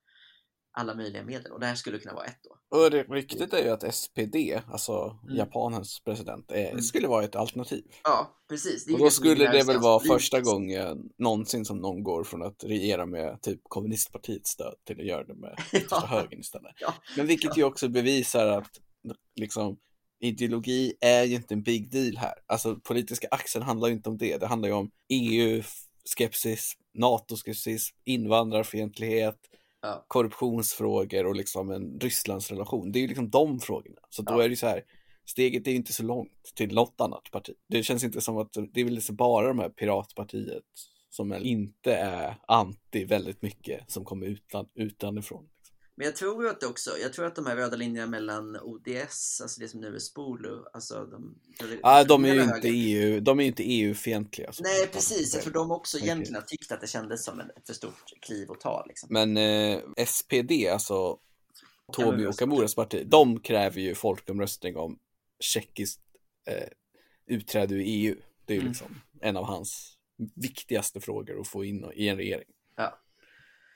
alla 0.72 0.94
möjliga 0.94 1.24
medel 1.24 1.52
och 1.52 1.60
det 1.60 1.66
här 1.66 1.74
skulle 1.74 1.98
kunna 1.98 2.14
vara 2.14 2.24
ett 2.24 2.38
då. 2.42 2.78
Och 2.78 2.90
det 2.90 3.02
ryktet 3.02 3.52
är 3.52 3.64
ju 3.64 3.68
att 3.68 3.94
SPD, 3.94 4.36
alltså 4.72 5.18
mm. 5.22 5.36
Japanens 5.36 6.00
president, 6.00 6.50
är, 6.50 6.70
mm. 6.70 6.82
skulle 6.82 7.08
vara 7.08 7.24
ett 7.24 7.36
alternativ. 7.36 7.84
Ja, 8.04 8.38
precis. 8.48 8.92
och 8.92 8.98
då 8.98 9.10
skulle 9.10 9.52
det 9.52 9.64
väl 9.64 9.78
vara 9.78 10.00
första 10.00 10.40
gången 10.40 11.10
någonsin 11.18 11.64
som 11.64 11.78
någon 11.78 12.02
går 12.02 12.24
från 12.24 12.42
att 12.42 12.64
regera 12.64 13.06
med 13.06 13.42
typ 13.42 13.60
kommunistpartiets 13.62 14.50
stöd 14.50 14.74
till 14.84 15.00
att 15.00 15.06
göra 15.06 15.24
det 15.24 15.34
med 15.34 15.58
ja. 15.90 16.06
högern 16.06 16.40
istället. 16.40 16.72
Ja. 16.80 16.94
Men 17.16 17.26
vilket 17.26 17.56
ju 17.56 17.64
också 17.64 17.88
bevisar 17.88 18.46
att 18.46 18.70
liksom 19.36 19.76
ideologi 20.20 20.94
är 21.00 21.24
ju 21.24 21.34
inte 21.34 21.54
en 21.54 21.62
big 21.62 21.90
deal 21.90 22.16
här. 22.16 22.34
Alltså 22.46 22.76
politiska 22.76 23.28
axeln 23.30 23.64
handlar 23.64 23.88
ju 23.88 23.94
inte 23.94 24.08
om 24.08 24.18
det. 24.18 24.36
Det 24.36 24.46
handlar 24.46 24.68
ju 24.68 24.74
om 24.74 24.90
EU-skepsis, 25.08 26.72
NATO-skepsis, 26.94 27.90
invandrarfientlighet, 28.04 29.38
ja. 29.82 30.04
korruptionsfrågor 30.08 31.26
och 31.26 31.34
liksom 31.34 31.70
en 31.70 32.00
Rysslandsrelation. 32.00 32.92
Det 32.92 32.98
är 32.98 33.00
ju 33.00 33.08
liksom 33.08 33.30
de 33.30 33.60
frågorna. 33.60 34.00
Så 34.08 34.22
då 34.22 34.34
ja. 34.34 34.44
är 34.44 34.48
det 34.48 34.56
så 34.56 34.66
här, 34.66 34.82
steget 35.26 35.66
är 35.66 35.70
ju 35.70 35.76
inte 35.76 35.92
så 35.92 36.02
långt 36.02 36.52
till 36.54 36.74
något 36.74 37.00
annat 37.00 37.30
parti. 37.32 37.54
Det 37.68 37.82
känns 37.82 38.04
inte 38.04 38.20
som 38.20 38.38
att 38.38 38.52
det 38.72 38.80
är 38.80 38.84
väl 38.84 38.94
liksom 38.94 39.16
bara 39.16 39.48
de 39.48 39.58
här 39.58 39.68
piratpartiet 39.68 40.64
som 41.10 41.32
inte 41.34 41.94
är 41.94 42.34
anti 42.48 43.04
väldigt 43.04 43.42
mycket 43.42 43.90
som 43.90 44.04
kommer 44.04 44.26
utan, 44.26 44.68
utanifrån. 44.74 45.48
Men 45.98 46.04
jag 46.04 46.16
tror 46.16 46.46
att 46.46 46.60
det 46.60 46.66
också, 46.66 46.98
jag 46.98 47.12
tror 47.12 47.26
att 47.26 47.34
de 47.34 47.46
här 47.46 47.56
röda 47.56 47.76
linjerna 47.76 48.06
mellan 48.06 48.56
ODS, 48.56 49.40
alltså 49.40 49.60
det 49.60 49.68
som 49.68 49.80
nu 49.80 49.94
är 49.94 49.98
Spolu, 49.98 50.64
alltså 50.72 51.04
de... 51.04 51.38
Ja, 51.58 51.66
ah, 51.82 52.04
de 52.04 52.24
är 52.24 52.34
ju 52.34 52.42
inte 52.42 52.68
EU, 52.68 53.20
de 53.20 53.40
är 53.40 53.44
inte 53.44 53.62
EU-fientliga. 53.62 54.52
Nej, 54.60 54.86
precis. 54.86 55.34
Jag 55.34 55.42
tror 55.42 55.52
de 55.52 55.70
också 55.70 55.98
egentligen 55.98 56.34
har 56.34 56.42
tyckt 56.42 56.72
att 56.72 56.80
det 56.80 56.86
kändes 56.86 57.24
som 57.24 57.40
ett 57.40 57.66
för 57.66 57.74
stort 57.74 58.20
kliv 58.20 58.50
att 58.50 58.60
ta. 58.60 58.84
Liksom. 58.88 59.08
Men 59.12 59.36
eh, 59.36 59.80
SPD, 60.06 60.52
alltså 60.72 61.18
Tobi 61.92 62.26
Okamuras 62.26 62.74
parti, 62.74 63.06
de 63.06 63.40
kräver 63.40 63.80
ju 63.80 63.94
folkomröstning 63.94 64.76
om 64.76 64.98
tjeckiskt 65.40 66.00
eh, 66.48 66.68
utträde 67.26 67.74
ur 67.74 67.82
EU. 67.84 68.16
Det 68.44 68.52
är 68.52 68.56
ju 68.56 68.60
mm. 68.60 68.70
liksom 68.70 69.00
en 69.20 69.36
av 69.36 69.44
hans 69.44 69.96
viktigaste 70.34 71.00
frågor 71.00 71.40
att 71.40 71.48
få 71.48 71.64
in 71.64 71.92
i 71.94 72.08
en 72.08 72.16
regering. 72.16 72.48
Ja. 72.76 72.98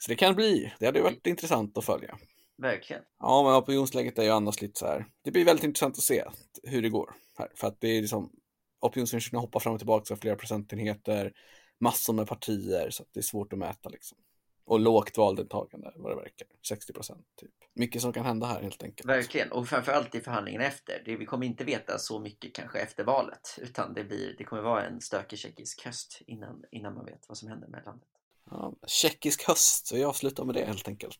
Så 0.03 0.11
det 0.11 0.17
kan 0.17 0.35
bli, 0.35 0.73
det 0.79 0.87
hade 0.87 1.03
varit 1.03 1.27
intressant 1.27 1.79
att 1.79 1.85
följa. 1.85 2.19
Verkligen. 2.57 3.03
Ja, 3.19 3.43
men 3.43 3.63
opinionsläget 3.63 4.19
är 4.19 4.23
ju 4.23 4.31
annars 4.31 4.63
lite 4.63 4.79
så 4.79 4.87
här. 4.87 5.07
Det 5.25 5.31
blir 5.31 5.45
väldigt 5.45 5.65
intressant 5.65 5.99
att 5.99 6.05
se 6.05 6.25
hur 6.63 6.83
det 6.83 6.89
går 6.89 7.15
här. 7.39 7.49
För 7.55 7.67
att 7.67 7.81
det 7.81 7.89
är 7.89 8.01
liksom 8.01 8.33
opinionsundersökningarna 8.81 9.47
hoppar 9.47 9.61
fram 9.61 9.73
och 9.73 9.79
tillbaka 9.79 10.17
flera 10.17 10.37
procentenheter, 10.37 11.33
massor 11.81 12.13
med 12.13 12.27
partier, 12.27 12.91
så 12.91 13.05
det 13.13 13.21
är 13.21 13.23
svårt 13.23 13.53
att 13.53 13.59
mäta 13.59 13.89
liksom. 13.89 14.19
Och 14.65 14.81
lågt 14.81 15.17
valdeltagande 15.19 15.93
vad 15.97 16.13
det 16.13 16.17
verkar, 16.17 16.49
60 16.69 16.93
procent 16.93 17.27
typ. 17.41 17.51
Mycket 17.75 18.03
som 18.03 18.13
kan 18.13 18.25
hända 18.25 18.47
här 18.47 18.63
helt 18.63 18.83
enkelt. 18.83 19.09
Verkligen, 19.09 19.53
och 19.53 19.69
framförallt 19.69 20.15
i 20.15 20.21
förhandlingen 20.21 20.61
efter. 20.61 21.03
Det, 21.05 21.17
vi 21.17 21.27
kommer 21.27 21.47
inte 21.47 21.65
veta 21.65 21.99
så 21.99 22.21
mycket 22.21 22.55
kanske 22.55 22.79
efter 22.79 23.05
valet, 23.05 23.59
utan 23.63 23.95
det, 23.95 24.05
blir, 24.05 24.35
det 24.39 24.45
kommer 24.45 24.63
vara 24.63 24.87
en 24.87 25.01
stökig 25.01 25.39
tjeckisk 25.39 25.85
höst 25.85 26.23
innan, 26.27 26.65
innan 26.71 26.95
man 26.95 27.05
vet 27.05 27.29
vad 27.29 27.39
som 27.39 27.49
händer 27.49 27.69
med 27.69 27.83
landet. 27.85 28.09
Ja, 28.51 28.73
tjeckisk 28.87 29.49
höst, 29.49 29.87
så 29.87 29.97
jag 29.97 30.09
avslutar 30.09 30.45
med 30.45 30.55
det 30.55 30.65
helt 30.65 30.89
enkelt. 30.89 31.19